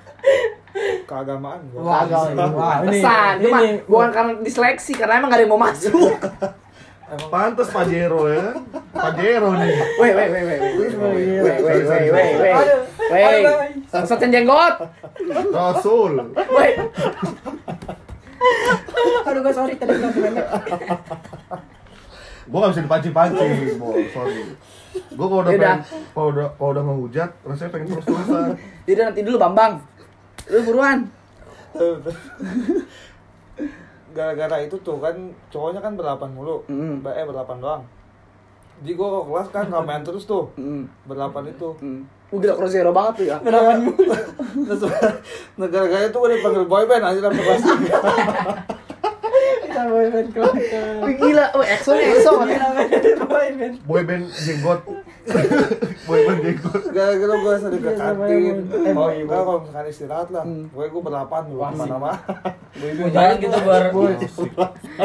[1.05, 1.59] Keagamaan.
[1.71, 2.01] Wah,
[2.81, 5.93] ini- Pesan, cuma ini- bukan karena diseleksi, karena emang gak ada yang mau masuk.
[7.29, 8.53] Pantas Pajero ya.
[8.53, 8.81] Kan?
[8.93, 9.71] Pajero nih.
[10.01, 10.59] Weh, weh, weh, weh.
[10.59, 12.55] Weh, weh, weh, weh, weh.
[13.13, 13.41] Weh,
[13.89, 14.75] Sangsat jenggot.
[15.53, 16.11] Rasul.
[16.33, 16.71] Weh.
[19.25, 20.47] Aduh gue sorry tadi nggak banyak.
[22.45, 23.51] Gue gak bisa dipancing-pancing,
[24.13, 24.53] sorry.
[24.93, 25.81] Gue kalau udah pengen,
[26.13, 28.53] kalau udah kalau udah menghujat, rasanya pengen terus terusan.
[28.85, 29.81] Jadi nanti dulu Bambang,
[30.53, 31.09] lu buruan.
[34.15, 35.11] Gara-gara itu tuh kan
[35.51, 37.03] cowoknya kan berlapan mulu, Mm.
[37.05, 37.83] eh berlapan doang.
[38.75, 41.69] Jadi gue ke kelas kan ramean terus tuh, hmm, berlapan itu.
[42.27, 43.37] Lu gila cross zero banget tuh ya.
[43.39, 43.87] Beneran
[44.67, 44.81] Terus
[45.55, 47.61] nah, gara-gara itu gue dipanggil boyband aja dalam kelas.
[49.63, 50.53] Kita boyband kelas.
[51.15, 52.71] Gila, oh EXO nih EXO Gila, kan.
[53.25, 53.73] boyband.
[53.83, 54.23] boyband
[55.25, 55.69] jenggot
[56.05, 58.55] boyband jenggot Gara-gara gue sering ke Iya, kantin.
[58.65, 60.63] Kalau boy, enggak, kalau misalkan istirahat lah, Hmm.
[60.69, 62.19] gue gue berlapan dulu Wah, ke mana-mana.
[63.09, 63.83] Jalan gitu ber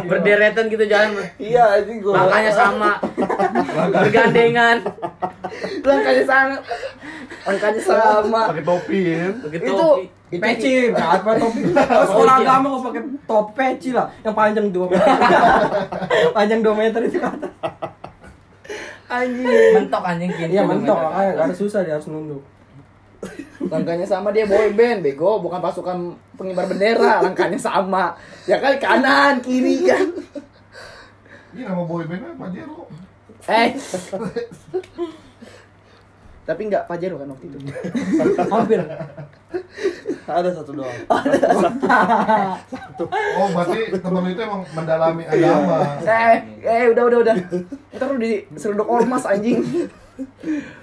[0.02, 1.10] berderetan gitu jalan.
[1.36, 2.12] Iya, anjing gue.
[2.12, 2.92] Makanya sama.
[3.90, 4.76] Bergandengan.
[5.80, 6.56] Langkahnya sama,
[7.42, 8.40] langkahnya sama.
[8.54, 9.64] pakai topi ya Begitu.
[9.66, 9.86] Itu
[10.30, 11.60] itu Peci, nggak apa topi.
[11.74, 15.06] Kalau sekolah agama kok pakai top peci lah, yang panjang 2 meter.
[16.38, 17.48] panjang 2 meter itu kata.
[19.10, 19.74] Anjing.
[19.74, 20.54] mentok anjing kini.
[20.54, 22.42] Iya mentok, makanya nggak ada susah dia harus nunduk.
[23.68, 28.16] Langkahnya sama dia boyband, bego, bukan pasukan pengibar bendera, langkahnya sama.
[28.48, 30.08] Ya kali kanan, kiri kan.
[31.50, 32.86] ini nama boybandnya Pajero
[33.50, 33.74] Eh.
[36.50, 37.58] Tapi enggak Pajero kan waktu itu.
[38.58, 38.82] Hampir.
[40.26, 40.90] Ada satu doang.
[43.38, 46.36] oh berarti temen itu emang mendalami agama Eh,
[46.66, 47.34] eh udah udah udah.
[47.94, 49.62] Ntar lu diseruduk ormas anjing.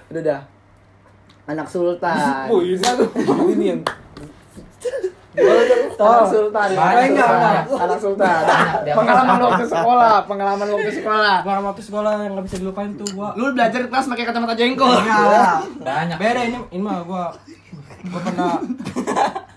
[0.08, 0.40] Udah dah.
[1.44, 2.48] Anak sultan.
[2.48, 2.80] Oh, ini
[3.52, 3.80] ini yang
[5.36, 6.68] Anak sultan.
[6.72, 7.62] Banyak, enggak, enggak.
[7.76, 8.42] Anak sultan.
[8.96, 11.36] Pengalaman waktu sekolah, pengalaman waktu sekolah.
[11.44, 13.36] Gua waktu sekolah yang nggak bisa dilupain tuh gua.
[13.36, 14.88] Lu belajar di kelas pakai kacamata jengkol.
[15.04, 16.16] Ya, Banyak.
[16.16, 17.28] beda ini ini mah gua
[18.08, 18.56] gua pernah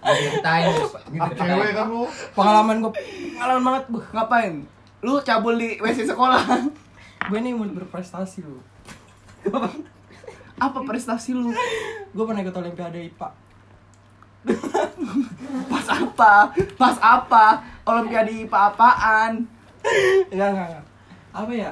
[0.02, 0.66] Ceritain.
[1.08, 2.04] gitu cewek kan lu
[2.34, 2.92] pengalaman gua
[3.38, 4.04] pengalaman banget gua.
[4.12, 4.54] Ngapain?
[5.02, 6.42] Lu cabul di WC sekolah.
[7.22, 8.58] Gue ini mau berprestasi lu.
[10.58, 11.54] Apa prestasi lu?
[12.12, 13.30] Gue pernah ikut olimpiade IPA.
[15.72, 16.34] Pas apa?
[16.78, 17.46] Pas apa?
[17.86, 19.34] Olimpiade IPA apaan?
[20.30, 20.86] Enggak, enggak, enggak.
[21.32, 21.72] Apa ya?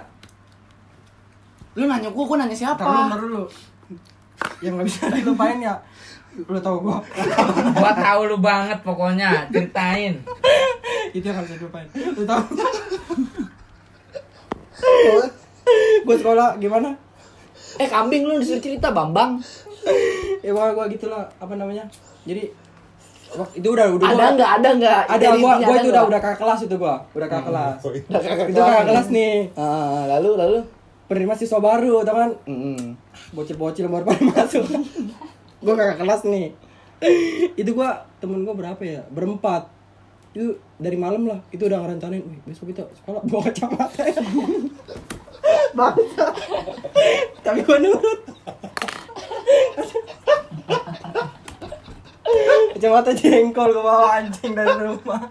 [1.77, 2.81] Lu nanya gua, gua nanya siapa?
[2.81, 3.43] Ntar dulu, ntar dulu.
[4.63, 5.75] Yang nggak bisa dilupain ya.
[6.45, 6.97] Lu tau gua.
[7.75, 9.49] Gua tahu lu banget pokoknya.
[9.49, 10.13] Ceritain.
[11.15, 11.87] Itu yang bisa dilupain.
[11.93, 12.41] Lu tau?
[16.05, 16.93] gua sekolah gimana?
[17.79, 19.37] Eh kambing lu disuruh cerita Bambang.
[20.41, 21.85] Ya gua gua gitulah apa namanya?
[22.29, 22.43] Jadi
[23.57, 24.49] itu udah udah Ada nggak?
[24.61, 25.01] Ada nggak?
[25.05, 26.95] ada gua gua itu udah udah kakak kelas itu gua.
[27.13, 27.77] Udah kakak kelas.
[28.05, 29.35] Udah kakak itu kakak kelas nih.
[29.57, 30.59] Ah, lalu lalu.
[31.09, 32.29] penerima siswa baru tau kan?
[32.45, 32.93] Mm-mm.
[33.33, 34.61] bocil-bocil baru pada masuk.
[35.57, 36.53] Gua kakak kelas nih.
[37.57, 39.01] Itu gua temen gua berapa ya?
[39.09, 39.65] Berempat.
[40.37, 41.41] Itu dari malam lah.
[41.49, 44.05] Itu udah ngerencanain Wih, besok kita sekolah bawa kacamata.
[44.05, 44.21] Ya
[45.73, 46.25] Bangsa.
[47.41, 48.21] tapi gua nurut
[52.89, 55.21] kacamata jengkol gua bawa anjing dari rumah.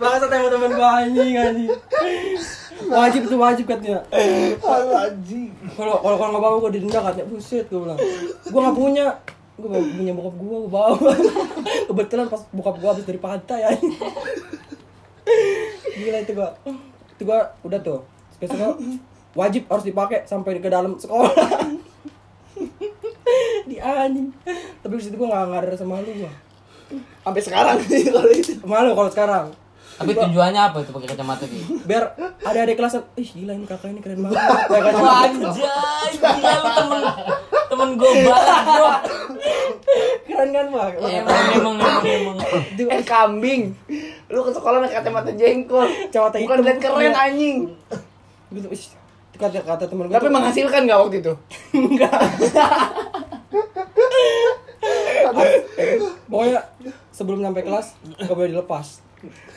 [0.00, 1.72] Bangsa sama temen gua anjing anjing.
[2.88, 4.00] Wajib tuh wajib katanya.
[4.08, 5.52] Anjing.
[5.76, 7.28] kalau kalau kalau nggak bawa gue didenda katanya.
[7.28, 8.00] Buset gue bilang.
[8.48, 9.06] Gue nggak punya.
[9.56, 10.88] Gue punya bokap gue gue bawa
[11.88, 13.72] kebetulan pas bokap gue habis dari pantai ya
[15.96, 16.48] gila itu gue
[17.16, 18.00] itu gue udah tuh.
[18.36, 18.76] Besoknya
[19.32, 21.32] wajib harus dipakai sampai ke dalam sekolah
[23.68, 24.28] di anjing
[24.78, 26.32] tapi di situ gue nggak nggak ada rasa malu gue
[27.18, 28.52] Sampai sekarang sih kalau itu.
[28.62, 29.46] malu kalau sekarang
[29.96, 31.82] Tapi tujuannya apa itu pakai kacamata gitu?
[31.82, 32.04] biar
[32.38, 35.26] ada adik kelas ih gila ini kakak ini keren banget Pakai kacamata.
[35.26, 37.00] Anjay, gila lu temen
[37.66, 38.92] temen gue banget bro.
[40.22, 42.36] keren kan pak Emang emang emang emang.
[42.78, 43.62] Eh kambing.
[44.28, 45.86] Lu ke sekolah pakai kacamata jengkol.
[46.06, 47.24] Kacamata Bukan lihat keren Iya.
[47.24, 47.56] anjing.
[48.48, 48.68] gitu
[49.36, 51.32] kata kata temen gue Tapi menghasilkan nggak waktu itu?
[51.78, 52.12] enggak.
[56.26, 56.60] Pokoknya
[57.14, 57.86] sebelum sampai kelas
[58.24, 58.86] gak boleh dilepas.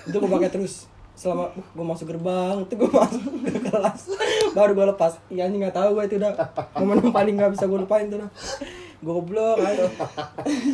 [0.07, 0.87] Itu gue pakai terus.
[1.15, 2.63] Selama gue masuk gerbang.
[2.63, 4.01] Itu gue masuk ke kelas.
[4.55, 5.17] Baru gue lepas.
[5.31, 6.31] Iya anjing nggak tahu gue itu udah
[6.79, 8.31] momen paling nggak bisa gue lupain tuh dah.
[8.99, 9.87] Goblok aja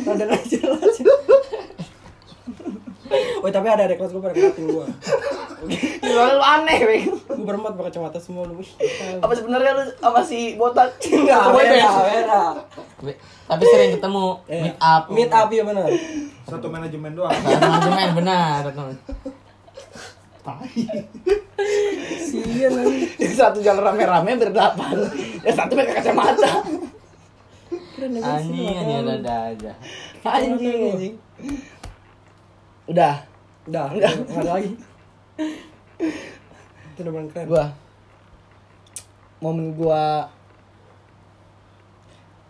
[0.02, 0.98] ada lagi jelas
[3.38, 4.86] Oh tapi ada adik kelas gue pada ngeliatin gue
[5.98, 7.06] Gimana lu aneh, Weng.
[7.26, 8.70] Gue berempat pakai kacamata semua lu Wih,
[9.18, 10.92] Apa sebenarnya lu sama si botak?
[11.02, 12.40] Enggak, beda
[12.98, 15.02] Be- Tapi sering ketemu Eh, meet up.
[15.08, 15.88] Meet up ya benar
[16.44, 17.32] Satu manajemen doang.
[17.32, 18.60] Manajemen benar.
[18.66, 18.94] teman.
[22.20, 22.72] Sian
[23.18, 24.94] Yang satu jalan rame-rame berdelapan.
[25.42, 26.52] Yang satu pakai kacamata.
[27.96, 29.16] Sih, Anjing anjing tahu.
[29.16, 29.72] ada aja.
[30.22, 31.14] Anjing, anjing.
[32.86, 33.26] Udah,
[33.66, 34.72] Udah, udah, nggak ada lagi.
[36.94, 37.46] Itu udah paling keren.
[37.50, 37.66] gua.
[39.42, 40.30] Momen gua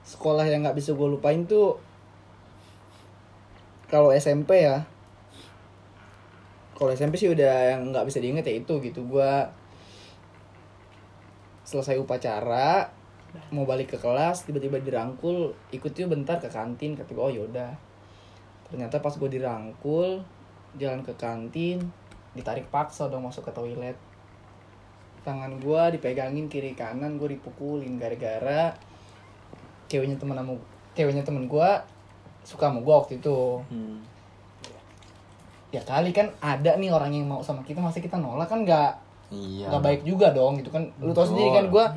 [0.05, 1.81] sekolah yang nggak bisa gua lupain tuh
[3.89, 4.85] kalau SMP ya.
[6.77, 9.09] Kalau SMP sih udah yang nggak bisa diinget ya itu gitu.
[9.09, 9.49] Gua
[11.65, 12.93] selesai upacara
[13.51, 17.75] mau balik ke kelas tiba-tiba dirangkul ikut yuk bentar ke kantin kata gua oh yaudah
[18.71, 20.23] ternyata pas gue dirangkul
[20.77, 21.81] jalan ke kantin
[22.37, 23.97] ditarik paksa dong masuk ke toilet.
[25.25, 28.77] Tangan gua dipegangin kiri kanan gue dipukulin gara-gara
[29.91, 30.55] ceweknya temen sama
[30.93, 31.83] ceweknya temen gua
[32.47, 33.59] suka sama gua waktu itu.
[33.73, 33.99] Hmm.
[35.75, 38.47] ya kali kan ada nih orang yang mau sama kita masa kita nolak?
[38.47, 39.67] Kan nggak Iya.
[39.69, 41.91] nggak baik juga dong gitu kan lu tau sendiri kan gua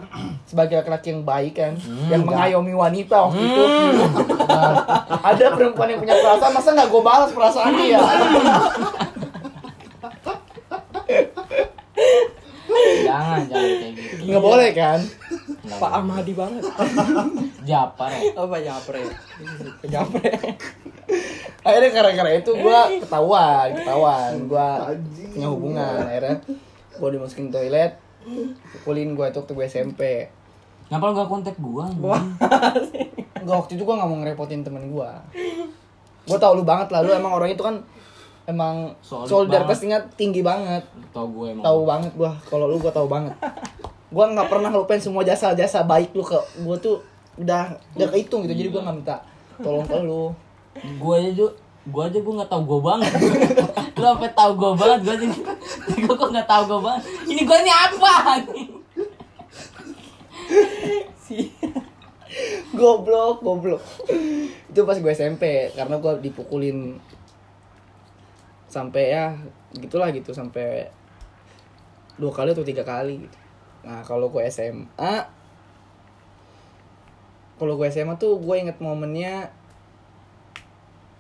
[0.44, 3.64] sebagai laki-laki yang baik kan Hmm, yang mengayomi wanita waktu itu
[4.50, 4.74] Nah,
[5.24, 8.02] ada perempuan yang punya perasaan masa nggak gue balas perasaan dia
[13.00, 14.22] Jangan jangan kayak gitu.
[14.26, 15.00] nggak boleh kan
[15.60, 15.92] Nggak Pak.
[15.92, 16.64] Ahmadi banget.
[17.62, 18.22] Japar ya.
[18.34, 19.02] Apa japre?
[19.86, 20.30] Japre.
[21.60, 24.70] akhirnya gara-gara itu gua ketahuan ketahuan gua
[25.28, 26.38] punya hubungan akhirnya
[27.00, 27.96] gua dimasukin toilet
[28.76, 30.02] pukulin gua itu waktu gue SMP
[30.90, 31.86] Kenapa lu gak kontak gua?
[33.38, 35.22] Enggak waktu itu gua nggak mau ngerepotin temen gua.
[36.26, 37.78] Gua tau lu banget lah lu emang orang itu kan
[38.50, 40.82] emang Solid solidaritasnya tinggi banget.
[41.14, 41.62] Tau gue emang.
[41.62, 43.38] tahu banget gua kalau lu gua tahu banget.
[44.10, 47.06] Gua nggak pernah ngelupain semua jasa-jasa baik lu ke gua tuh
[47.38, 49.22] udah udah kehitung gitu jadi gua nggak minta
[49.62, 50.34] tolong ke lu.
[50.98, 51.46] Gue aja
[51.90, 53.14] gue aja gue nggak tahu gue banget.
[54.00, 55.38] lu sampai tahu gue banget gue jadi
[56.08, 57.04] gue kok nggak tahu gue banget.
[57.28, 58.14] Ini gue ini apa?
[62.74, 63.82] goblok goblok
[64.70, 66.98] itu pas gue SMP karena gue dipukulin
[68.70, 69.34] sampai ya
[69.76, 70.88] gitulah gitu sampai
[72.22, 73.38] dua kali atau tiga kali gitu.
[73.84, 75.14] nah kalau gue SMA
[77.58, 79.50] kalau gue SMA tuh gue inget momennya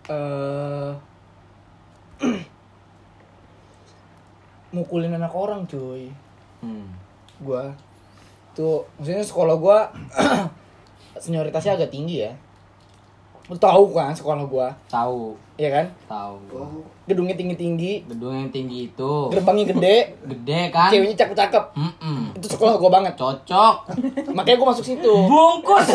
[0.09, 0.93] eh
[4.69, 6.09] mukulin anak orang cuy.
[6.59, 6.85] Hmm.
[7.39, 7.71] gua.
[8.53, 9.87] Tuh maksudnya sekolah gua
[11.23, 12.31] senioritasnya agak tinggi ya.
[13.49, 14.69] Lu tahu kan sekolah gua?
[14.85, 15.85] Tahu, iya kan?
[16.05, 16.85] Tahu.
[17.09, 19.13] gedungnya tinggi tinggi Gedung yang tinggi itu.
[19.33, 19.97] Gerbangnya gede.
[20.31, 20.93] Gede kan?
[20.93, 22.37] ceweknya cakep cakep Mm-mm.
[22.37, 23.17] itu sekolah gua banget.
[23.17, 23.75] Cocok.
[24.37, 25.13] makanya gua masuk situ.
[25.25, 25.89] Bungkus.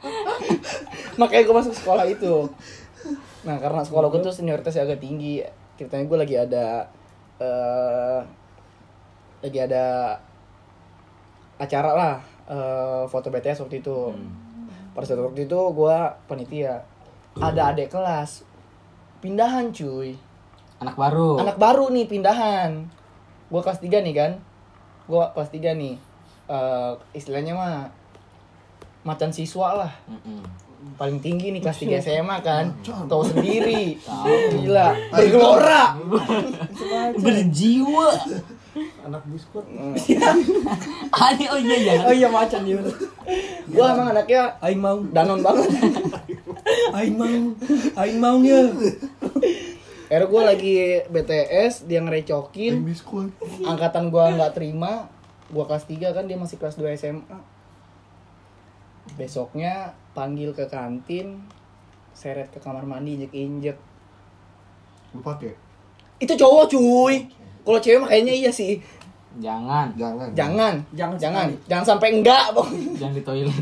[1.20, 2.44] makanya gua masuk sekolah itu.
[3.48, 5.40] Nah karena sekolah gua tuh senioritasnya agak tinggi.
[5.80, 6.84] Ceritanya gua lagi ada
[7.40, 8.20] eh
[9.40, 10.12] lagi ada
[11.56, 12.14] acara lah
[12.48, 14.12] eh, foto BTS waktu itu.
[14.90, 15.96] Pada saat waktu itu gue
[16.28, 16.82] panitia.
[17.38, 18.44] Ada adik kelas.
[19.22, 20.18] Pindahan cuy.
[20.80, 21.40] Anak baru.
[21.40, 22.88] anak baru nih pindahan.
[23.52, 24.32] Gue kelas 3 nih kan?
[25.06, 25.94] Gue kelas 3 nih.
[26.50, 27.74] Eh, istilahnya mah
[29.06, 29.92] macan siswa lah.
[30.08, 30.42] Mm-mm.
[30.96, 34.64] Paling tinggi nih kelas 3 SMA kan tahu sendiri Tahu.
[34.64, 35.84] gila bergelora
[37.20, 38.08] Berjiwa.
[39.02, 39.66] Anak biskut.
[41.10, 41.94] Ani oh iya ya.
[42.06, 42.78] Oh iya macan dia.
[43.66, 45.02] gue emang anaknya Aing mau.
[45.10, 45.66] danon banget
[46.94, 47.36] Aing mau.
[47.98, 48.70] Aing mau ya.
[50.10, 50.76] Akhirnya gue lagi
[51.06, 52.82] BTS dia ngerecokin
[53.62, 55.06] angkatan gua nggak terima
[55.54, 57.38] gua kelas 3 kan dia masih kelas 2 SMA
[59.14, 61.42] besoknya panggil ke kantin
[62.14, 63.78] seret ke kamar mandi injek injek
[65.14, 65.52] Lu pakai?
[66.22, 67.16] Itu cowok cuy.
[67.66, 68.78] Kalau cewek mah kayaknya iya sih.
[69.38, 69.94] Jangan.
[69.94, 70.28] Jangan.
[70.34, 72.70] Jangan, Jangan jangan, jangan sampai enggak, Bang.
[72.98, 73.56] Jangan di toilet.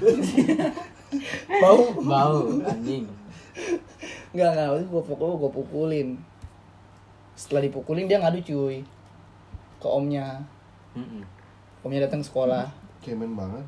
[1.62, 1.82] Bau.
[2.04, 3.04] Bau anjing.
[4.32, 6.08] Enggak, enggak, itu gua pukul, gua pukulin.
[7.32, 8.84] Setelah dipukulin dia ngadu cuy.
[9.78, 10.42] Ke omnya.
[10.92, 11.22] Mm-mm.
[11.86, 12.68] Omnya datang ke sekolah.
[13.00, 13.64] Kemen banget.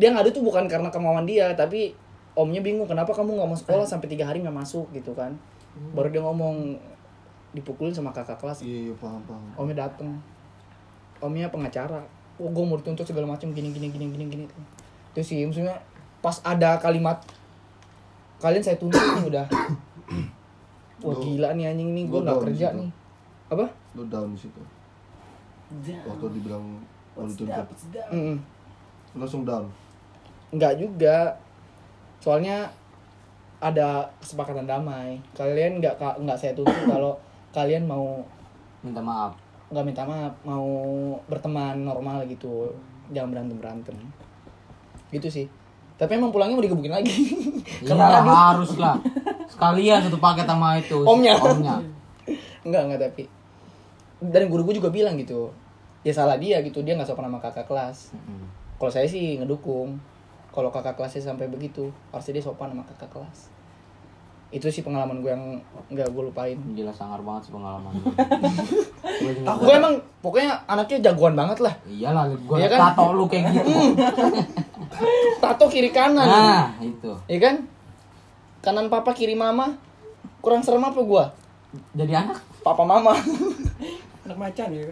[0.00, 1.92] Dia ngadu tuh bukan karena kemauan dia, tapi
[2.32, 5.36] omnya bingung kenapa kamu nggak mau sekolah sampai tiga hari nggak masuk gitu kan.
[5.92, 6.76] Baru dia ngomong
[7.52, 8.64] dipukulin sama kakak kelas.
[8.64, 9.44] Iya, iya paham paham.
[9.60, 10.16] Omnya dateng.
[11.20, 12.00] Omnya pengacara.
[12.40, 14.44] Oh, gue mau dituntut segala macam gini gini gini gini gini.
[15.12, 15.76] Itu sih maksudnya
[16.24, 17.20] pas ada kalimat
[18.40, 19.46] kalian saya tuntut nih udah.
[21.04, 22.78] Wah gila nih anjing nih gue nggak down kerja situ.
[22.80, 22.90] nih.
[23.52, 23.66] Apa?
[23.92, 24.62] Lu down di situ.
[26.08, 26.64] Waktu dibilang
[27.12, 27.66] mau dituntut.
[28.10, 28.36] Mm-mm.
[29.12, 29.68] Lu langsung down.
[30.52, 31.36] Enggak juga.
[32.20, 32.70] Soalnya
[33.58, 35.18] ada kesepakatan damai.
[35.32, 37.16] Kalian nggak nggak saya tuntut kalau
[37.50, 38.22] kalian mau
[38.82, 39.38] Minta maaf.
[39.72, 40.66] nggak minta maaf, mau
[41.30, 42.68] berteman normal gitu.
[43.08, 43.96] Jangan berantem berantem.
[45.08, 45.46] Gitu sih.
[45.96, 47.08] Tapi emang pulangnya mau digebukin lagi.
[47.80, 48.30] Iya Karena ngadu.
[48.30, 48.96] harus lah.
[49.48, 50.98] Sekalian satu paket sama itu.
[51.06, 51.38] Omnya.
[51.38, 51.76] Omnya.
[52.66, 53.24] Enggak, enggak tapi.
[54.20, 55.48] Dan guru gue juga bilang gitu.
[56.02, 58.10] Ya salah dia gitu, dia nggak sopan sama kakak kelas.
[58.76, 59.96] Kalau saya sih ngedukung.
[60.52, 63.48] Kalau kakak kelasnya sampai begitu, harusnya dia sopan sama kakak kelas.
[64.52, 65.56] Itu sih pengalaman gue yang
[65.88, 66.60] nggak gue lupain.
[66.76, 67.88] Gila sangar banget sih pengalaman.
[69.64, 71.72] Gue emang pokoknya anaknya jagoan banget lah.
[71.88, 72.80] Iyalah, gue Iya kan?
[72.92, 73.72] tato lu kayak gitu.
[75.42, 76.28] Tato kiri kanan.
[76.28, 77.10] Nah, itu.
[77.26, 77.56] Iya kan?
[78.60, 79.72] Kanan papa kiri mama.
[80.38, 81.32] Kurang serem apa gua?
[81.96, 83.16] Jadi anak Papa mama.
[84.22, 84.86] Anak macan ya.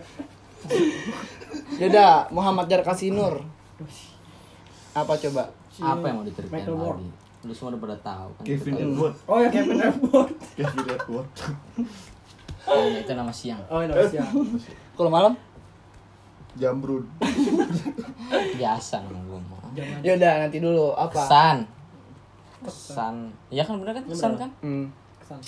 [1.78, 3.44] Yaudah, Muhammad Jar Kasinur.
[4.92, 5.42] Apa coba?
[5.68, 6.98] Si apa yang mau diceritain Michael Ward.
[6.98, 7.08] lagi?
[7.40, 8.44] Lu semua udah pada tahu kan.
[8.44, 9.14] Kevin Edward.
[9.24, 10.30] Oh ya Kevin Edward.
[10.52, 11.28] Kevin Edward.
[12.62, 13.62] Oh, itu nama siang.
[13.66, 14.28] Oh ini siap.
[14.92, 15.32] Kalau malam?
[16.52, 17.06] Jambrud.
[18.58, 19.60] Biasa nama gue mah.
[20.02, 21.14] Yaudah, nanti dulu apa?
[21.16, 21.56] Kesan.
[22.60, 23.14] Kesan.
[23.48, 24.50] Iya kan bener kan kesan kan?
[24.60, 24.86] Hmm.
[25.18, 25.40] Kesan.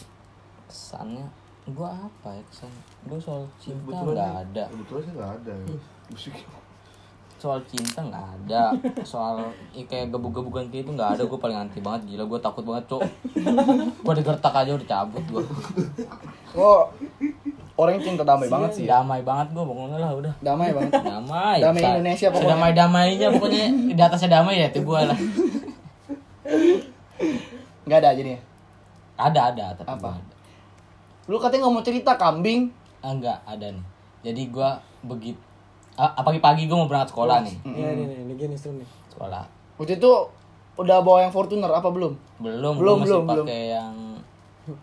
[0.64, 1.26] Kesannya
[1.68, 2.72] gua apa ya kesan?
[3.04, 4.64] Gua soal cinta nggak ada.
[4.66, 5.52] Kebetulan sih nggak ada.
[5.52, 5.66] ya.
[6.08, 6.34] Musik.
[7.42, 8.70] Soal cinta nggak ada.
[9.02, 9.42] Soal
[9.74, 11.22] ya, kayak gebuk-gebukan kayak itu nggak ada.
[11.26, 12.14] Gue paling anti banget.
[12.14, 13.02] Gila gue takut banget cok.
[14.06, 15.42] Gue digertak aja udah cabut gue.
[16.54, 16.86] Oh,
[17.74, 18.84] orang cinta damai banget sih.
[18.86, 19.02] ya.
[19.02, 20.32] Damai banget gue pokoknya lah udah.
[20.38, 20.92] Damai banget.
[21.02, 21.58] Damai.
[21.58, 22.46] Damai Indonesia pokoknya.
[22.46, 25.18] Sedamai-damainya pokoknya di atasnya damai ya itu gue lah.
[27.90, 28.40] Nggak ada jadinya.
[29.18, 30.10] Ada ada tapi Apa?
[30.14, 30.34] ada.
[31.26, 32.70] Lu katanya nggak mau cerita kambing.
[33.02, 33.86] Ah, enggak ada nih.
[34.22, 34.70] Jadi gue
[35.02, 35.42] begitu
[35.94, 37.56] ah, pagi-pagi gue mau berangkat sekolah nih.
[37.64, 38.88] Iya nih nih ini gini seru nih.
[39.08, 39.44] Sekolah.
[39.76, 40.12] Waktu itu
[40.74, 42.16] udah bawa yang Fortuner apa belum?
[42.38, 43.44] Belum, Belum, gua masih belum, belum.
[43.44, 43.94] pakai yang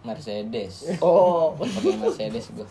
[0.01, 0.73] Mercedes.
[0.99, 2.67] Oh, pakai Mercedes gue.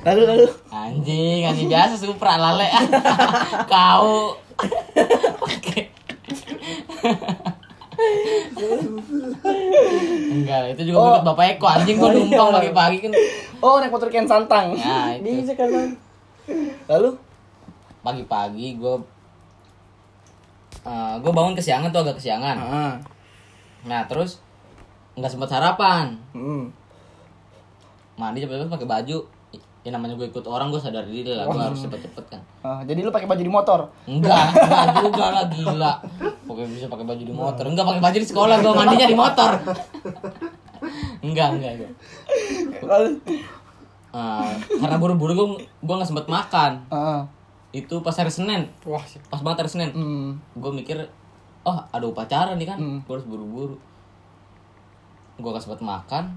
[0.00, 0.46] lalu lalu.
[0.68, 2.64] Anjing, anjing biasa Supra lale.
[3.72, 4.40] Kau.
[5.38, 5.92] Pakai.
[10.28, 11.08] Enggak, itu juga Oh.
[11.12, 11.66] ikut Bapak Eko.
[11.68, 13.12] Anjing gue numpang pagi-pagi kan.
[13.58, 14.72] Oh, naik motor Ken Santang.
[14.72, 15.42] Ya, itu.
[15.42, 15.68] Bisa kan?
[16.88, 17.10] Lalu?
[18.00, 18.94] Pagi-pagi gue
[20.88, 22.56] uh, gue bangun kesiangan tuh agak kesiangan.
[22.56, 22.94] Ah.
[23.84, 24.40] Nah, terus
[25.18, 26.16] nggak sempat sarapan.
[26.32, 26.72] Hmm.
[28.18, 29.18] Mandi cepet-cepet pakai baju.
[29.86, 32.42] Ya namanya gue ikut orang gue sadar diri lah, gue harus cepet-cepet kan.
[32.60, 33.88] Ah, jadi lu pakai baju di motor.
[34.04, 35.92] Enggak, enggak juga lah gila.
[36.44, 37.64] Pokoknya bisa pakai baju di motor.
[37.64, 39.50] Enggak pakai baju di sekolah, gue mandinya di motor.
[41.22, 41.92] Enggak, enggak, enggak.
[42.84, 43.10] Lalu?
[44.08, 45.46] Ah, karena buru-buru gue
[45.78, 46.80] gue nggak sempet makan.
[46.88, 47.22] Ah.
[47.68, 49.90] Itu pas hari Senin, Wah pas banget hari Senin.
[49.92, 50.28] Hmm.
[50.54, 50.96] Gue mikir,
[51.62, 52.98] oh ada upacara nih kan, Hmm.
[53.04, 53.76] gue harus buru-buru.
[55.36, 56.34] Gue gak sempet makan.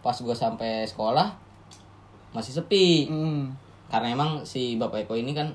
[0.00, 1.32] Pas gue sampai sekolah
[2.30, 3.08] masih sepi.
[3.08, 3.50] Hmm.
[3.90, 5.50] Karena emang si Bapak Eko ini kan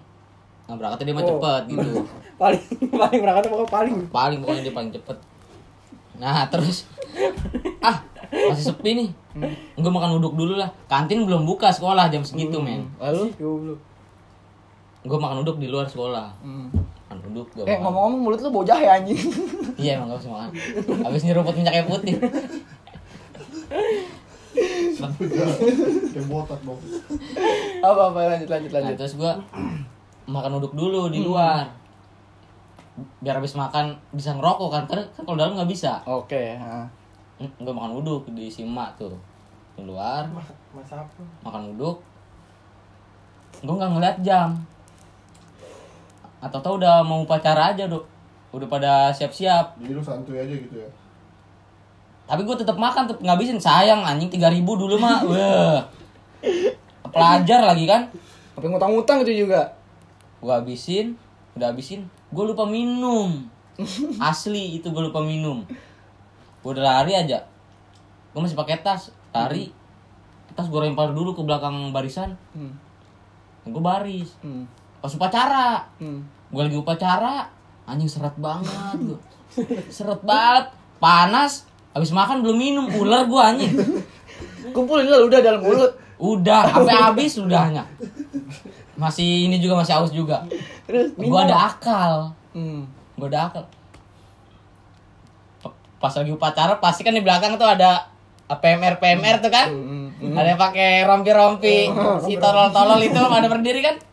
[0.66, 1.30] nggak berangkatnya dia mah Oh.
[1.38, 1.90] cepet gitu.
[2.42, 3.96] Paling paling berangkat pokoknya paling.
[4.12, 5.18] paling pokoknya dia paling cepet
[6.18, 6.88] nah terus
[7.80, 8.00] ah
[8.32, 9.10] masih sepi nih
[9.76, 13.32] gue makan uduk dulu lah kantin belum buka sekolah jam segitu men Lalu?
[15.02, 16.72] Gue makan uduk di luar sekolah Hmm.
[17.06, 19.20] makan uduk gue Eh, ngomong-ngomong mulut lu bau jahe anjing.
[19.78, 20.50] iya emang gak usah makan
[21.02, 22.16] habis nyeruput minyaknya putih
[24.96, 26.80] Kayak botak dong.
[27.82, 28.96] apa apa lanjut lanjut nah lanjut.
[28.98, 29.34] terus gue
[30.26, 31.70] makan uduk dulu di luar
[32.96, 36.00] biar habis makan bisa ngerokok kan karena kan kalau dalam nggak bisa.
[36.08, 36.88] Oke, ah.
[37.40, 39.12] gue makan uduk di simak tuh.
[39.76, 40.24] Di luar.
[40.32, 40.48] Mas,
[40.96, 41.20] apa?
[41.44, 42.00] makan uduk.
[43.60, 44.56] Gue nggak ngeliat jam.
[46.40, 48.08] Atau tau udah mau upacara aja dok.
[48.56, 49.76] Udah pada siap-siap.
[49.76, 50.90] Jadi lu santuy aja gitu ya.
[52.26, 53.60] tapi gue tetap makan tetap ngabisin.
[53.60, 55.84] Sayang anjing 3000 dulu mah wah
[57.12, 58.08] pelajar lagi kan.
[58.56, 59.76] Sampai ngutang-ngutang itu juga.
[60.40, 61.18] gue habisin
[61.58, 63.48] udah habisin gue lupa minum.
[64.30, 65.64] Asli itu gue lupa minum.
[66.60, 67.48] Gue udah lari aja.
[68.36, 69.16] Gue masih pakai tas.
[69.32, 69.72] Lari.
[70.52, 72.36] Tas gue lempar dulu ke belakang barisan.
[72.52, 72.76] Hmm.
[73.66, 74.36] gue baris.
[74.44, 74.68] Hmm.
[75.00, 75.88] pas upacara.
[75.98, 76.28] Hmm.
[76.52, 77.50] gue lagi upacara
[77.86, 79.20] anjing seret banget gue
[79.88, 80.76] seret banget.
[81.00, 81.64] Panas.
[81.96, 82.86] Habis makan belum minum.
[83.00, 83.74] Ular gue anjing.
[84.76, 85.94] Kumpulin lah udah dalam mulut.
[86.16, 87.84] udah sampai habis udahnya
[88.96, 90.44] masih ini juga masih aus juga.
[90.84, 92.32] Terus gue ada akal.
[92.52, 92.88] Hmm.
[93.14, 93.64] gue ada akal.
[95.60, 98.08] Pa- pas lagi upacara pasti kan di belakang tuh ada
[98.48, 99.68] PMR PMR tuh kan?
[99.68, 100.32] Hmm.
[100.32, 101.78] ada yang pakai rompi rompi
[102.22, 103.96] si tolol tolol itu ada berdiri kan?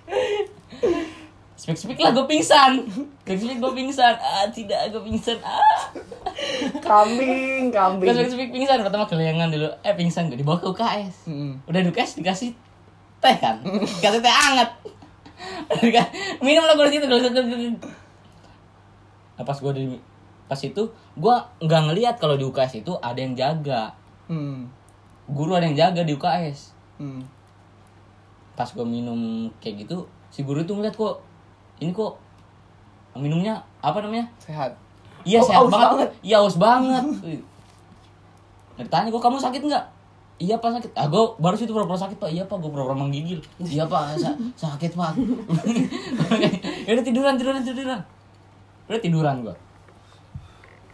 [1.54, 2.82] Speak speak lah gue pingsan.
[3.22, 4.18] Speak speak gue pingsan.
[4.18, 5.38] Ah tidak gue pingsan.
[5.38, 5.94] Ah.
[6.82, 8.02] Kambing, kambing.
[8.02, 8.82] gue speak speak pingsan.
[8.82, 9.70] Pertama kelengan dulu.
[9.78, 11.62] Eh pingsan gue dibawa ke UKS Hmm.
[11.62, 12.50] udah di UKS dikasih
[13.22, 13.56] teh kan?
[13.62, 14.34] Dikasih teh
[15.72, 17.06] Dikasih- minum lah gue di situ
[19.32, 19.84] nah, pas gue di
[20.44, 20.82] pas itu
[21.14, 23.94] gue nggak ngelihat kalau di UKS itu ada yang jaga.
[24.24, 24.68] Hmm.
[25.24, 27.24] guru ada yang jaga di UKS Hmm.
[28.52, 29.16] pas gue minum
[29.58, 31.18] kayak gitu si guru itu ngeliat kok
[31.78, 32.14] ini kok
[33.14, 34.24] minumnya apa namanya?
[34.38, 34.72] Sehat.
[35.22, 35.88] iya Oh, sehat banget.
[35.88, 36.10] banget.
[36.22, 37.04] iya aus banget.
[38.72, 39.84] Nah, ditanya kok kamu sakit nggak
[40.38, 40.90] iya pak sakit.
[40.94, 42.30] Ah gue baru situ pura-pura sakit pak.
[42.30, 43.40] Iya pak gue pura-pura menggigil.
[43.58, 45.12] Iya pak sa- sakit pak.
[46.86, 48.00] Ya udah tiduran tiduran tiduran.
[48.88, 49.56] Udah tiduran gue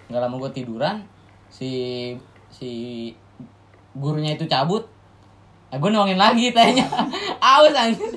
[0.09, 1.05] nggak lama gue tiduran
[1.53, 1.70] si
[2.49, 2.70] si
[3.93, 4.80] gurunya itu cabut.
[5.68, 6.89] Nah, gue nuangin lagi tehnya
[7.45, 8.16] aus anjir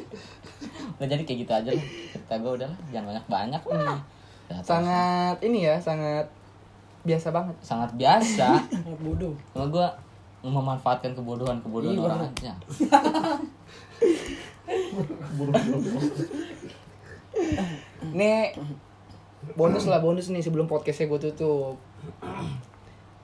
[0.96, 1.86] udah jadi kayak gitu aja lah.
[2.16, 2.80] Cerita gue udah lah.
[2.96, 4.00] Jangan banyak banyak lah
[4.48, 4.64] terus.
[4.64, 6.28] Sangat ini ya, sangat
[7.04, 7.56] biasa banget.
[7.60, 8.48] sangat biasa.
[8.72, 9.34] Sangat bodoh.
[9.52, 9.88] cuma gue
[10.42, 12.54] memanfaatkan kebodohan kebodohan Iya, orang aja
[18.12, 18.54] Nih
[19.58, 21.76] bonus lah bonus nih sebelum podcastnya gue tutup.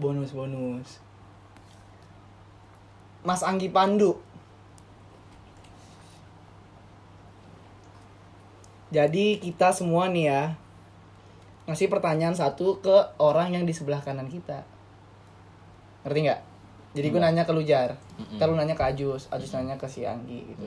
[0.01, 1.01] Bonus bonus.
[3.25, 4.17] Mas Anggi Pandu.
[8.87, 10.43] Jadi kita semua nih ya
[11.67, 14.63] ngasih pertanyaan satu ke orang yang di sebelah kanan kita.
[16.07, 16.41] Ngerti nggak?
[16.97, 17.93] Jadi gue nanya ke lu Jar,
[18.41, 20.65] ntar lu nanya ke Ajus, Ajus nanya ke si Anggi gitu.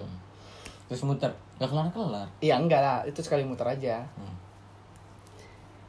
[0.87, 1.31] terus muter
[1.62, 4.07] gak kelar kelar Iya enggak lah, itu sekali muter aja.
[4.14, 4.35] Hmm.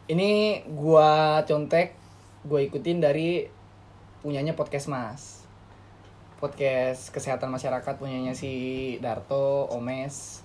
[0.10, 1.94] Ini gua contek,
[2.46, 3.46] gua ikutin dari
[4.26, 5.46] punyanya podcast Mas.
[6.42, 10.42] Podcast kesehatan masyarakat punyanya si Darto, Omes,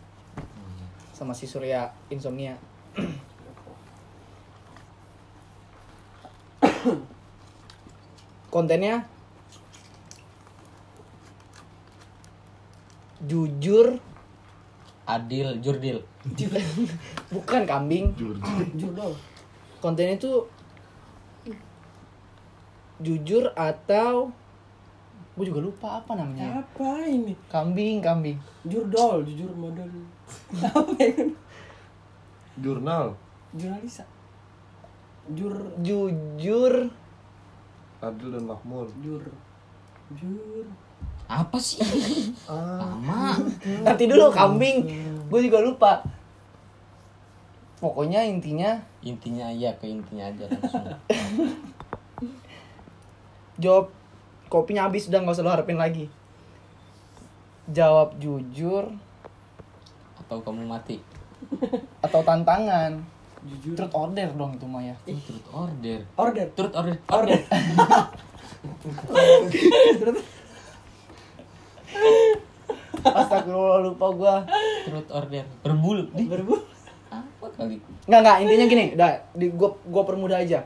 [1.17, 2.61] sama si Surya Insomnia.
[8.53, 9.16] Kontennya
[13.25, 13.97] jujur.
[15.07, 16.03] Adil jurdil.
[17.35, 18.11] Bukan kambing.
[18.75, 19.14] Judol.
[19.79, 20.43] kontennya itu
[22.99, 24.33] jujur atau
[25.37, 26.64] gue juga lupa apa namanya.
[26.64, 27.37] Apa ini?
[27.47, 28.41] kambing kambing.
[28.67, 29.87] Jurdol, jujur modal.
[30.59, 31.37] Apa ini?
[32.59, 33.14] Jurnal.
[33.53, 34.03] Jurnalisa.
[35.37, 35.55] Jur.
[35.85, 36.89] Jujur.
[38.01, 38.89] Adil dan Makmur.
[39.05, 39.23] Jur.
[40.17, 40.67] Jur
[41.27, 41.83] apa sih?
[42.47, 43.35] Lama.
[43.83, 44.87] nanti dulu kambing.
[45.27, 45.93] Gue juga lupa.
[47.77, 50.87] Pokoknya intinya intinya ya ke intinya aja langsung.
[53.62, 53.93] Jawab
[54.49, 56.09] kopinya habis udah nggak usah lo harapin lagi.
[57.68, 58.89] Jawab jujur.
[60.22, 61.03] Atau kamu mati?
[62.01, 62.97] Atau tantangan.
[63.45, 63.77] Jujur.
[63.77, 66.01] Truth order dong itu mah ya turut order.
[66.16, 66.47] Order.
[66.57, 66.97] Turut order.
[67.12, 67.39] Order
[73.07, 74.35] astagfirullah lupa gue
[74.89, 76.55] turut order berbulu Di, berbu
[77.11, 77.77] apa kali
[78.07, 80.63] Nggak nggak intinya gini, udah di gua gua permudah aja.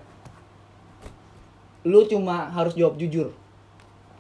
[1.89, 3.33] Lu cuma harus jawab jujur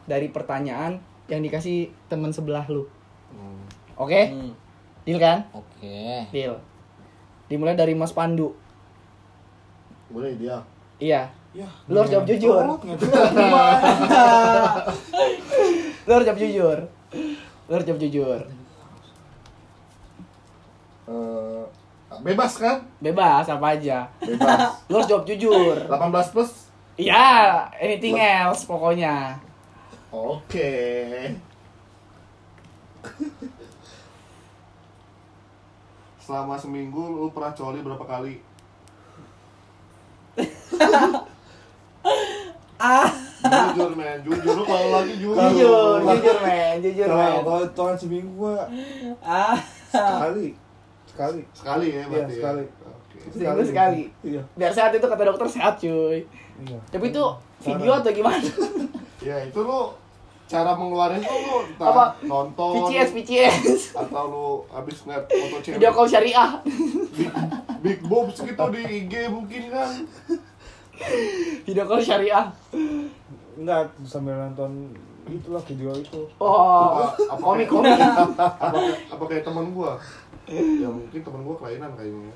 [0.09, 2.89] dari pertanyaan yang dikasih teman sebelah lu.
[3.29, 3.61] Hmm.
[4.01, 4.33] Oke?
[4.33, 4.57] Hmm,
[5.05, 5.45] Deal kan?
[5.53, 6.57] oke Deal.
[7.53, 8.57] Dimulai dari Mas Pandu.
[10.09, 10.65] Boleh dia
[10.97, 11.29] Iya.
[11.51, 12.63] Ya, Lu harus jawab jujur.
[16.07, 16.79] Lu harus jawab jujur.
[17.11, 18.41] Lu harus jawab jujur.
[21.11, 21.63] Eh,
[22.21, 22.83] Bebas kan?
[22.99, 24.07] Bebas apa aja.
[24.23, 24.59] Bebas
[24.91, 25.77] Lu harus jawab jujur.
[25.87, 29.41] 18 plus Iya, anything else pokoknya.
[30.11, 30.75] Oke
[36.27, 38.43] Selama seminggu lu pernah coli berapa kali?
[42.81, 43.11] ah
[43.51, 45.34] Jujur men, jujur lu kalau lagi jujur.
[45.36, 47.32] Jujur, jujur men, jujur men.
[47.40, 48.64] kalau kalau seminggu gua
[49.20, 49.59] Ah.
[49.86, 50.55] sekali.
[51.05, 51.42] Sekali.
[51.53, 52.28] Sekali ya Iya, berarti.
[52.28, 52.36] ya?
[52.36, 52.64] sekali.
[52.80, 53.16] Oke.
[53.28, 54.03] Seminggu sekali.
[54.22, 54.42] Iya.
[54.55, 56.18] Biar sehat itu kata dokter sehat cuy.
[56.61, 56.78] Iya.
[56.88, 57.24] Tapi itu
[57.61, 58.40] video atau gimana?
[59.20, 59.92] Ya itu lu
[60.46, 62.05] cara mengeluarin tuh lu entah Apa?
[62.24, 63.80] nonton VCS, VCS.
[63.94, 66.51] atau lu habis ngeliat foto cewek Video call syariah.
[67.12, 67.30] big,
[67.80, 69.90] big boobs gitu di IG mungkin kan
[71.62, 72.48] Video call syariah.
[73.55, 74.92] Enggak sambil nonton
[75.26, 76.20] itulah video itu.
[76.36, 77.94] Oh, Apa- apa komik komik.
[77.94, 78.34] apa
[78.68, 79.94] kayak- apa kayak teman gua
[80.51, 82.34] ya mungkin teman gua kelainan kayaknya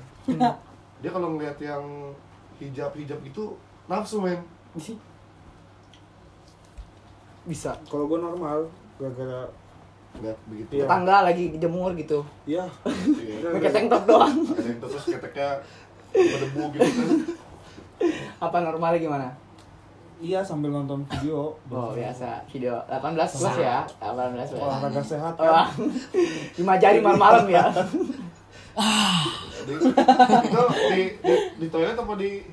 [0.97, 1.83] dia kalau ngeliat yang
[2.55, 4.39] hijab hijab gitu nafsu men
[7.45, 7.75] Bisa.
[7.85, 9.45] Kalau gua normal gara-gara
[10.15, 10.83] ngeliat begitu Iya.
[10.87, 12.23] Tetangga lagi jemur gitu.
[12.45, 12.63] ya
[12.95, 13.51] Iya.
[13.51, 14.35] Pakai tank top doang.
[14.47, 15.49] ada yang terus keteknya
[16.09, 17.07] berdebu gitu kan
[18.39, 19.27] Apa normalnya gimana?
[20.21, 21.55] Iya sambil nonton video.
[21.71, 22.43] Oh, biasa.
[22.51, 23.83] Video 18 plus ya.
[23.99, 24.49] 18 plus.
[24.59, 25.67] Olahraga sehat Wah.
[25.67, 25.89] kan.
[26.59, 27.65] Lima jari malam-malam ya.
[29.65, 32.43] Di, itu di, di, di toilet apa di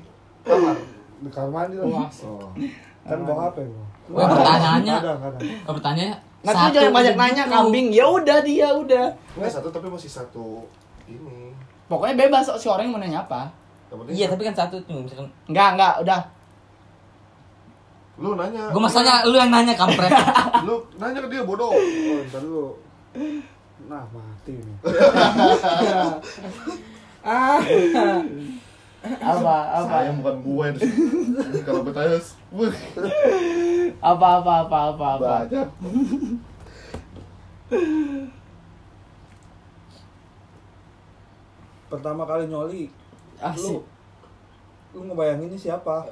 [0.43, 0.75] kamar
[1.19, 1.87] Di kamar mandi lah.
[1.87, 2.09] Wah.
[2.09, 2.49] oh
[3.03, 3.85] Kan bawa HP gua.
[4.15, 4.95] Wah, pertanyaannya,
[5.67, 6.17] oh, pertanyaannya.
[6.43, 7.87] Tuh satu jangan banyak nanya kambing.
[7.91, 9.11] Ya udah dia udah.
[9.35, 10.67] Enggak satu tapi masih satu
[11.07, 11.55] ini
[11.87, 13.47] Pokoknya bebas si orang yang mau nanya apa.
[14.09, 15.29] Iya, tapi kan satu tuh misalkan.
[15.45, 16.19] Enggak, enggak, udah.
[18.21, 20.11] Lu nanya Gue masanya lu yang nanya kampret.
[20.67, 22.77] lu nanya ke dia bodoh Oh, ntar dulu.
[23.89, 24.77] Nah, mati nih.
[27.23, 27.59] Ah.
[29.03, 32.15] apa apa saya bukan gue Ini kalau bertanya
[33.99, 35.67] apa apa apa apa apa banyak
[41.91, 42.89] Pertama kali nyoli,
[43.37, 43.92] asik lu
[44.93, 46.05] lu ngebayangin ini siapa?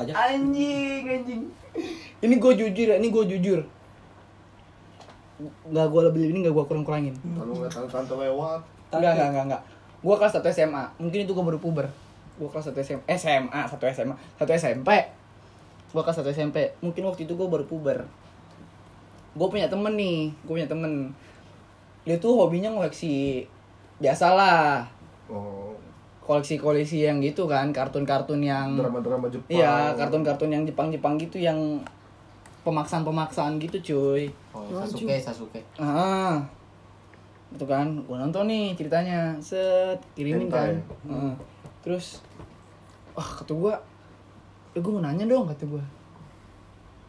[0.00, 0.12] Aja.
[0.16, 1.42] anjing anjing
[2.24, 3.60] ini gue jujur ya ini gue jujur
[5.68, 9.44] nggak gue lebih ini nggak gue kurang kurangin kalau ngeliat tante lewat Enggak, enggak, enggak,
[9.46, 9.62] enggak.
[10.02, 10.84] Gua kelas 1 SMA.
[10.98, 11.86] Mungkin itu gua baru puber.
[12.42, 14.88] Gua kelas 1 SMA, SMA, 1 SMA, 1 SMP.
[15.94, 16.74] Gua kelas 1 SMP.
[16.82, 18.02] Mungkin waktu itu gua baru puber.
[19.38, 21.14] Gua punya temen nih, gua punya temen.
[22.02, 23.46] Dia tuh hobinya ngoleksi
[24.00, 24.88] biasalah,
[25.28, 25.70] oh
[26.30, 31.58] koleksi-koleksi yang gitu kan, kartun-kartun yang drama-drama Jepang Iya, kartun-kartun yang Jepang-Jepang gitu yang
[32.62, 34.30] pemaksaan-pemaksaan gitu, cuy.
[34.54, 35.58] Oh, Sasuke, Sasuke.
[35.74, 36.38] Ah,
[37.50, 40.70] itu kan, gue nonton nih ceritanya, set kirimin Hentai.
[40.70, 40.74] kan,
[41.10, 41.34] Heeh.
[41.82, 42.22] terus,
[43.18, 43.74] wah kata gue,
[44.76, 45.82] eh gue mau nanya dong kata gue,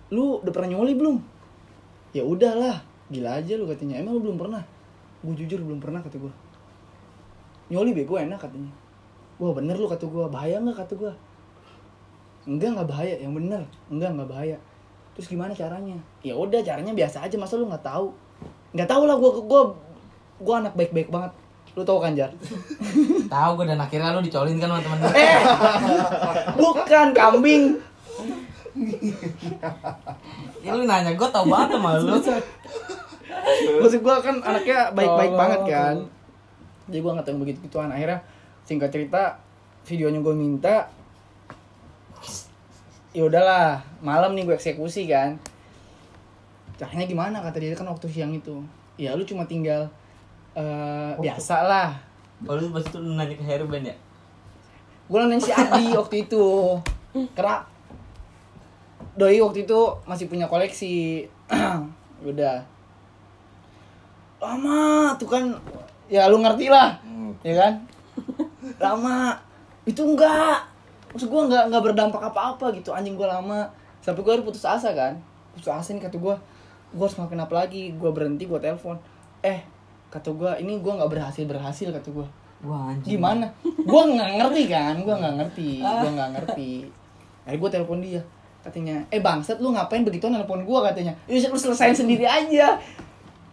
[0.10, 1.22] lu udah pernah nyoli belum?
[2.10, 2.82] Ya udahlah,
[3.14, 4.66] gila aja lu katanya, emang lu belum pernah?
[5.22, 6.34] Gue jujur belum pernah kata gue,
[7.72, 8.68] nyoli bego enak katanya,
[9.40, 11.14] wah bener lu kata gue, bahaya nggak kata gue,
[12.44, 14.58] enggak nggak bahaya, yang bener, enggak nggak bahaya,
[15.14, 15.96] terus gimana caranya?
[16.20, 18.12] Ya udah caranya biasa aja, masa lu nggak tahu?
[18.72, 19.62] nggak tahu lah gue gue
[20.42, 21.32] gue anak baik-baik banget.
[21.72, 22.28] Lu tahu kan jar?
[23.32, 25.08] Tahu gue dan akhirnya lu dicolin kan sama temen lu.
[25.14, 25.40] eh!
[26.54, 27.80] Bukan kambing.
[30.62, 32.16] Ya lu nanya, gue tau banget sama lu.
[33.80, 35.60] maksud gue kan anaknya baik-baik Oh, banget.
[35.66, 35.96] kan
[36.92, 38.20] jadi gue nggak tahu begitu gituan akhirnya
[38.68, 39.40] singkat cerita
[39.88, 40.92] videonya gue minta
[43.12, 45.36] ya udahlah malam nih gue eksekusi kan.
[46.80, 47.44] Caranya gimana?
[47.44, 48.64] Kata dia kan waktu siang itu.
[48.96, 49.92] Ya lu cuma tinggal
[50.52, 51.96] eh biasa lah
[52.44, 53.96] lu pas itu nanya ke Herben ya?
[55.12, 56.46] gue nanya si Adi waktu itu.
[57.36, 57.68] Karena
[59.20, 61.28] doi waktu itu masih punya koleksi.
[62.30, 62.64] Udah.
[64.40, 65.52] Lama tuh kan
[66.12, 67.00] ya lu ngerti lah.
[67.42, 67.74] Ya kan?
[68.84, 69.40] Lama.
[69.88, 70.68] Itu enggak.
[71.16, 72.92] Maksud gue enggak enggak berdampak apa-apa gitu.
[72.92, 73.72] Anjing gue lama.
[74.04, 75.16] Sampai gue putus asa kan.
[75.56, 76.36] Putus asa nih kata gue
[76.92, 77.96] gue harus ngelakuin apa lagi?
[77.96, 79.00] Gue berhenti gue telepon.
[79.40, 79.64] Eh
[80.12, 82.28] kata gue ini gue nggak berhasil berhasil kata gue
[82.68, 83.16] Wah anjing.
[83.18, 83.48] gimana?
[83.64, 84.96] Gue nggak ngerti kan?
[85.02, 85.70] Gue nggak ngerti.
[85.82, 86.72] Gue nggak ngerti.
[87.48, 88.22] Akhirnya gue telepon dia.
[88.62, 92.78] Katanya eh bangsat lu ngapain begitu nelpon gue katanya ya lu selesain sendiri aja.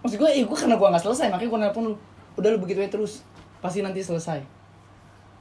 [0.05, 1.95] Maksud gue eh gue karena gue nggak selesai makanya gue nelpon lu
[2.39, 3.27] udah lu begitu aja terus
[3.59, 4.41] pasti nanti selesai.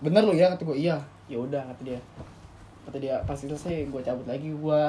[0.01, 0.97] Bener lu ya kata gue iya.
[1.29, 1.99] Ya udah kata dia.
[2.89, 4.81] Kata dia pasti selesai gue cabut lagi gue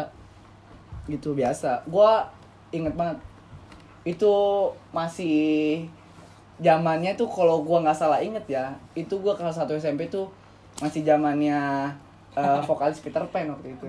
[1.13, 1.85] gitu biasa.
[1.85, 2.11] Gue
[2.73, 3.21] inget banget
[4.09, 4.35] itu
[4.91, 5.85] masih
[6.59, 10.27] zamannya tuh kalau gua nggak salah inget ya itu gua kelas 1 SMP tuh
[10.83, 11.87] masih zamannya
[12.35, 13.87] eh, vokalis Peter Pan waktu itu.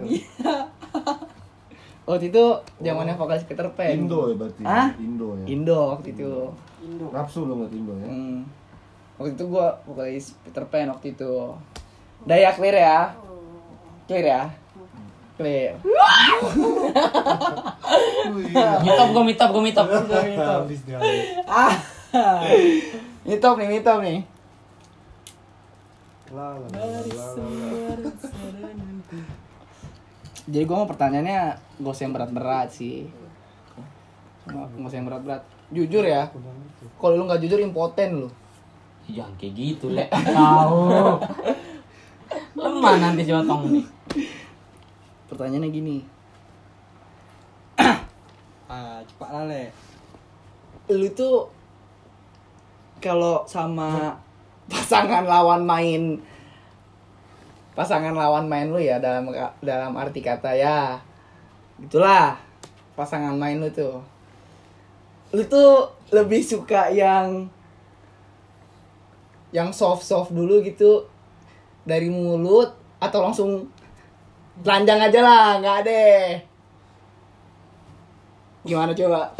[2.09, 2.45] Waktu itu
[2.81, 3.93] zamannya vokalis Peter Pan.
[3.93, 4.89] Indo ya berarti Hah?
[4.97, 5.45] Indo ya?
[5.45, 6.49] Indo waktu itu
[7.11, 8.39] nafsu lu ngeliat Indo ya Hmm.
[9.19, 11.33] waktu itu gua vokalis Peter Pan waktu itu
[12.23, 13.11] Dayak Lir ya
[14.09, 14.43] Clear ya?
[15.37, 15.77] Clear.
[18.81, 19.85] Mitop gue mitop gue mitop.
[21.45, 21.73] Ah.
[23.21, 24.25] Mitop nih, mitop nih.
[30.49, 31.39] Jadi gua mau pertanyaannya
[31.77, 33.05] gak usah yang berat-berat sih.
[34.49, 35.45] Nggak usah yang berat-berat.
[35.69, 36.29] Jujur ya.
[36.99, 38.29] Kalau lu nggak jujur impoten lu.
[39.09, 40.05] Jangan kayak gitu, Le.
[40.09, 40.81] Tahu.
[42.53, 43.85] Lemah nanti si Otong nih.
[45.29, 45.97] Pertanyaannya gini.
[48.69, 49.73] Ah, cepat lah le.
[50.93, 51.49] Lu tuh
[53.01, 54.13] kalau sama
[54.69, 56.21] pasangan lawan main
[57.73, 59.31] pasangan lawan main lu ya dalam
[59.63, 60.99] dalam arti kata ya
[61.79, 62.35] gitulah
[62.93, 64.03] pasangan main lu tuh
[65.29, 67.45] lu tuh lebih suka yang
[69.53, 71.05] yang soft soft dulu gitu
[71.85, 73.65] dari mulut atau langsung
[74.61, 76.49] telanjang aja lah nggak deh
[78.59, 79.31] gimana coba?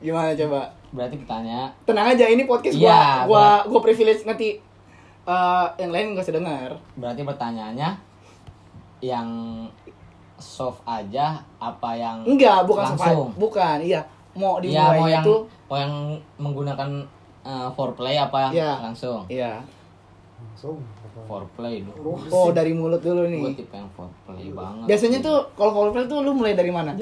[0.00, 0.66] Gimana coba?
[0.90, 4.58] Berarti bertanya, tenang aja ini podcast gua Iya, gua gua privilege nanti
[5.24, 7.90] eh, yang lain gak usah dengar berarti pertanyaannya
[9.00, 9.28] yang
[10.40, 13.28] soft aja apa yang enggak bukan langsung?
[13.34, 14.00] bukan iya
[14.32, 15.94] mau Iya, mau dimulainya yang tuh mau yang
[16.36, 16.90] menggunakan
[17.42, 18.80] eh, foreplay apa Iya.
[18.82, 19.22] langsung?
[19.26, 19.60] iya
[20.40, 20.80] Langsung.
[21.20, 22.16] Foreplay dulu.
[22.24, 24.86] oh dari mulut dulu Gue nih tipe yang foreplay banget.
[24.88, 26.96] biasanya tuh kalau foreplay tuh lu mulai dari mana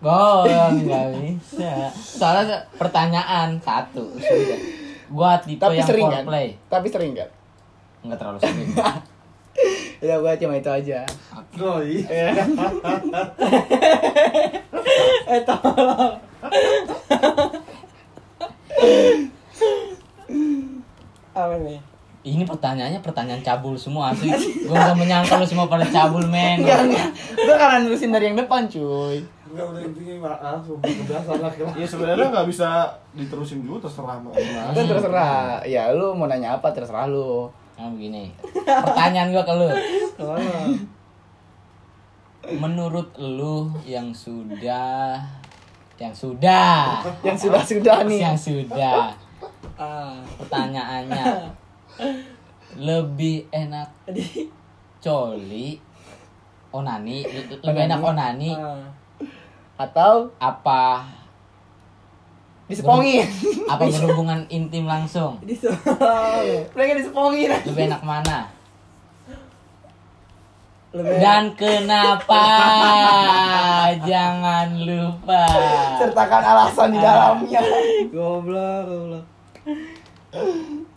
[0.00, 1.92] Oh, nggak bisa.
[1.92, 4.56] Soalnya pertanyaan satu sudah.
[5.08, 6.46] Gua tipe tapi yang sering kan foreplay.
[6.66, 7.28] tapi sering kan
[8.00, 8.68] Nggak terlalu sering.
[10.00, 11.04] ya gua cuma itu aja
[11.60, 12.32] Oh iya.
[12.32, 12.44] Ya.
[15.28, 16.14] Eh tolong.
[21.30, 21.78] Apa nih?
[22.20, 24.28] Ini pertanyaannya pertanyaan cabul semua sih.
[24.64, 26.60] Gua nggak menyangka lu semua pada cabul men.
[26.64, 29.20] enggak enggak gua karena nulisin dari yang depan cuy
[29.50, 31.74] Enggak udah intinya maaf, udah salah kelas.
[31.74, 32.86] Ya sebenarnya nggak bisa
[33.18, 37.50] diterusin juga terserah mau kan terserah ya lu mau nanya apa terserah lu
[37.80, 38.28] Nah, begini.
[38.60, 39.68] Pertanyaan gua ke lu.
[42.52, 45.16] Menurut lu yang sudah
[45.96, 49.12] yang sudah yang sudah sudah nih yang sudah
[49.76, 50.16] Ah.
[50.36, 51.24] pertanyaannya
[52.76, 53.88] lebih enak
[54.98, 55.76] coli
[56.70, 58.80] onani le- lebih enak onani ah.
[59.76, 61.04] atau apa
[62.70, 63.26] disepongin
[63.66, 66.70] apa berhubungan intim langsung tolong.
[66.70, 68.38] mereka disepongin lebih enak mana
[70.90, 72.42] Lebih dan kenapa
[74.10, 75.46] jangan lupa
[76.02, 77.62] sertakan alasan di dalamnya
[78.10, 79.24] goblok, goblok.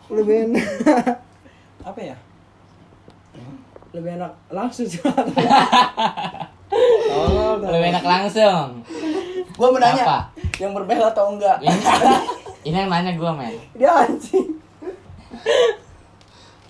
[0.09, 0.65] Lebih enak.
[1.85, 2.17] Apa ya?
[3.93, 4.97] Lebih enak langsung sih.
[6.73, 7.59] Tolong.
[7.63, 8.65] lebih enak langsung
[9.53, 10.19] gua mau nanya Apa?
[10.57, 11.73] yang berbeda atau enggak ini,
[12.67, 14.49] ini yang nanya gue men dia anjing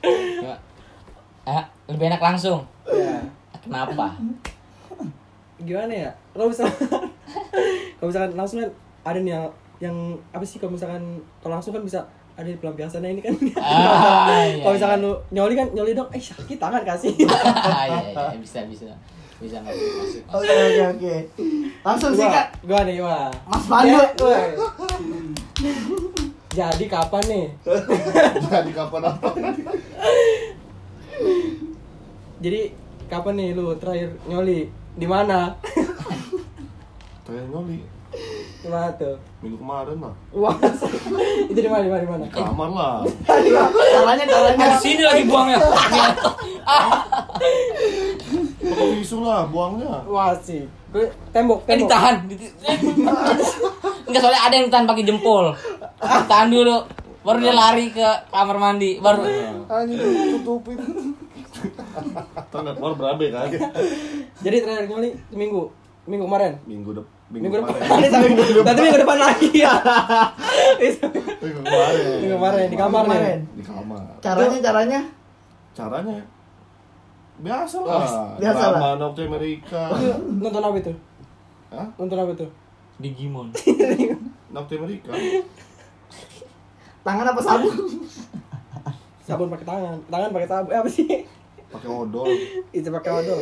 [0.03, 0.55] Coba.
[1.45, 3.15] eh, lebih enak langsung Ya.
[3.59, 4.19] kenapa
[5.57, 6.11] Gimana ya?
[6.35, 6.75] Kalau misalkan
[7.95, 8.69] kalau misalkan langsung kan
[9.05, 9.45] ada nih yang
[9.79, 9.95] yang
[10.35, 10.99] apa sih kalau misalkan
[11.39, 12.03] kalau langsung kan bisa
[12.33, 13.31] ada di pelampiasannya ini kan.
[13.55, 15.05] Ah, iya, kalau misalkan iya.
[15.07, 17.15] lu nyoli kan nyoli dong, eh sakit tangan kasih.
[17.23, 18.91] Ah, iya, iya, bisa bisa
[19.43, 21.15] bisa nggak masuk oke oke oke
[21.83, 23.27] langsung sikat Gua nih gua.
[23.43, 23.99] Mas Pandu
[26.53, 26.71] Ya.
[26.71, 27.45] Jadi kapan nih?
[28.53, 29.27] Jadi kapan apa?
[32.39, 32.61] Jadi
[33.09, 34.69] kapan nih lu terakhir nyoli?
[34.95, 35.57] Di mana?
[37.25, 37.81] Tanya nyoli
[38.63, 39.19] Di mana tuh?
[39.43, 40.13] minggu kemarin lah.
[40.31, 40.55] Wah,
[41.51, 41.83] itu di mana?
[41.83, 41.99] Di mana?
[41.99, 42.23] Di mana?
[42.23, 42.95] Di kamar lah.
[43.99, 45.59] caranya caranya di sini lagi buangnya
[48.63, 50.07] Pakai tisu lah buangnya.
[50.07, 50.63] Wah sih.
[50.95, 51.89] Gue tembok, tembok.
[51.89, 52.53] ditahan Diti-
[54.07, 55.49] enggak soalnya ada yang ditahan pakai jempol
[56.29, 56.85] tahan dulu
[57.25, 59.25] baru dia lari ke kamar mandi baru
[59.65, 59.97] Anjing
[60.37, 60.77] tutupin.
[62.47, 63.49] Tanda keluar berabe kan.
[64.37, 65.73] Jadi terakhir nyoli seminggu.
[66.03, 66.53] Minggu kemarin.
[66.67, 67.73] Minggu dep Minggu depan.
[67.73, 68.09] kemarin.
[68.61, 69.73] Nanti minggu depan lagi ya.
[71.41, 72.05] Minggu kemarin.
[72.21, 73.37] Minggu kemarin di kamar nih.
[73.57, 74.01] Di kamar.
[74.21, 75.01] caranya caranya
[75.73, 76.17] Caranya
[77.41, 78.37] biasa lah.
[78.37, 78.93] biasa lah.
[78.95, 79.89] Nocte Amerika.
[80.29, 80.93] Nonton apa itu?
[81.73, 81.87] Hah?
[81.97, 82.47] Nonton apa itu?
[83.01, 83.49] Digimon
[84.53, 85.09] Nocte Amerika.
[87.03, 87.73] tangan apa sabun
[89.23, 89.97] Sabun pakai tangan.
[90.05, 90.69] Tangan pakai sabun.
[90.69, 91.07] Eh, apa sih?
[91.67, 92.27] Pakai odol.
[92.69, 93.41] Itu pakai odol.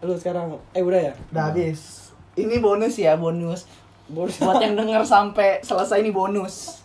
[0.00, 1.12] Lu sekarang eh udah ya?
[1.30, 1.99] udah habis
[2.46, 3.68] ini bonus ya bonus.
[4.10, 4.42] Bonus.
[4.42, 6.82] buat yang denger sampai selesai ini bonus.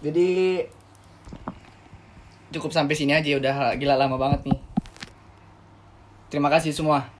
[0.00, 0.60] Jadi
[2.54, 4.58] cukup sampai sini aja udah gila lama banget nih.
[6.32, 7.08] Terima kasih semua